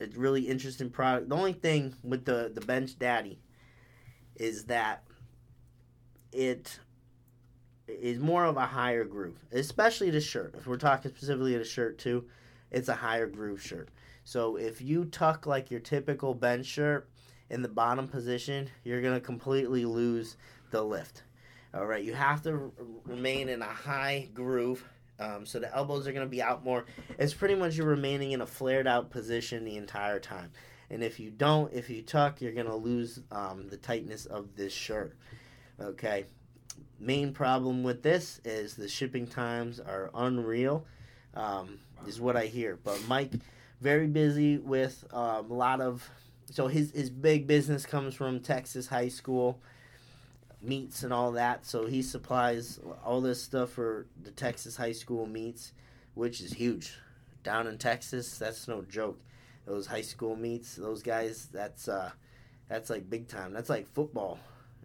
it's 0.00 0.16
really 0.16 0.42
interesting 0.42 0.90
product. 0.90 1.28
The 1.28 1.36
only 1.36 1.52
thing 1.52 1.94
with 2.02 2.24
the 2.24 2.50
the 2.54 2.60
Bench 2.60 2.98
Daddy 2.98 3.40
is 4.36 4.64
that 4.64 5.04
it 6.32 6.78
is 7.86 8.18
more 8.18 8.44
of 8.44 8.56
a 8.56 8.66
higher 8.66 9.04
groove, 9.04 9.38
especially 9.52 10.10
the 10.10 10.20
shirt. 10.20 10.54
If 10.56 10.66
we're 10.66 10.76
talking 10.76 11.10
specifically 11.10 11.56
the 11.56 11.64
shirt 11.64 11.98
too, 11.98 12.24
it's 12.70 12.88
a 12.88 12.94
higher 12.94 13.26
groove 13.26 13.62
shirt. 13.62 13.88
So 14.24 14.56
if 14.56 14.80
you 14.80 15.04
tuck 15.04 15.46
like 15.46 15.70
your 15.70 15.80
typical 15.80 16.34
bench 16.34 16.66
shirt 16.66 17.08
in 17.50 17.62
the 17.62 17.68
bottom 17.68 18.08
position, 18.08 18.70
you're 18.84 19.02
gonna 19.02 19.20
completely 19.20 19.84
lose 19.84 20.36
the 20.70 20.82
lift. 20.82 21.22
All 21.74 21.86
right, 21.86 22.04
you 22.04 22.14
have 22.14 22.42
to 22.42 22.72
remain 23.04 23.48
in 23.48 23.60
a 23.60 23.66
high 23.66 24.28
groove. 24.32 24.84
Um, 25.18 25.44
so 25.44 25.58
the 25.58 25.74
elbows 25.74 26.06
are 26.06 26.12
going 26.12 26.26
to 26.26 26.30
be 26.30 26.42
out 26.42 26.64
more. 26.64 26.84
It's 27.18 27.34
pretty 27.34 27.54
much 27.54 27.76
you're 27.76 27.86
remaining 27.86 28.32
in 28.32 28.40
a 28.40 28.46
flared 28.46 28.86
out 28.86 29.10
position 29.10 29.64
the 29.64 29.76
entire 29.76 30.18
time. 30.18 30.50
And 30.90 31.02
if 31.02 31.18
you 31.18 31.30
don't, 31.30 31.72
if 31.72 31.88
you 31.88 32.02
tuck, 32.02 32.40
you're 32.40 32.52
going 32.52 32.66
to 32.66 32.74
lose 32.74 33.20
um, 33.30 33.68
the 33.68 33.76
tightness 33.76 34.26
of 34.26 34.54
this 34.56 34.72
shirt. 34.72 35.16
Okay. 35.80 36.26
Main 36.98 37.32
problem 37.32 37.82
with 37.82 38.02
this 38.02 38.40
is 38.44 38.76
the 38.76 38.88
shipping 38.88 39.26
times 39.26 39.80
are 39.80 40.10
unreal, 40.14 40.86
um, 41.34 41.78
is 42.06 42.20
what 42.20 42.36
I 42.36 42.46
hear. 42.46 42.78
But 42.82 43.00
Mike, 43.08 43.32
very 43.80 44.06
busy 44.06 44.58
with 44.58 45.04
um, 45.12 45.50
a 45.50 45.54
lot 45.54 45.80
of. 45.80 46.08
So 46.50 46.68
his, 46.68 46.92
his 46.92 47.10
big 47.10 47.46
business 47.46 47.84
comes 47.84 48.14
from 48.14 48.40
Texas 48.40 48.86
high 48.86 49.08
school 49.08 49.60
meets 50.62 51.02
and 51.02 51.12
all 51.12 51.32
that. 51.32 51.66
So 51.66 51.86
he 51.86 52.02
supplies 52.02 52.80
all 53.04 53.20
this 53.20 53.42
stuff 53.42 53.70
for 53.70 54.06
the 54.22 54.30
Texas 54.30 54.76
high 54.76 54.92
school 54.92 55.26
meets, 55.26 55.72
which 56.14 56.40
is 56.40 56.52
huge. 56.52 56.94
Down 57.42 57.66
in 57.66 57.76
Texas, 57.78 58.38
that's 58.38 58.66
no 58.68 58.82
joke. 58.82 59.20
Those 59.66 59.86
high 59.86 60.02
school 60.02 60.36
meets, 60.36 60.76
those 60.76 61.02
guys, 61.02 61.48
that's 61.52 61.88
uh, 61.88 62.10
that's 62.68 62.90
like 62.90 63.08
big 63.08 63.28
time. 63.28 63.52
That's 63.52 63.68
like 63.70 63.86
football. 63.92 64.38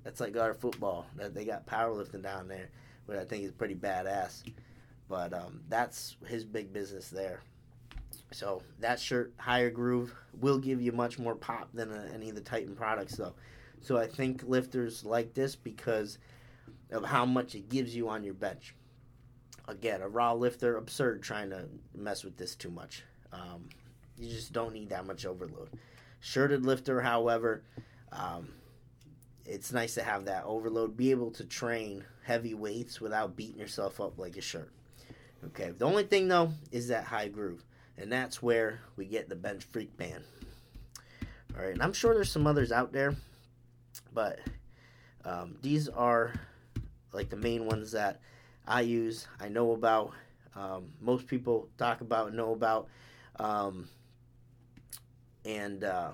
That's 0.04 0.20
like 0.20 0.38
our 0.38 0.54
football. 0.54 1.06
That 1.16 1.34
they 1.34 1.45
got 1.45 1.66
powerlifting 1.66 2.24
down 2.24 2.47
there, 2.47 2.70
which 3.06 3.18
I 3.18 3.26
think 3.26 3.43
is 3.43 3.52
pretty 3.52 3.76
badass. 3.76 4.43
But 5.08 5.34
um, 5.34 5.62
that's 5.70 6.18
his 6.28 6.45
big 6.45 6.72
business 6.72 7.10
there. 7.10 7.41
So 8.32 8.62
that 8.80 9.00
shirt, 9.00 9.34
higher 9.38 9.72
groove, 9.72 10.14
will 10.39 10.60
give 10.60 10.82
you 10.82 10.91
much 10.91 11.18
more 11.18 11.36
pop 11.36 11.70
than 11.74 11.91
uh, 11.91 12.10
any 12.14 12.30
of 12.30 12.36
the 12.36 12.41
Titan 12.41 12.76
products, 12.76 13.16
though. 13.16 13.34
So 13.82 13.97
I 13.97 14.08
think 14.08 14.43
lifters 14.45 15.04
like 15.04 15.34
this 15.34 15.56
because 15.56 16.20
of 16.91 17.04
how 17.04 17.26
much 17.26 17.56
it 17.56 17.70
gives 17.70 17.95
you 17.95 18.10
on 18.10 18.24
your 18.24 18.34
bench. 18.34 18.76
Again, 19.68 20.02
a 20.02 20.08
raw 20.08 20.34
lifter, 20.34 20.78
absurd 20.78 21.22
trying 21.22 21.50
to 21.52 21.66
mess 21.95 22.24
with 22.24 22.38
this 22.38 22.56
too 22.56 22.72
much. 22.72 23.04
Um, 23.32 23.70
you 24.18 24.30
just 24.30 24.52
don't 24.52 24.74
need 24.74 24.89
that 24.89 25.06
much 25.06 25.26
overload. 25.26 25.70
Shirted 26.20 26.66
lifter, 26.66 27.02
however, 27.02 27.64
um, 28.12 28.50
it's 29.50 29.74
nice 29.74 29.95
to 29.95 30.04
have 30.04 30.26
that 30.26 30.43
overload, 30.45 30.95
be 30.95 31.10
able 31.10 31.32
to 31.32 31.43
train 31.43 32.06
heavy 32.24 32.54
weights 32.54 33.02
without 33.02 33.36
beating 33.36 33.60
yourself 33.60 34.00
up 34.00 34.20
like 34.20 34.38
a 34.38 34.41
shirt. 34.41 34.72
Okay, 35.47 35.72
the 35.72 35.86
only 35.86 36.04
thing 36.04 36.28
though 36.28 36.52
is 36.72 36.89
that 36.89 37.06
high 37.06 37.30
groove, 37.30 37.64
and 37.97 38.12
that's 38.12 38.43
where 38.43 38.82
we 38.95 39.06
get 39.06 39.28
the 39.28 39.36
bench 39.36 39.64
freak 39.64 39.97
band. 39.97 40.24
All 41.56 41.64
right, 41.64 41.74
and 41.74 41.82
I'm 41.82 41.93
sure 41.93 42.14
there's 42.14 42.32
some 42.32 42.45
others 42.45 42.72
out 42.72 42.93
there, 42.93 43.16
but 44.14 44.39
um, 45.26 45.56
these 45.64 45.89
are 45.89 46.34
like 47.12 47.30
the 47.30 47.38
main 47.38 47.66
ones 47.66 47.91
that 47.93 48.22
I 48.68 48.82
use, 48.82 49.28
I 49.39 49.50
know 49.50 49.72
about. 49.72 50.14
Um, 50.56 50.89
most 51.02 51.26
people 51.26 51.70
talk 51.78 52.02
about, 52.02 52.34
know 52.34 52.54
about, 52.54 52.88
um, 53.39 53.89
and 55.43 55.84
uh, 55.84 56.12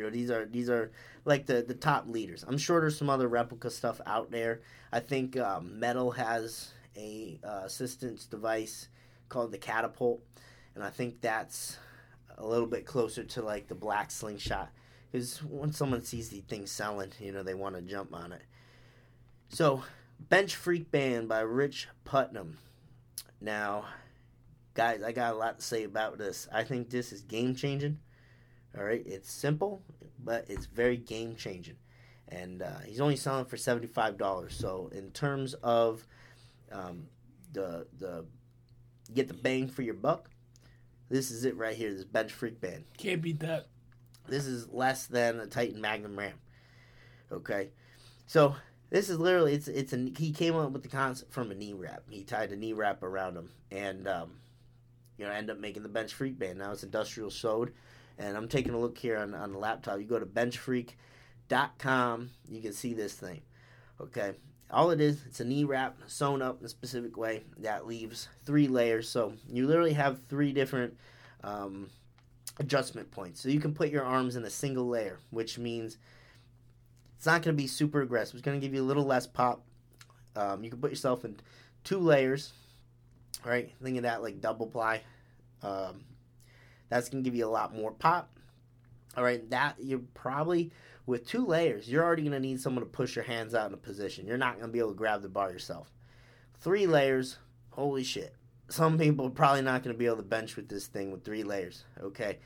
you 0.00 0.06
know 0.06 0.10
these 0.10 0.30
are 0.30 0.46
these 0.46 0.70
are 0.70 0.90
like 1.26 1.44
the 1.44 1.62
the 1.62 1.74
top 1.74 2.08
leaders. 2.08 2.42
I'm 2.48 2.56
sure 2.56 2.80
there's 2.80 2.96
some 2.96 3.10
other 3.10 3.28
replica 3.28 3.68
stuff 3.68 4.00
out 4.06 4.30
there. 4.30 4.62
I 4.90 5.00
think 5.00 5.36
um, 5.36 5.78
Metal 5.78 6.10
has 6.12 6.72
a 6.96 7.38
uh, 7.44 7.62
assistance 7.64 8.24
device 8.24 8.88
called 9.28 9.52
the 9.52 9.58
Catapult, 9.58 10.22
and 10.74 10.82
I 10.82 10.88
think 10.88 11.20
that's 11.20 11.76
a 12.38 12.46
little 12.46 12.66
bit 12.66 12.86
closer 12.86 13.24
to 13.24 13.42
like 13.42 13.68
the 13.68 13.74
Black 13.74 14.10
Slingshot. 14.10 14.70
Because 15.12 15.42
when 15.42 15.72
someone 15.72 16.02
sees 16.02 16.30
these 16.30 16.44
things 16.44 16.70
selling, 16.70 17.12
you 17.20 17.32
know 17.32 17.42
they 17.42 17.54
want 17.54 17.76
to 17.76 17.82
jump 17.82 18.14
on 18.14 18.32
it. 18.32 18.42
So, 19.50 19.82
Bench 20.18 20.54
Freak 20.54 20.90
Band 20.90 21.28
by 21.28 21.40
Rich 21.40 21.88
Putnam. 22.04 22.56
Now, 23.38 23.84
guys, 24.72 25.02
I 25.02 25.12
got 25.12 25.34
a 25.34 25.36
lot 25.36 25.58
to 25.58 25.64
say 25.64 25.84
about 25.84 26.16
this. 26.16 26.48
I 26.50 26.64
think 26.64 26.88
this 26.88 27.12
is 27.12 27.20
game 27.20 27.54
changing. 27.54 27.98
All 28.76 28.84
right, 28.84 29.02
it's 29.04 29.30
simple, 29.30 29.82
but 30.22 30.46
it's 30.48 30.66
very 30.66 30.96
game 30.96 31.36
changing. 31.36 31.76
And 32.28 32.62
uh, 32.62 32.78
he's 32.86 33.00
only 33.00 33.16
selling 33.16 33.46
for 33.46 33.56
seventy 33.56 33.88
five 33.88 34.16
dollars. 34.16 34.54
So, 34.54 34.90
in 34.92 35.10
terms 35.10 35.54
of 35.54 36.06
um, 36.70 37.08
the 37.52 37.86
the 37.98 38.24
get 39.12 39.26
the 39.26 39.34
bang 39.34 39.68
for 39.68 39.82
your 39.82 39.94
buck, 39.94 40.30
this 41.08 41.32
is 41.32 41.44
it 41.44 41.56
right 41.56 41.76
here. 41.76 41.92
This 41.92 42.04
Bench 42.04 42.32
Freak 42.32 42.60
Band. 42.60 42.84
Can't 42.96 43.20
beat 43.20 43.40
that. 43.40 43.66
This 44.28 44.46
is 44.46 44.68
less 44.68 45.06
than 45.06 45.40
a 45.40 45.46
Titan 45.46 45.80
Magnum 45.80 46.16
Ram. 46.16 46.34
Okay, 47.32 47.70
so 48.26 48.54
this 48.90 49.08
is 49.08 49.18
literally 49.18 49.54
it's 49.54 49.66
it's 49.66 49.92
a 49.92 50.10
he 50.16 50.30
came 50.30 50.54
up 50.54 50.70
with 50.70 50.82
the 50.82 50.88
concept 50.88 51.32
from 51.32 51.50
a 51.50 51.54
knee 51.54 51.72
wrap. 51.72 52.04
He 52.08 52.22
tied 52.22 52.52
a 52.52 52.56
knee 52.56 52.72
wrap 52.72 53.02
around 53.02 53.36
him, 53.36 53.50
and 53.72 54.06
um, 54.06 54.32
you 55.20 55.26
know, 55.26 55.32
end 55.32 55.50
up 55.50 55.58
making 55.58 55.82
the 55.82 55.88
Bench 55.88 56.14
Freak 56.14 56.38
band. 56.38 56.58
Now 56.58 56.72
it's 56.72 56.82
industrial 56.82 57.30
sewed, 57.30 57.72
and 58.20 58.36
I'm 58.36 58.48
taking 58.48 58.74
a 58.74 58.78
look 58.78 58.98
here 58.98 59.16
on 59.16 59.34
on 59.34 59.52
the 59.52 59.58
laptop. 59.58 59.98
You 59.98 60.04
go 60.04 60.18
to 60.18 60.26
benchfreak.com, 60.26 62.30
you 62.48 62.60
can 62.60 62.72
see 62.72 62.92
this 62.94 63.14
thing. 63.14 63.40
Okay, 64.00 64.32
all 64.70 64.90
it 64.90 65.00
is, 65.00 65.24
it's 65.26 65.40
a 65.40 65.44
knee 65.44 65.64
wrap 65.64 65.96
sewn 66.06 66.42
up 66.42 66.60
in 66.60 66.66
a 66.66 66.68
specific 66.68 67.16
way 67.16 67.42
that 67.58 67.86
leaves 67.86 68.28
three 68.44 68.68
layers. 68.68 69.08
So 69.08 69.32
you 69.48 69.66
literally 69.66 69.94
have 69.94 70.20
three 70.28 70.52
different 70.52 70.96
um, 71.42 71.88
adjustment 72.58 73.10
points. 73.10 73.40
So 73.40 73.48
you 73.48 73.58
can 73.58 73.74
put 73.74 73.90
your 73.90 74.04
arms 74.04 74.36
in 74.36 74.44
a 74.44 74.50
single 74.50 74.86
layer, 74.86 75.18
which 75.30 75.58
means 75.58 75.98
it's 77.16 77.26
not 77.26 77.42
going 77.42 77.56
to 77.56 77.62
be 77.62 77.66
super 77.66 78.02
aggressive. 78.02 78.36
It's 78.36 78.44
going 78.44 78.60
to 78.60 78.64
give 78.64 78.74
you 78.74 78.82
a 78.82 78.86
little 78.86 79.04
less 79.04 79.26
pop. 79.26 79.64
Um, 80.36 80.62
you 80.62 80.70
can 80.70 80.80
put 80.80 80.90
yourself 80.90 81.24
in 81.24 81.40
two 81.82 81.98
layers, 81.98 82.52
right? 83.44 83.72
Think 83.82 83.96
of 83.96 84.04
that 84.04 84.22
like 84.22 84.40
double 84.40 84.66
ply. 84.66 85.02
Um, 85.62 86.04
that's 86.90 87.08
going 87.08 87.24
to 87.24 87.28
give 87.28 87.36
you 87.36 87.46
a 87.46 87.48
lot 87.48 87.74
more 87.74 87.92
pop. 87.92 88.38
All 89.16 89.24
right, 89.24 89.48
that 89.50 89.76
you're 89.80 90.02
probably 90.14 90.70
with 91.06 91.26
two 91.26 91.44
layers, 91.44 91.88
you're 91.88 92.04
already 92.04 92.22
going 92.22 92.32
to 92.32 92.40
need 92.40 92.60
someone 92.60 92.84
to 92.84 92.90
push 92.90 93.16
your 93.16 93.24
hands 93.24 93.54
out 93.54 93.68
in 93.68 93.74
a 93.74 93.78
position. 93.78 94.26
You're 94.26 94.36
not 94.36 94.56
going 94.56 94.68
to 94.68 94.72
be 94.72 94.78
able 94.78 94.90
to 94.90 94.96
grab 94.96 95.22
the 95.22 95.28
bar 95.28 95.50
yourself. 95.50 95.90
Three 96.60 96.86
layers, 96.86 97.38
holy 97.70 98.04
shit. 98.04 98.34
Some 98.68 98.98
people 98.98 99.26
are 99.26 99.30
probably 99.30 99.62
not 99.62 99.82
going 99.82 99.94
to 99.94 99.98
be 99.98 100.06
able 100.06 100.18
to 100.18 100.22
bench 100.22 100.54
with 100.54 100.68
this 100.68 100.86
thing 100.86 101.10
with 101.10 101.24
three 101.24 101.42
layers, 101.42 101.84
okay? 102.00 102.38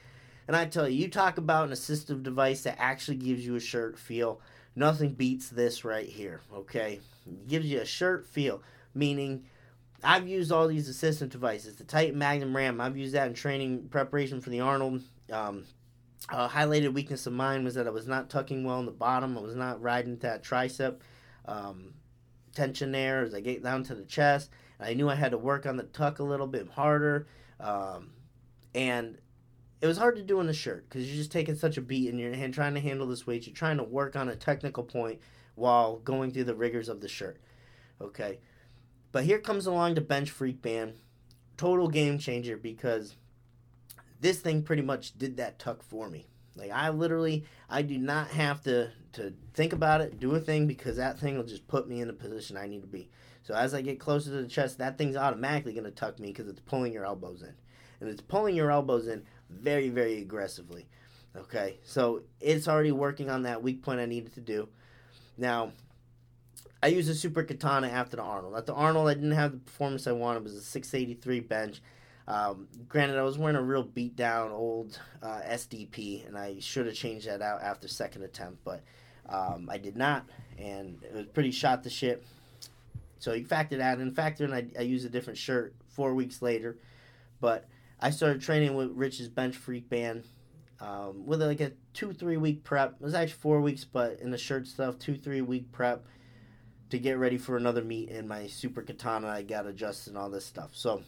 And 0.48 0.56
I 0.56 0.64
tell 0.66 0.88
you, 0.88 1.02
you 1.02 1.08
talk 1.08 1.36
about 1.36 1.66
an 1.66 1.74
assistive 1.74 2.22
device 2.22 2.62
that 2.62 2.76
actually 2.78 3.18
gives 3.18 3.44
you 3.44 3.56
a 3.56 3.60
shirt 3.60 3.98
feel. 3.98 4.40
Nothing 4.76 5.12
beats 5.12 5.48
this 5.48 5.84
right 5.84 6.08
here, 6.08 6.40
okay? 6.52 7.00
It 7.26 7.48
gives 7.48 7.66
you 7.66 7.80
a 7.80 7.86
shirt 7.86 8.26
feel, 8.26 8.62
meaning 8.94 9.44
I've 10.04 10.28
used 10.28 10.52
all 10.52 10.68
these 10.68 10.88
assistant 10.88 11.32
devices. 11.32 11.76
The 11.76 11.84
Titan 11.84 12.18
Magnum 12.18 12.54
Ram, 12.54 12.80
I've 12.80 12.96
used 12.96 13.14
that 13.14 13.26
in 13.26 13.34
training 13.34 13.88
preparation 13.88 14.40
for 14.40 14.50
the 14.50 14.60
Arnold. 14.60 15.02
Um, 15.32 15.64
highlighted 16.28 16.92
weakness 16.94 17.26
of 17.26 17.32
mine 17.32 17.64
was 17.64 17.74
that 17.74 17.86
I 17.86 17.90
was 17.90 18.06
not 18.06 18.30
tucking 18.30 18.64
well 18.64 18.80
in 18.80 18.86
the 18.86 18.92
bottom. 18.92 19.36
I 19.36 19.40
was 19.40 19.56
not 19.56 19.80
riding 19.82 20.16
that 20.18 20.42
tricep 20.42 20.96
um, 21.46 21.94
tension 22.54 22.92
there 22.92 23.22
as 23.22 23.34
I 23.34 23.40
get 23.40 23.62
down 23.62 23.82
to 23.84 23.94
the 23.94 24.04
chest. 24.04 24.50
I 24.80 24.94
knew 24.94 25.08
I 25.08 25.14
had 25.14 25.32
to 25.32 25.38
work 25.38 25.66
on 25.66 25.76
the 25.76 25.84
tuck 25.84 26.18
a 26.18 26.24
little 26.24 26.46
bit 26.46 26.68
harder. 26.68 27.26
Um, 27.60 28.10
and 28.74 29.18
it 29.80 29.86
was 29.86 29.98
hard 29.98 30.16
to 30.16 30.22
do 30.22 30.40
in 30.40 30.46
the 30.46 30.54
shirt 30.54 30.88
because 30.88 31.06
you're 31.06 31.16
just 31.16 31.32
taking 31.32 31.54
such 31.54 31.76
a 31.76 31.82
beat 31.82 32.08
in 32.08 32.18
your 32.18 32.34
hand 32.34 32.54
trying 32.54 32.74
to 32.74 32.80
handle 32.80 33.06
this 33.06 33.26
weight. 33.26 33.46
You're 33.46 33.54
trying 33.54 33.78
to 33.78 33.84
work 33.84 34.16
on 34.16 34.28
a 34.28 34.36
technical 34.36 34.82
point 34.82 35.20
while 35.54 35.98
going 35.98 36.32
through 36.32 36.44
the 36.44 36.54
rigors 36.54 36.88
of 36.88 37.00
the 37.00 37.08
shirt. 37.08 37.38
Okay. 38.00 38.38
But 39.14 39.22
here 39.22 39.38
comes 39.38 39.66
along 39.66 39.94
the 39.94 40.00
bench 40.00 40.28
freak 40.28 40.60
band. 40.60 40.94
Total 41.56 41.86
game 41.86 42.18
changer 42.18 42.56
because 42.56 43.14
this 44.20 44.40
thing 44.40 44.64
pretty 44.64 44.82
much 44.82 45.16
did 45.16 45.36
that 45.36 45.60
tuck 45.60 45.84
for 45.84 46.10
me. 46.10 46.26
Like 46.56 46.72
I 46.72 46.88
literally, 46.88 47.44
I 47.70 47.82
do 47.82 47.96
not 47.96 48.30
have 48.30 48.60
to 48.64 48.90
to 49.12 49.32
think 49.52 49.72
about 49.72 50.00
it, 50.00 50.18
do 50.18 50.34
a 50.34 50.40
thing 50.40 50.66
because 50.66 50.96
that 50.96 51.20
thing 51.20 51.36
will 51.36 51.44
just 51.44 51.68
put 51.68 51.88
me 51.88 52.00
in 52.00 52.08
the 52.08 52.12
position 52.12 52.56
I 52.56 52.66
need 52.66 52.80
to 52.80 52.88
be. 52.88 53.08
So 53.44 53.54
as 53.54 53.72
I 53.72 53.82
get 53.82 54.00
closer 54.00 54.30
to 54.30 54.42
the 54.42 54.48
chest, 54.48 54.78
that 54.78 54.98
thing's 54.98 55.14
automatically 55.14 55.74
going 55.74 55.84
to 55.84 55.92
tuck 55.92 56.18
me 56.18 56.32
because 56.32 56.48
it's 56.48 56.58
pulling 56.58 56.92
your 56.92 57.06
elbows 57.06 57.42
in, 57.42 57.54
and 58.00 58.10
it's 58.10 58.20
pulling 58.20 58.56
your 58.56 58.72
elbows 58.72 59.06
in 59.06 59.22
very 59.48 59.90
very 59.90 60.22
aggressively. 60.22 60.88
Okay, 61.36 61.78
so 61.84 62.22
it's 62.40 62.66
already 62.66 62.90
working 62.90 63.30
on 63.30 63.44
that 63.44 63.62
weak 63.62 63.80
point 63.80 64.00
I 64.00 64.06
needed 64.06 64.34
to 64.34 64.40
do. 64.40 64.68
Now, 65.38 65.70
I 66.84 66.88
used 66.88 67.08
a 67.08 67.14
super 67.14 67.42
katana 67.42 67.88
after 67.88 68.16
the 68.16 68.22
Arnold. 68.22 68.56
At 68.56 68.66
the 68.66 68.74
Arnold, 68.74 69.08
I 69.08 69.14
didn't 69.14 69.30
have 69.30 69.52
the 69.52 69.56
performance 69.56 70.06
I 70.06 70.12
wanted. 70.12 70.40
It 70.40 70.42
was 70.42 70.54
a 70.56 70.60
683 70.60 71.40
bench. 71.40 71.80
Um, 72.28 72.68
granted, 72.90 73.16
I 73.16 73.22
was 73.22 73.38
wearing 73.38 73.56
a 73.56 73.62
real 73.62 73.84
beat 73.84 74.16
down 74.16 74.50
old 74.50 75.00
uh, 75.22 75.40
SDP, 75.46 76.28
and 76.28 76.36
I 76.36 76.58
should 76.60 76.84
have 76.84 76.94
changed 76.94 77.26
that 77.26 77.40
out 77.40 77.62
after 77.62 77.88
second 77.88 78.24
attempt, 78.24 78.62
but 78.66 78.82
um, 79.30 79.70
I 79.72 79.78
did 79.78 79.96
not, 79.96 80.26
and 80.58 81.02
it 81.02 81.14
was 81.14 81.24
pretty 81.28 81.52
shot 81.52 81.84
the 81.84 81.88
shit. 81.88 82.22
So 83.18 83.32
you 83.32 83.46
factor 83.46 83.78
that 83.78 83.98
in. 83.98 84.12
Factor 84.12 84.44
in, 84.44 84.52
I, 84.52 84.66
I 84.78 84.82
used 84.82 85.06
a 85.06 85.08
different 85.08 85.38
shirt 85.38 85.74
four 85.88 86.12
weeks 86.12 86.42
later, 86.42 86.76
but 87.40 87.66
I 87.98 88.10
started 88.10 88.42
training 88.42 88.74
with 88.74 88.90
Rich's 88.94 89.30
Bench 89.30 89.56
Freak 89.56 89.88
Band 89.88 90.24
um, 90.80 91.24
with 91.24 91.40
like 91.40 91.62
a 91.62 91.72
two 91.94 92.12
three 92.12 92.36
week 92.36 92.62
prep. 92.62 92.96
It 93.00 93.02
was 93.02 93.14
actually 93.14 93.38
four 93.40 93.62
weeks, 93.62 93.84
but 93.84 94.20
in 94.20 94.30
the 94.30 94.36
shirt 94.36 94.66
stuff, 94.66 94.98
two 94.98 95.16
three 95.16 95.40
week 95.40 95.72
prep 95.72 96.04
to 96.90 96.98
get 96.98 97.18
ready 97.18 97.38
for 97.38 97.56
another 97.56 97.82
meet 97.82 98.08
in 98.08 98.28
my 98.28 98.46
super 98.46 98.82
katana. 98.82 99.28
I 99.28 99.42
got 99.42 99.66
adjusted 99.66 100.10
and 100.10 100.18
all 100.18 100.30
this 100.30 100.44
stuff. 100.44 100.70
So 100.72 101.02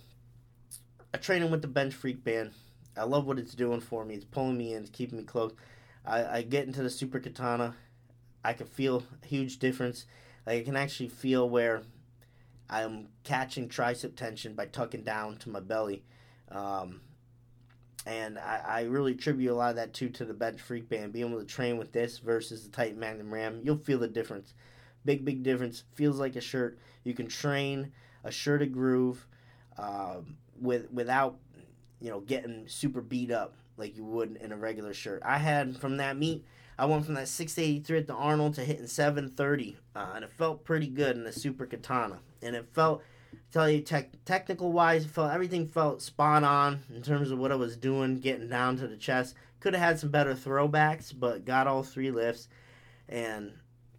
I 1.14 1.18
train 1.18 1.50
with 1.50 1.62
the 1.62 1.68
bench 1.68 1.94
freak 1.94 2.24
band. 2.24 2.52
I 2.96 3.04
love 3.04 3.26
what 3.26 3.38
it's 3.38 3.54
doing 3.54 3.80
for 3.80 4.04
me. 4.04 4.14
It's 4.14 4.24
pulling 4.24 4.56
me 4.56 4.74
in, 4.74 4.82
it's 4.82 4.90
keeping 4.90 5.18
me 5.18 5.24
close. 5.24 5.52
I, 6.04 6.38
I 6.38 6.42
get 6.42 6.66
into 6.66 6.82
the 6.82 6.90
super 6.90 7.20
katana. 7.20 7.74
I 8.44 8.52
can 8.52 8.66
feel 8.66 9.02
a 9.22 9.26
huge 9.26 9.58
difference. 9.58 10.06
Like 10.46 10.60
I 10.60 10.64
can 10.64 10.76
actually 10.76 11.08
feel 11.08 11.48
where 11.48 11.82
I'm 12.70 13.08
catching 13.24 13.68
tricep 13.68 14.16
tension 14.16 14.54
by 14.54 14.66
tucking 14.66 15.02
down 15.02 15.36
to 15.38 15.50
my 15.50 15.60
belly. 15.60 16.04
Um, 16.50 17.00
and 18.06 18.38
I, 18.38 18.62
I, 18.64 18.80
really 18.82 19.12
attribute 19.12 19.50
a 19.50 19.54
lot 19.54 19.70
of 19.70 19.76
that 19.76 19.92
too 19.92 20.08
to 20.10 20.24
the 20.24 20.32
bench 20.32 20.60
freak 20.60 20.88
band. 20.88 21.12
Being 21.12 21.28
able 21.28 21.40
to 21.40 21.46
train 21.46 21.76
with 21.76 21.92
this 21.92 22.18
versus 22.18 22.62
the 22.62 22.70
Titan 22.70 23.00
Magnum 23.00 23.34
Ram, 23.34 23.60
you'll 23.64 23.78
feel 23.78 23.98
the 23.98 24.06
difference. 24.06 24.54
Big, 25.06 25.24
big 25.24 25.42
difference. 25.42 25.84
Feels 25.94 26.18
like 26.18 26.36
a 26.36 26.42
shirt. 26.42 26.78
You 27.04 27.14
can 27.14 27.28
train 27.28 27.92
a 28.24 28.30
shirted 28.30 28.74
groove. 28.74 29.26
Um, 29.78 30.36
with 30.60 30.90
without 30.92 31.36
you 32.00 32.10
know 32.10 32.20
getting 32.20 32.66
super 32.68 33.00
beat 33.00 33.30
up 33.30 33.54
like 33.76 33.96
you 33.96 34.04
would 34.04 34.36
in 34.36 34.52
a 34.52 34.56
regular 34.56 34.94
shirt. 34.94 35.22
I 35.24 35.38
had 35.38 35.76
from 35.76 35.98
that 35.98 36.16
meet, 36.16 36.44
I 36.78 36.86
went 36.86 37.04
from 37.04 37.14
that 37.14 37.28
683 37.28 37.98
at 37.98 38.06
the 38.06 38.14
Arnold 38.14 38.54
to 38.54 38.64
hitting 38.64 38.86
730, 38.86 39.76
uh, 39.94 40.12
and 40.14 40.24
it 40.24 40.30
felt 40.30 40.64
pretty 40.64 40.88
good 40.88 41.16
in 41.16 41.24
the 41.24 41.32
Super 41.32 41.66
Katana. 41.66 42.20
And 42.40 42.56
it 42.56 42.66
felt, 42.72 43.02
tell 43.52 43.68
you, 43.68 43.82
tech, 43.82 44.12
technical 44.24 44.72
wise, 44.72 45.04
felt 45.04 45.30
everything 45.30 45.66
felt 45.66 46.00
spot 46.00 46.42
on 46.42 46.80
in 46.94 47.02
terms 47.02 47.30
of 47.30 47.38
what 47.38 47.52
I 47.52 47.56
was 47.56 47.76
doing, 47.76 48.18
getting 48.18 48.48
down 48.48 48.78
to 48.78 48.88
the 48.88 48.96
chest. 48.96 49.34
Could 49.60 49.74
have 49.74 49.82
had 49.82 49.98
some 49.98 50.10
better 50.10 50.34
throwbacks, 50.34 51.12
but 51.18 51.44
got 51.44 51.66
all 51.66 51.82
three 51.82 52.10
lifts, 52.10 52.48
and 53.10 53.52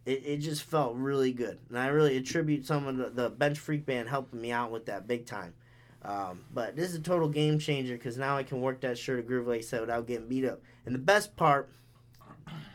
it, 0.08 0.24
it 0.26 0.38
just 0.38 0.64
felt 0.64 0.95
really 0.95 1.34
good. 1.34 1.60
And 1.68 1.78
I 1.78 1.88
really 1.88 2.16
attribute 2.16 2.66
some 2.66 2.88
of 2.88 2.95
the, 2.95 3.10
the 3.10 3.30
bench 3.30 3.60
freak 3.60 3.86
band 3.86 4.08
helping 4.08 4.39
me 4.39 4.51
out 4.51 4.72
with 4.72 4.86
that 4.86 5.05
big 5.05 5.26
time. 5.26 5.53
Um, 6.01 6.45
but 6.53 6.78
this 6.78 6.89
is 6.89 6.95
a 6.95 7.01
total 7.01 7.28
game 7.28 7.60
changer 7.60 7.95
because 7.95 8.18
now 8.18 8.38
I 8.38 8.43
can 8.43 8.62
work 8.62 8.80
that 8.82 8.97
shirt 8.97 9.20
of 9.20 9.28
groove 9.28 9.47
like 9.47 9.60
I 9.60 9.62
said 9.62 9.82
without 9.82 10.08
getting 10.08 10.30
beat 10.30 10.45
up. 10.45 10.62
And 10.86 10.95
the 10.95 10.99
best 10.99 11.36
part, 11.36 11.70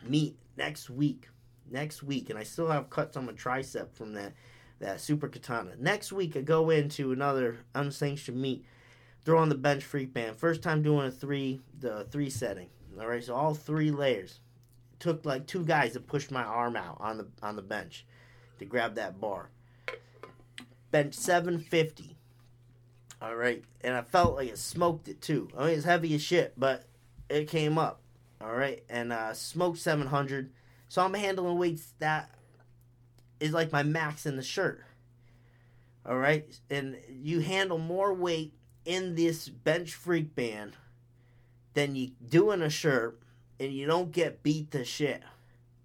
meet 0.07 0.37
next 0.59 0.91
week. 0.91 1.28
Next 1.70 2.03
week, 2.03 2.28
and 2.28 2.39
I 2.39 2.43
still 2.43 2.68
have 2.68 2.91
cuts 2.91 3.16
on 3.16 3.24
my 3.24 3.33
tricep 3.33 3.95
from 3.95 4.12
that 4.12 4.35
that 4.80 5.01
super 5.01 5.26
katana. 5.26 5.70
Next 5.78 6.12
week, 6.12 6.37
I 6.37 6.43
go 6.43 6.68
into 6.68 7.12
another 7.12 7.61
unsanctioned 7.74 8.37
meet, 8.37 8.66
throw 9.24 9.39
on 9.39 9.49
the 9.49 9.55
bench 9.55 9.83
freak 9.83 10.12
band. 10.12 10.37
First 10.37 10.61
time 10.61 10.83
doing 10.83 11.07
a 11.07 11.11
three 11.11 11.62
the 11.80 12.07
three 12.11 12.28
setting. 12.28 12.68
All 13.01 13.07
right, 13.07 13.24
so 13.24 13.35
all 13.35 13.55
three 13.55 13.91
layers. 13.91 14.41
Took 15.03 15.26
like 15.26 15.48
two 15.48 15.64
guys 15.64 15.94
to 15.94 16.00
push 16.00 16.30
my 16.30 16.44
arm 16.44 16.76
out 16.76 16.96
on 17.00 17.18
the 17.18 17.26
on 17.42 17.57
the 17.57 17.62
bench 17.62 18.07
to 18.61 18.64
grab 18.64 18.94
that 18.94 19.20
bar. 19.20 19.50
Bench 20.92 21.14
750. 21.14 22.16
All 23.20 23.34
right, 23.34 23.64
and 23.82 23.94
I 23.94 24.03
felt 24.03 24.36
like 24.36 24.48
it 24.48 24.59
smoked 24.59 25.09
it 25.09 25.20
too. 25.20 25.48
I 25.57 25.66
mean, 25.66 25.74
it's 25.74 25.84
heavy 25.84 26.14
as 26.14 26.22
shit, 26.22 26.55
but 26.57 26.84
it 27.28 27.48
came 27.48 27.78
up. 27.78 28.00
All 28.40 28.55
right, 28.55 28.84
and 28.88 29.12
uh, 29.12 29.34
smoked 29.34 29.78
700. 29.78 30.50
So 30.88 31.03
I'm 31.03 31.14
handling 31.14 31.59
weights 31.59 31.94
that 31.98 32.30
is 33.40 33.53
like 33.53 33.72
my 33.72 33.82
max 33.82 34.24
in 34.24 34.36
the 34.36 34.42
shirt. 34.42 34.84
All 36.07 36.18
right, 36.18 36.46
and 36.70 36.96
you 37.09 37.40
handle 37.40 37.78
more 37.78 38.14
weight 38.14 38.55
in 38.84 39.14
this 39.14 39.48
bench 39.48 39.94
freak 39.94 40.34
band 40.34 40.76
than 41.74 41.96
you 41.96 42.12
do 42.28 42.50
in 42.50 42.62
a 42.62 42.70
shirt, 42.70 43.20
and 43.62 43.72
you 43.72 43.86
don't 43.86 44.12
get 44.12 44.42
beat 44.42 44.70
to 44.72 44.84
shit, 44.84 45.22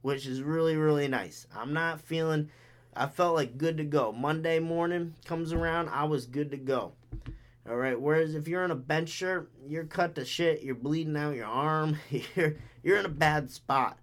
which 0.01 0.25
is 0.25 0.41
really 0.41 0.78
really 0.78 1.07
nice. 1.07 1.47
I'm 1.55 1.73
not 1.73 2.01
feeling. 2.01 2.49
I 2.95 3.07
felt 3.07 3.36
like 3.36 3.57
good 3.57 3.78
to 3.78 3.84
go. 3.84 4.11
Monday 4.11 4.59
morning 4.59 5.13
comes 5.25 5.53
around, 5.53 5.89
I 5.89 6.05
was 6.05 6.25
good 6.25 6.49
to 6.51 6.57
go. 6.57 6.93
All 7.69 7.75
right. 7.75 7.99
Whereas 7.99 8.34
if 8.34 8.47
you're 8.47 8.63
in 8.63 8.71
a 8.71 8.75
bench 8.75 9.09
shirt, 9.09 9.51
you're 9.67 9.84
cut 9.84 10.15
to 10.15 10.25
shit. 10.25 10.63
You're 10.63 10.75
bleeding 10.75 11.17
out 11.17 11.36
your 11.36 11.47
arm. 11.47 11.97
You're 12.36 12.55
you're 12.82 12.97
in 12.97 13.05
a 13.05 13.09
bad 13.09 13.51
spot. 13.51 13.99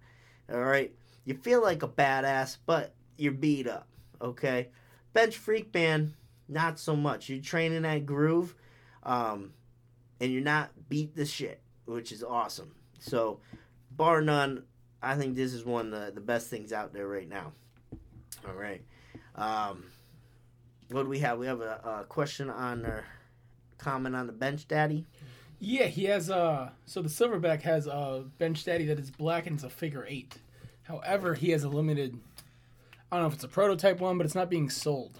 All 0.51 0.63
right. 0.63 0.93
You 1.23 1.33
feel 1.33 1.61
like 1.61 1.81
a 1.81 1.87
badass, 1.87 2.57
but 2.67 2.93
you're 3.17 3.31
beat 3.31 3.67
up. 3.67 3.87
Okay. 4.21 4.69
Bench 5.13 5.35
freak 5.35 5.71
band, 5.71 6.13
not 6.47 6.77
so 6.77 6.95
much. 6.95 7.29
You're 7.29 7.41
training 7.41 7.81
that 7.81 8.05
groove, 8.05 8.53
um, 9.01 9.53
and 10.19 10.31
you're 10.31 10.43
not 10.43 10.69
beat 10.87 11.15
the 11.15 11.25
shit, 11.25 11.61
which 11.85 12.11
is 12.11 12.21
awesome. 12.21 12.75
So, 12.99 13.39
bar 13.95 14.21
none, 14.21 14.63
I 15.01 15.15
think 15.15 15.35
this 15.35 15.53
is 15.53 15.65
one 15.65 15.93
of 15.93 15.99
the, 15.99 16.11
the 16.13 16.21
best 16.21 16.49
things 16.49 16.73
out 16.73 16.93
there 16.93 17.07
right 17.07 17.27
now. 17.27 17.51
All 18.47 18.53
right. 18.53 18.81
Um, 19.35 19.85
what 20.89 21.03
do 21.03 21.09
we 21.09 21.19
have? 21.19 21.39
We 21.39 21.47
have 21.47 21.61
a, 21.61 22.01
a 22.01 22.05
question 22.07 22.49
on 22.49 22.85
our 22.85 23.05
comment 23.77 24.15
on 24.15 24.27
the 24.27 24.33
bench 24.33 24.67
daddy. 24.67 25.05
Yeah, 25.59 25.85
he 25.85 26.05
has 26.05 26.29
a. 26.29 26.73
So 26.85 27.01
the 27.01 27.09
silverback 27.09 27.61
has 27.61 27.87
a 27.87 28.25
bench 28.37 28.63
daddy 28.65 28.85
that 28.85 28.99
is 28.99 29.09
black 29.09 29.47
and 29.47 29.55
it's 29.55 29.63
a 29.63 29.69
figure 29.69 30.05
eight. 30.07 30.35
However, 30.83 31.33
he 31.33 31.51
has 31.51 31.63
a 31.63 31.69
limited. 31.69 32.19
I 33.11 33.15
don't 33.15 33.23
know 33.23 33.27
if 33.27 33.33
it's 33.35 33.43
a 33.43 33.49
prototype 33.49 33.99
one, 33.99 34.17
but 34.17 34.25
it's 34.25 34.35
not 34.35 34.49
being 34.49 34.69
sold. 34.69 35.19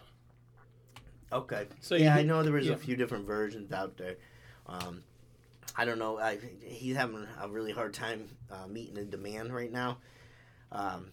Okay. 1.31 1.67
So 1.81 1.95
yeah, 1.95 2.15
I 2.15 2.23
know 2.23 2.43
there 2.43 2.53
was 2.53 2.67
yeah. 2.67 2.73
a 2.73 2.77
few 2.77 2.95
different 2.95 3.25
versions 3.25 3.71
out 3.71 3.97
there. 3.97 4.15
Um, 4.67 5.03
I 5.75 5.85
don't 5.85 5.99
know. 5.99 6.17
I, 6.17 6.37
he's 6.61 6.95
having 6.95 7.27
a 7.41 7.49
really 7.49 7.71
hard 7.71 7.93
time 7.93 8.29
uh, 8.51 8.67
meeting 8.67 8.95
the 8.95 9.03
demand 9.03 9.53
right 9.53 9.71
now, 9.71 9.97
um, 10.71 11.11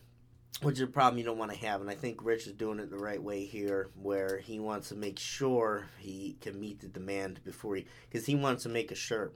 which 0.61 0.76
is 0.76 0.82
a 0.82 0.86
problem 0.86 1.18
you 1.18 1.24
don't 1.24 1.38
want 1.38 1.50
to 1.50 1.59
have. 1.59 1.80
And 1.80 1.90
I 1.90 1.94
think 1.94 2.24
Rich 2.24 2.46
is 2.46 2.53
doing 2.53 2.78
it 2.78 2.90
the 2.90 2.98
right 2.98 3.22
way 3.22 3.44
here, 3.44 3.90
where 4.00 4.38
he 4.38 4.61
wants 4.61 4.90
to 4.90 4.94
make 4.94 5.18
sure 5.18 5.86
he 5.98 6.36
can 6.40 6.61
meet 6.61 6.80
the 6.80 6.88
demand 6.88 7.40
before 7.44 7.76
he, 7.76 7.86
because 8.09 8.26
he 8.26 8.34
wants 8.34 8.62
to 8.62 8.68
make 8.68 8.92
a 8.92 8.96
shirt 8.96 9.34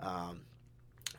um, 0.00 0.40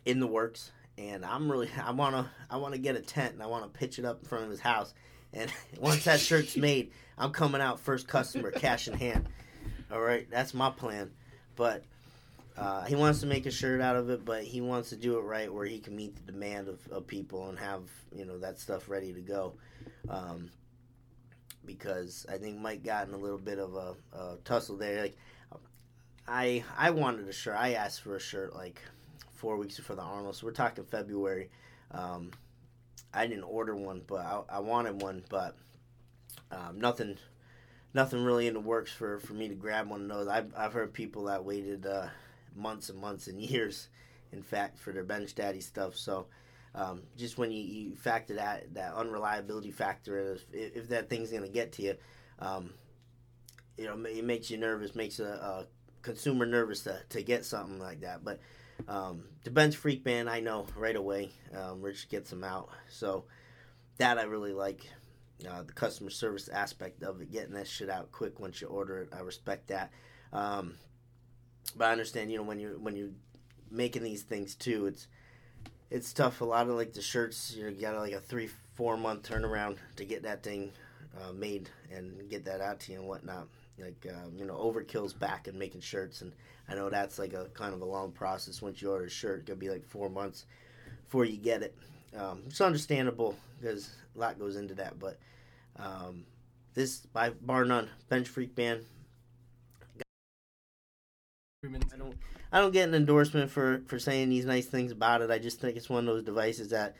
in 0.05 0.19
the 0.19 0.27
works. 0.27 0.71
And 0.97 1.23
I'm 1.23 1.49
really, 1.49 1.69
I 1.83 1.91
wanna, 1.91 2.29
I 2.49 2.57
wanna 2.57 2.77
get 2.77 2.95
a 2.95 3.01
tent 3.01 3.33
and 3.33 3.43
I 3.43 3.47
wanna 3.47 3.69
pitch 3.69 3.99
it 3.99 4.05
up 4.05 4.21
in 4.21 4.27
front 4.27 4.43
of 4.45 4.49
his 4.49 4.59
house. 4.59 4.93
And 5.33 5.51
once 5.79 6.03
that 6.03 6.19
shirt's 6.19 6.57
made, 6.57 6.91
I'm 7.17 7.31
coming 7.31 7.61
out 7.61 7.79
first 7.79 8.07
customer, 8.07 8.51
cash 8.51 8.87
in 8.87 8.93
hand. 8.93 9.29
All 9.91 10.01
right, 10.01 10.29
that's 10.29 10.53
my 10.53 10.69
plan. 10.69 11.11
But 11.55 11.83
uh, 12.57 12.83
he 12.85 12.95
wants 12.95 13.21
to 13.21 13.25
make 13.25 13.45
a 13.45 13.51
shirt 13.51 13.81
out 13.81 13.95
of 13.95 14.09
it, 14.09 14.25
but 14.25 14.43
he 14.43 14.61
wants 14.61 14.89
to 14.89 14.95
do 14.95 15.17
it 15.17 15.21
right 15.21 15.51
where 15.51 15.65
he 15.65 15.79
can 15.79 15.95
meet 15.95 16.15
the 16.15 16.31
demand 16.31 16.67
of, 16.67 16.79
of 16.91 17.07
people 17.07 17.49
and 17.49 17.57
have 17.57 17.83
you 18.15 18.25
know 18.25 18.37
that 18.39 18.59
stuff 18.59 18.89
ready 18.89 19.13
to 19.13 19.21
go. 19.21 19.53
Um, 20.09 20.49
because 21.65 22.25
I 22.29 22.37
think 22.37 22.59
Mike 22.59 22.83
got 22.83 23.07
in 23.07 23.13
a 23.13 23.17
little 23.17 23.37
bit 23.37 23.59
of 23.59 23.75
a, 23.75 23.95
a 24.17 24.37
tussle 24.43 24.77
there. 24.77 25.01
Like 25.01 25.17
I 26.27 26.63
I 26.77 26.91
wanted 26.91 27.27
a 27.27 27.33
shirt. 27.33 27.55
I 27.57 27.73
asked 27.73 28.01
for 28.01 28.15
a 28.15 28.19
shirt 28.19 28.53
like 28.55 28.81
four 29.33 29.57
weeks 29.57 29.77
before 29.77 29.95
the 29.95 30.01
Arnold, 30.01 30.35
so 30.35 30.45
we're 30.45 30.53
talking 30.53 30.83
February. 30.83 31.49
Um, 31.91 32.31
I 33.13 33.27
didn't 33.27 33.43
order 33.43 33.75
one, 33.75 34.01
but 34.07 34.25
I, 34.25 34.41
I 34.49 34.59
wanted 34.59 35.01
one, 35.01 35.23
but 35.29 35.55
um, 36.51 36.79
nothing 36.79 37.17
nothing 37.93 38.23
really 38.23 38.47
in 38.47 38.53
the 38.53 38.59
works 38.59 38.91
for, 38.91 39.19
for 39.19 39.33
me 39.33 39.49
to 39.49 39.55
grab 39.55 39.89
one 39.89 40.01
of 40.03 40.07
those. 40.07 40.27
I've, 40.27 40.53
I've 40.55 40.73
heard 40.73 40.93
people 40.93 41.25
that 41.25 41.43
waited 41.43 41.85
uh, 41.85 42.07
months 42.55 42.89
and 42.89 42.99
months 42.99 43.27
and 43.27 43.39
years, 43.41 43.89
in 44.31 44.43
fact, 44.43 44.79
for 44.79 44.91
their 44.91 45.03
bench 45.03 45.35
daddy 45.35 45.61
stuff. 45.61 45.95
So 45.95 46.27
um, 46.73 47.03
just 47.17 47.37
when 47.37 47.51
you, 47.51 47.61
you 47.61 47.95
factor 47.95 48.35
that 48.35 48.73
that 48.75 48.93
unreliability 48.93 49.71
factor, 49.71 50.33
if, 50.33 50.45
if 50.53 50.89
that 50.89 51.09
thing's 51.09 51.31
going 51.31 51.43
to 51.43 51.49
get 51.49 51.73
to 51.73 51.83
you, 51.83 51.95
um, 52.39 52.71
you 53.77 53.85
know, 53.85 53.97
it 54.05 54.23
makes 54.23 54.49
you 54.49 54.57
nervous, 54.57 54.95
makes 54.95 55.19
a, 55.19 55.25
a 55.25 55.67
consumer 56.01 56.45
nervous 56.45 56.83
to, 56.83 56.99
to 57.09 57.21
get 57.21 57.45
something 57.45 57.79
like 57.79 58.01
that. 58.01 58.23
But 58.23 58.39
um, 58.87 59.25
the 59.43 59.51
bench 59.51 59.75
freak 59.75 60.03
band, 60.03 60.29
I 60.29 60.39
know 60.39 60.65
right 60.75 60.95
away. 60.95 61.31
Um, 61.55 61.81
Rich 61.81 62.09
gets 62.09 62.29
them 62.29 62.43
out, 62.43 62.69
so 62.89 63.25
that 63.97 64.17
I 64.17 64.23
really 64.23 64.53
like 64.53 64.87
uh, 65.49 65.63
the 65.63 65.73
customer 65.73 66.09
service 66.09 66.47
aspect 66.47 67.03
of 67.03 67.21
it, 67.21 67.31
getting 67.31 67.53
that 67.53 67.67
shit 67.67 67.89
out 67.89 68.11
quick 68.11 68.39
once 68.39 68.61
you 68.61 68.67
order 68.67 68.99
it. 68.99 69.09
I 69.13 69.19
respect 69.19 69.67
that. 69.67 69.91
Um, 70.31 70.75
but 71.77 71.89
I 71.89 71.91
understand, 71.91 72.31
you 72.31 72.37
know, 72.37 72.43
when 72.43 72.59
you're 72.59 72.77
when 72.77 72.95
you're 72.95 73.09
making 73.69 74.03
these 74.03 74.23
things 74.23 74.55
too, 74.55 74.87
it's 74.87 75.07
it's 75.89 76.13
tough. 76.13 76.41
A 76.41 76.45
lot 76.45 76.67
of 76.67 76.75
like 76.75 76.93
the 76.93 77.01
shirts, 77.01 77.55
you 77.55 77.69
got 77.71 77.95
like 77.95 78.13
a 78.13 78.19
three 78.19 78.49
four 78.75 78.97
month 78.97 79.23
turnaround 79.23 79.77
to 79.97 80.05
get 80.05 80.23
that 80.23 80.43
thing 80.43 80.71
uh, 81.21 81.31
made 81.33 81.69
and 81.93 82.29
get 82.29 82.45
that 82.45 82.61
out 82.61 82.79
to 82.81 82.91
you 82.93 82.99
and 82.99 83.07
whatnot. 83.07 83.47
Like 83.79 84.07
um, 84.09 84.33
you 84.37 84.45
know, 84.45 84.55
overkill's 84.55 85.13
back 85.13 85.47
and 85.47 85.57
making 85.57 85.81
shirts, 85.81 86.21
and 86.21 86.31
I 86.69 86.75
know 86.75 86.89
that's 86.89 87.17
like 87.17 87.33
a 87.33 87.45
kind 87.53 87.73
of 87.73 87.81
a 87.81 87.85
long 87.85 88.11
process. 88.11 88.61
Once 88.61 88.81
you 88.81 88.91
order 88.91 89.05
a 89.05 89.09
shirt, 89.09 89.39
it 89.39 89.45
could 89.45 89.59
be 89.59 89.69
like 89.69 89.85
four 89.85 90.09
months 90.09 90.45
before 91.05 91.25
you 91.25 91.37
get 91.37 91.63
it. 91.63 91.75
Um, 92.15 92.43
it's 92.47 92.61
understandable 92.61 93.35
because 93.59 93.89
a 94.15 94.19
lot 94.19 94.37
goes 94.37 94.55
into 94.55 94.75
that, 94.75 94.99
but 94.99 95.17
um, 95.77 96.25
this 96.73 96.99
by 96.99 97.29
bar 97.29 97.65
none 97.65 97.89
bench 98.09 98.27
freak 98.27 98.55
band. 98.55 98.85
I 101.63 101.67
don't 101.95 102.17
I 102.51 102.59
don't 102.59 102.71
get 102.71 102.89
an 102.89 102.95
endorsement 102.95 103.51
for 103.51 103.83
for 103.85 103.99
saying 103.99 104.29
these 104.29 104.45
nice 104.45 104.65
things 104.65 104.91
about 104.91 105.21
it. 105.21 105.29
I 105.29 105.37
just 105.37 105.61
think 105.61 105.77
it's 105.77 105.91
one 105.91 106.07
of 106.07 106.15
those 106.15 106.23
devices 106.23 106.71
that 106.71 106.95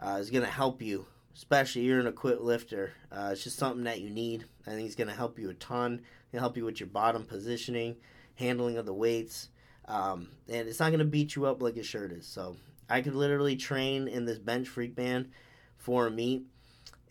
uh, 0.00 0.16
is 0.18 0.30
going 0.30 0.46
to 0.46 0.50
help 0.50 0.80
you, 0.80 1.04
especially 1.36 1.82
you're 1.82 2.00
an 2.00 2.06
equipped 2.06 2.40
lifter. 2.40 2.94
Uh, 3.12 3.28
it's 3.32 3.44
just 3.44 3.58
something 3.58 3.84
that 3.84 4.00
you 4.00 4.08
need. 4.08 4.46
I 4.66 4.70
think 4.70 4.86
it's 4.86 4.94
going 4.94 5.10
to 5.10 5.14
help 5.14 5.38
you 5.38 5.50
a 5.50 5.54
ton. 5.54 6.00
It'll 6.32 6.40
help 6.40 6.56
you 6.56 6.64
with 6.64 6.80
your 6.80 6.86
bottom 6.86 7.22
positioning, 7.22 7.96
handling 8.36 8.78
of 8.78 8.86
the 8.86 8.94
weights, 8.94 9.50
um, 9.84 10.28
and 10.48 10.66
it's 10.66 10.80
not 10.80 10.88
going 10.88 11.00
to 11.00 11.04
beat 11.04 11.36
you 11.36 11.44
up 11.44 11.60
like 11.60 11.76
a 11.76 11.82
shirt 11.82 12.10
is. 12.10 12.26
So 12.26 12.56
I 12.88 13.02
could 13.02 13.14
literally 13.14 13.56
train 13.56 14.08
in 14.08 14.24
this 14.24 14.38
bench 14.38 14.68
freak 14.68 14.94
band 14.94 15.32
for 15.76 16.06
a 16.06 16.10
meet 16.10 16.44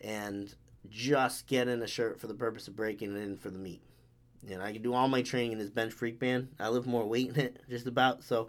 and 0.00 0.52
just 0.90 1.46
get 1.46 1.68
in 1.68 1.80
a 1.80 1.86
shirt 1.86 2.18
for 2.18 2.26
the 2.26 2.34
purpose 2.34 2.66
of 2.66 2.74
breaking 2.74 3.14
it 3.16 3.20
in 3.20 3.36
for 3.36 3.50
the 3.50 3.58
meet. 3.58 3.82
And 4.50 4.62
I 4.62 4.72
can 4.72 4.82
do 4.82 4.94
all 4.94 5.08
my 5.08 5.22
training 5.22 5.52
in 5.52 5.58
this 5.58 5.70
bench 5.70 5.92
freak 5.92 6.18
band. 6.18 6.48
I 6.58 6.68
lift 6.68 6.86
more 6.86 7.06
weight 7.06 7.30
in 7.30 7.40
it, 7.40 7.60
just 7.68 7.86
about. 7.86 8.22
So 8.22 8.48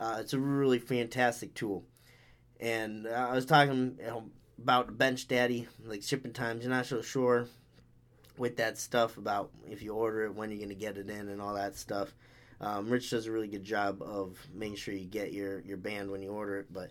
uh, 0.00 0.18
it's 0.20 0.32
a 0.32 0.38
really 0.38 0.78
fantastic 0.78 1.54
tool. 1.54 1.84
And 2.60 3.06
uh, 3.06 3.28
I 3.30 3.34
was 3.34 3.46
talking 3.46 3.96
you 3.98 4.06
know, 4.06 4.24
about 4.58 4.86
the 4.86 4.92
bench 4.92 5.28
daddy, 5.28 5.68
like 5.84 6.02
shipping 6.02 6.32
times. 6.32 6.62
You're 6.64 6.70
not 6.70 6.86
so 6.86 7.02
sure 7.02 7.46
with 8.38 8.56
that 8.56 8.78
stuff 8.78 9.16
about 9.18 9.50
if 9.68 9.82
you 9.82 9.92
order 9.92 10.24
it, 10.24 10.34
when 10.34 10.50
you're 10.50 10.58
going 10.58 10.68
to 10.70 10.74
get 10.74 10.96
it 10.96 11.10
in, 11.10 11.28
and 11.28 11.40
all 11.40 11.54
that 11.54 11.76
stuff. 11.76 12.14
Um, 12.60 12.88
Rich 12.88 13.10
does 13.10 13.26
a 13.26 13.32
really 13.32 13.48
good 13.48 13.64
job 13.64 14.02
of 14.02 14.38
making 14.54 14.76
sure 14.76 14.94
you 14.94 15.04
get 15.04 15.32
your, 15.32 15.60
your 15.60 15.76
band 15.76 16.10
when 16.10 16.22
you 16.22 16.30
order 16.30 16.58
it. 16.58 16.72
But 16.72 16.90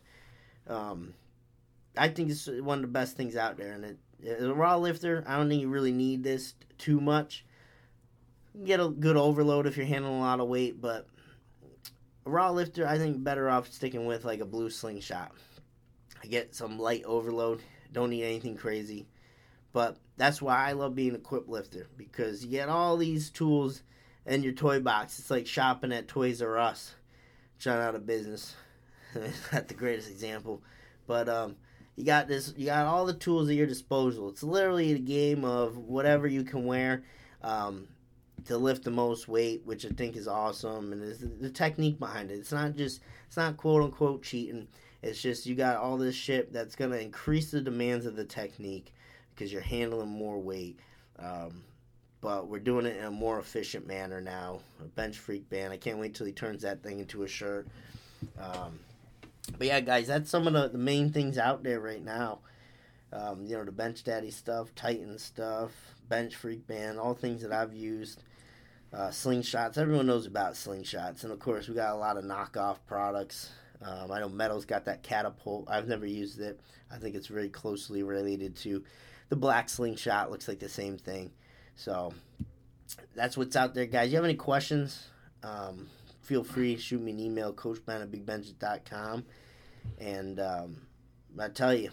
um, 0.67 1.13
I 1.97 2.09
think 2.09 2.29
it's 2.29 2.47
one 2.47 2.79
of 2.79 2.81
the 2.81 2.87
best 2.87 3.15
things 3.15 3.35
out 3.35 3.57
there. 3.57 3.71
And 3.71 3.85
it, 3.85 3.97
as 4.27 4.43
a 4.43 4.53
raw 4.53 4.75
lifter, 4.75 5.23
I 5.25 5.37
don't 5.37 5.49
think 5.49 5.61
you 5.61 5.69
really 5.69 5.93
need 5.93 6.23
this 6.23 6.55
too 6.77 6.99
much. 6.99 7.45
Get 8.65 8.79
a 8.79 8.89
good 8.89 9.17
overload 9.17 9.65
if 9.65 9.77
you're 9.77 9.85
handling 9.85 10.17
a 10.17 10.19
lot 10.19 10.39
of 10.39 10.47
weight, 10.47 10.81
but 10.81 11.07
a 12.25 12.29
raw 12.29 12.51
lifter, 12.51 12.87
I 12.87 12.97
think 12.97 13.23
better 13.23 13.49
off 13.49 13.71
sticking 13.71 14.05
with 14.05 14.25
like 14.25 14.41
a 14.41 14.45
blue 14.45 14.69
slingshot. 14.69 15.31
I 16.21 16.27
get 16.27 16.53
some 16.53 16.77
light 16.77 17.03
overload, 17.05 17.61
don't 17.91 18.09
need 18.09 18.23
anything 18.23 18.57
crazy. 18.57 19.07
But 19.73 19.97
that's 20.17 20.41
why 20.41 20.67
I 20.67 20.73
love 20.73 20.95
being 20.95 21.13
a 21.13 21.15
equipped 21.15 21.49
lifter 21.49 21.87
because 21.97 22.43
you 22.43 22.51
get 22.51 22.69
all 22.69 22.97
these 22.97 23.29
tools 23.29 23.83
in 24.25 24.43
your 24.43 24.53
toy 24.53 24.79
box. 24.79 25.17
It's 25.17 25.31
like 25.31 25.47
shopping 25.47 25.93
at 25.93 26.07
Toys 26.07 26.41
R 26.41 26.57
Us, 26.57 26.93
trying 27.59 27.81
out 27.81 27.95
of 27.95 28.05
business. 28.05 28.55
Not 29.53 29.67
the 29.67 29.73
greatest 29.73 30.09
example, 30.09 30.61
but 31.07 31.29
um, 31.29 31.55
you 31.95 32.03
got 32.03 32.27
this. 32.27 32.53
You 32.57 32.67
got 32.67 32.85
all 32.85 33.05
the 33.05 33.13
tools 33.13 33.49
at 33.49 33.55
your 33.55 33.67
disposal. 33.67 34.29
It's 34.29 34.43
literally 34.43 34.91
a 34.93 34.99
game 34.99 35.43
of 35.45 35.77
whatever 35.77 36.27
you 36.27 36.43
can 36.43 36.65
wear. 36.65 37.03
Um, 37.41 37.87
to 38.45 38.57
lift 38.57 38.83
the 38.83 38.91
most 38.91 39.27
weight, 39.27 39.61
which 39.65 39.85
I 39.85 39.89
think 39.89 40.15
is 40.15 40.27
awesome, 40.27 40.93
and 40.93 41.03
it's 41.03 41.19
the 41.19 41.49
technique 41.49 41.99
behind 41.99 42.31
it. 42.31 42.35
It's 42.35 42.51
not 42.51 42.75
just 42.75 43.01
it's 43.27 43.37
not 43.37 43.57
quote 43.57 43.83
unquote 43.83 44.23
cheating. 44.23 44.67
It's 45.01 45.21
just 45.21 45.45
you 45.45 45.55
got 45.55 45.77
all 45.77 45.97
this 45.97 46.15
shit 46.15 46.53
that's 46.53 46.75
gonna 46.75 46.97
increase 46.97 47.51
the 47.51 47.61
demands 47.61 48.05
of 48.05 48.15
the 48.15 48.25
technique 48.25 48.93
because 49.33 49.51
you're 49.51 49.61
handling 49.61 50.09
more 50.09 50.39
weight. 50.39 50.79
Um, 51.19 51.63
but 52.21 52.47
we're 52.47 52.59
doing 52.59 52.85
it 52.85 52.97
in 52.97 53.05
a 53.05 53.11
more 53.11 53.39
efficient 53.39 53.87
manner 53.87 54.21
now. 54.21 54.59
A 54.79 54.83
bench 54.83 55.17
freak 55.17 55.49
band. 55.49 55.73
I 55.73 55.77
can't 55.77 55.97
wait 55.97 56.13
till 56.13 56.27
he 56.27 56.31
turns 56.31 56.61
that 56.61 56.83
thing 56.83 56.99
into 56.99 57.23
a 57.23 57.27
shirt. 57.27 57.67
Um, 58.39 58.79
but 59.57 59.67
yeah, 59.67 59.79
guys, 59.79 60.07
that's 60.07 60.29
some 60.29 60.45
of 60.47 60.53
the, 60.53 60.69
the 60.69 60.77
main 60.77 61.11
things 61.11 61.37
out 61.39 61.63
there 61.63 61.79
right 61.79 62.03
now. 62.03 62.39
Um, 63.11 63.43
you 63.45 63.57
know, 63.57 63.65
the 63.65 63.71
bench 63.71 64.03
daddy 64.03 64.31
stuff, 64.31 64.73
Titan 64.75 65.17
stuff, 65.17 65.71
bench 66.07 66.35
freak 66.35 66.65
band, 66.67 66.99
all 66.99 67.13
things 67.13 67.41
that 67.41 67.51
I've 67.51 67.73
used. 67.73 68.23
Uh, 68.93 69.07
slingshots, 69.07 69.77
everyone 69.77 70.05
knows 70.05 70.25
about 70.25 70.53
slingshots, 70.53 71.23
and 71.23 71.31
of 71.31 71.39
course 71.39 71.69
we 71.69 71.73
got 71.75 71.93
a 71.93 71.97
lot 71.97 72.17
of 72.17 72.25
knockoff 72.25 72.77
products. 72.87 73.49
Um, 73.81 74.11
I 74.11 74.19
know 74.19 74.27
Metal's 74.27 74.65
got 74.65 74.85
that 74.85 75.01
catapult. 75.01 75.69
I've 75.69 75.87
never 75.87 76.05
used 76.05 76.39
it. 76.41 76.59
I 76.91 76.97
think 76.97 77.15
it's 77.15 77.27
very 77.27 77.49
closely 77.49 78.03
related 78.03 78.55
to 78.57 78.83
the 79.29 79.35
black 79.37 79.69
slingshot. 79.69 80.29
Looks 80.29 80.47
like 80.47 80.59
the 80.59 80.69
same 80.69 80.97
thing. 80.97 81.31
So 81.75 82.13
that's 83.15 83.37
what's 83.37 83.55
out 83.55 83.73
there, 83.73 83.85
guys. 83.85 84.11
You 84.11 84.17
have 84.17 84.25
any 84.25 84.35
questions? 84.35 85.07
Um, 85.41 85.87
feel 86.21 86.43
free 86.43 86.75
to 86.75 86.81
shoot 86.81 87.01
me 87.01 87.11
an 87.11 87.19
email, 87.19 87.53
coachman 87.53 88.01
at 88.01 88.11
bigbudget.com. 88.11 89.25
And 89.99 90.39
um, 90.39 90.77
I 91.39 91.47
tell 91.47 91.73
you, 91.73 91.89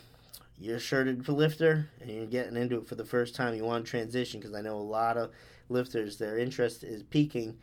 you're 0.58 0.76
a 0.76 0.80
shirted 0.80 1.26
lifter 1.28 1.88
and 2.00 2.10
you're 2.10 2.26
getting 2.26 2.56
into 2.56 2.78
it 2.78 2.88
for 2.88 2.96
the 2.96 3.04
first 3.04 3.34
time. 3.34 3.54
You 3.54 3.64
want 3.64 3.84
to 3.84 3.90
transition 3.90 4.40
because 4.40 4.54
I 4.54 4.60
know 4.60 4.76
a 4.76 4.82
lot 4.82 5.16
of 5.16 5.30
lifters, 5.68 6.18
their 6.18 6.38
interest 6.38 6.82
is 6.82 7.02
peaking 7.02 7.58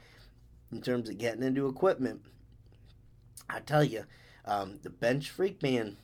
in 0.72 0.82
terms 0.82 1.10
of 1.10 1.18
getting 1.18 1.44
into 1.44 1.68
equipment. 1.68 2.22
I 3.50 3.60
tell 3.60 3.84
you, 3.84 4.06
um, 4.46 4.80
the 4.84 4.90
bench 4.90 5.30
freak 5.30 5.60
band. 5.60 5.98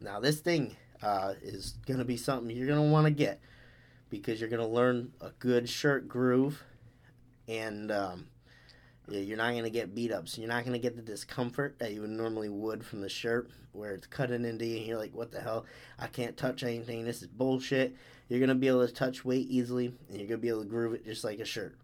Now 0.00 0.20
this 0.20 0.40
thing 0.40 0.76
uh, 1.02 1.34
is 1.42 1.74
to 1.98 2.04
be 2.04 2.16
something 2.16 2.54
you're 2.54 2.66
to 2.84 2.92
want 2.92 3.06
to 3.06 3.12
get 3.12 3.40
because 4.10 4.40
you're 4.40 4.50
to 4.62 4.66
learn 4.66 5.12
a 5.20 5.30
good 5.38 5.68
shirt 5.68 6.08
groove, 6.08 6.62
and 7.48 7.90
um, 7.90 8.26
you're 9.08 9.36
not 9.36 9.52
to 9.64 9.70
get 9.70 9.94
beat 9.94 10.12
up. 10.12 10.28
So 10.28 10.40
you're 10.40 10.50
not 10.50 10.64
to 10.74 10.78
get 10.78 10.96
the 10.96 11.02
discomfort 11.02 11.78
that 11.78 11.92
you 11.92 12.02
would 12.02 12.10
normally 12.10 12.48
would 12.48 12.84
from 12.84 13.00
the 13.00 13.08
shirt, 13.08 13.50
where 13.72 13.94
it's 13.94 14.06
cutting 14.06 14.44
into 14.44 14.66
you. 14.66 14.78
and 14.78 14.86
You're 14.86 14.98
like, 14.98 15.14
"What 15.14 15.32
the 15.32 15.40
hell? 15.40 15.64
I 15.98 16.06
can't 16.08 16.36
touch 16.36 16.62
anything. 16.62 17.04
This 17.04 17.22
is 17.22 17.28
bullshit." 17.28 17.96
You're 18.32 18.40
going 18.40 18.48
to 18.48 18.54
be 18.54 18.68
able 18.68 18.86
to 18.86 18.92
touch 18.94 19.26
weight 19.26 19.50
easily, 19.50 19.92
and 20.08 20.16
you're 20.16 20.26
going 20.26 20.40
to 20.40 20.42
be 20.42 20.48
able 20.48 20.62
to 20.62 20.68
groove 20.68 20.94
it 20.94 21.04
just 21.04 21.22
like 21.22 21.38
a 21.38 21.44
shirt. 21.44 21.76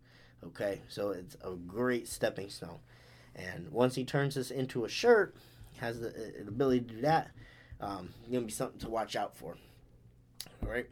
Okay, 0.43 0.81
so 0.89 1.11
it's 1.11 1.37
a 1.45 1.51
great 1.51 2.09
stepping 2.09 2.49
stone. 2.49 2.79
And 3.37 3.71
once 3.71 3.95
he 3.97 4.07
turns 4.07 4.35
this 4.35 4.51
into 4.51 4.87
a 4.87 4.89
shirt, 4.89 5.37
has 5.77 6.01
the, 6.01 6.09
uh, 6.09 6.45
the 6.45 6.49
ability 6.49 6.81
to 6.81 6.95
do 6.95 7.01
that. 7.03 7.33
Um, 7.83 8.15
gonna 8.33 8.47
be 8.47 8.51
something 8.51 8.81
to 8.81 8.89
watch 8.89 9.15
out 9.15 9.37
for. 9.37 9.59
All 10.63 10.71
right, 10.71 10.87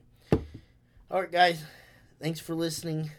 all 1.10 1.22
right, 1.22 1.32
guys. 1.32 1.64
Thanks 2.20 2.38
for 2.38 2.54
listening. 2.54 3.12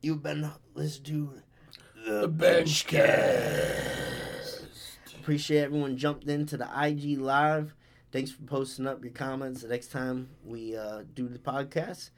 You've 0.00 0.22
been 0.22 0.50
listening 0.72 1.42
to 2.06 2.22
The 2.22 2.26
Benchcast. 2.30 3.66
Appreciate 5.20 5.60
everyone 5.60 5.98
jumped 5.98 6.26
into 6.26 6.56
the 6.56 6.70
IG 6.74 7.18
live. 7.18 7.75
Thanks 8.16 8.30
for 8.30 8.44
posting 8.44 8.86
up 8.86 9.04
your 9.04 9.12
comments. 9.12 9.60
The 9.60 9.68
next 9.68 9.88
time 9.88 10.30
we 10.42 10.74
uh, 10.74 11.02
do 11.14 11.28
the 11.28 11.38
podcast, 11.38 12.08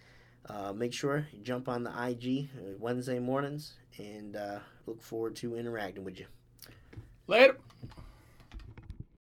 uh, 0.48 0.72
make 0.72 0.92
sure 0.92 1.26
you 1.32 1.40
jump 1.42 1.68
on 1.68 1.82
the 1.82 1.90
IG 1.90 2.50
uh, 2.56 2.76
Wednesday 2.78 3.18
mornings 3.18 3.74
and 3.96 4.36
uh, 4.36 4.60
look 4.86 5.02
forward 5.02 5.34
to 5.34 5.56
interacting 5.56 6.04
with 6.04 6.20
you. 6.20 6.26
Later. 7.26 7.56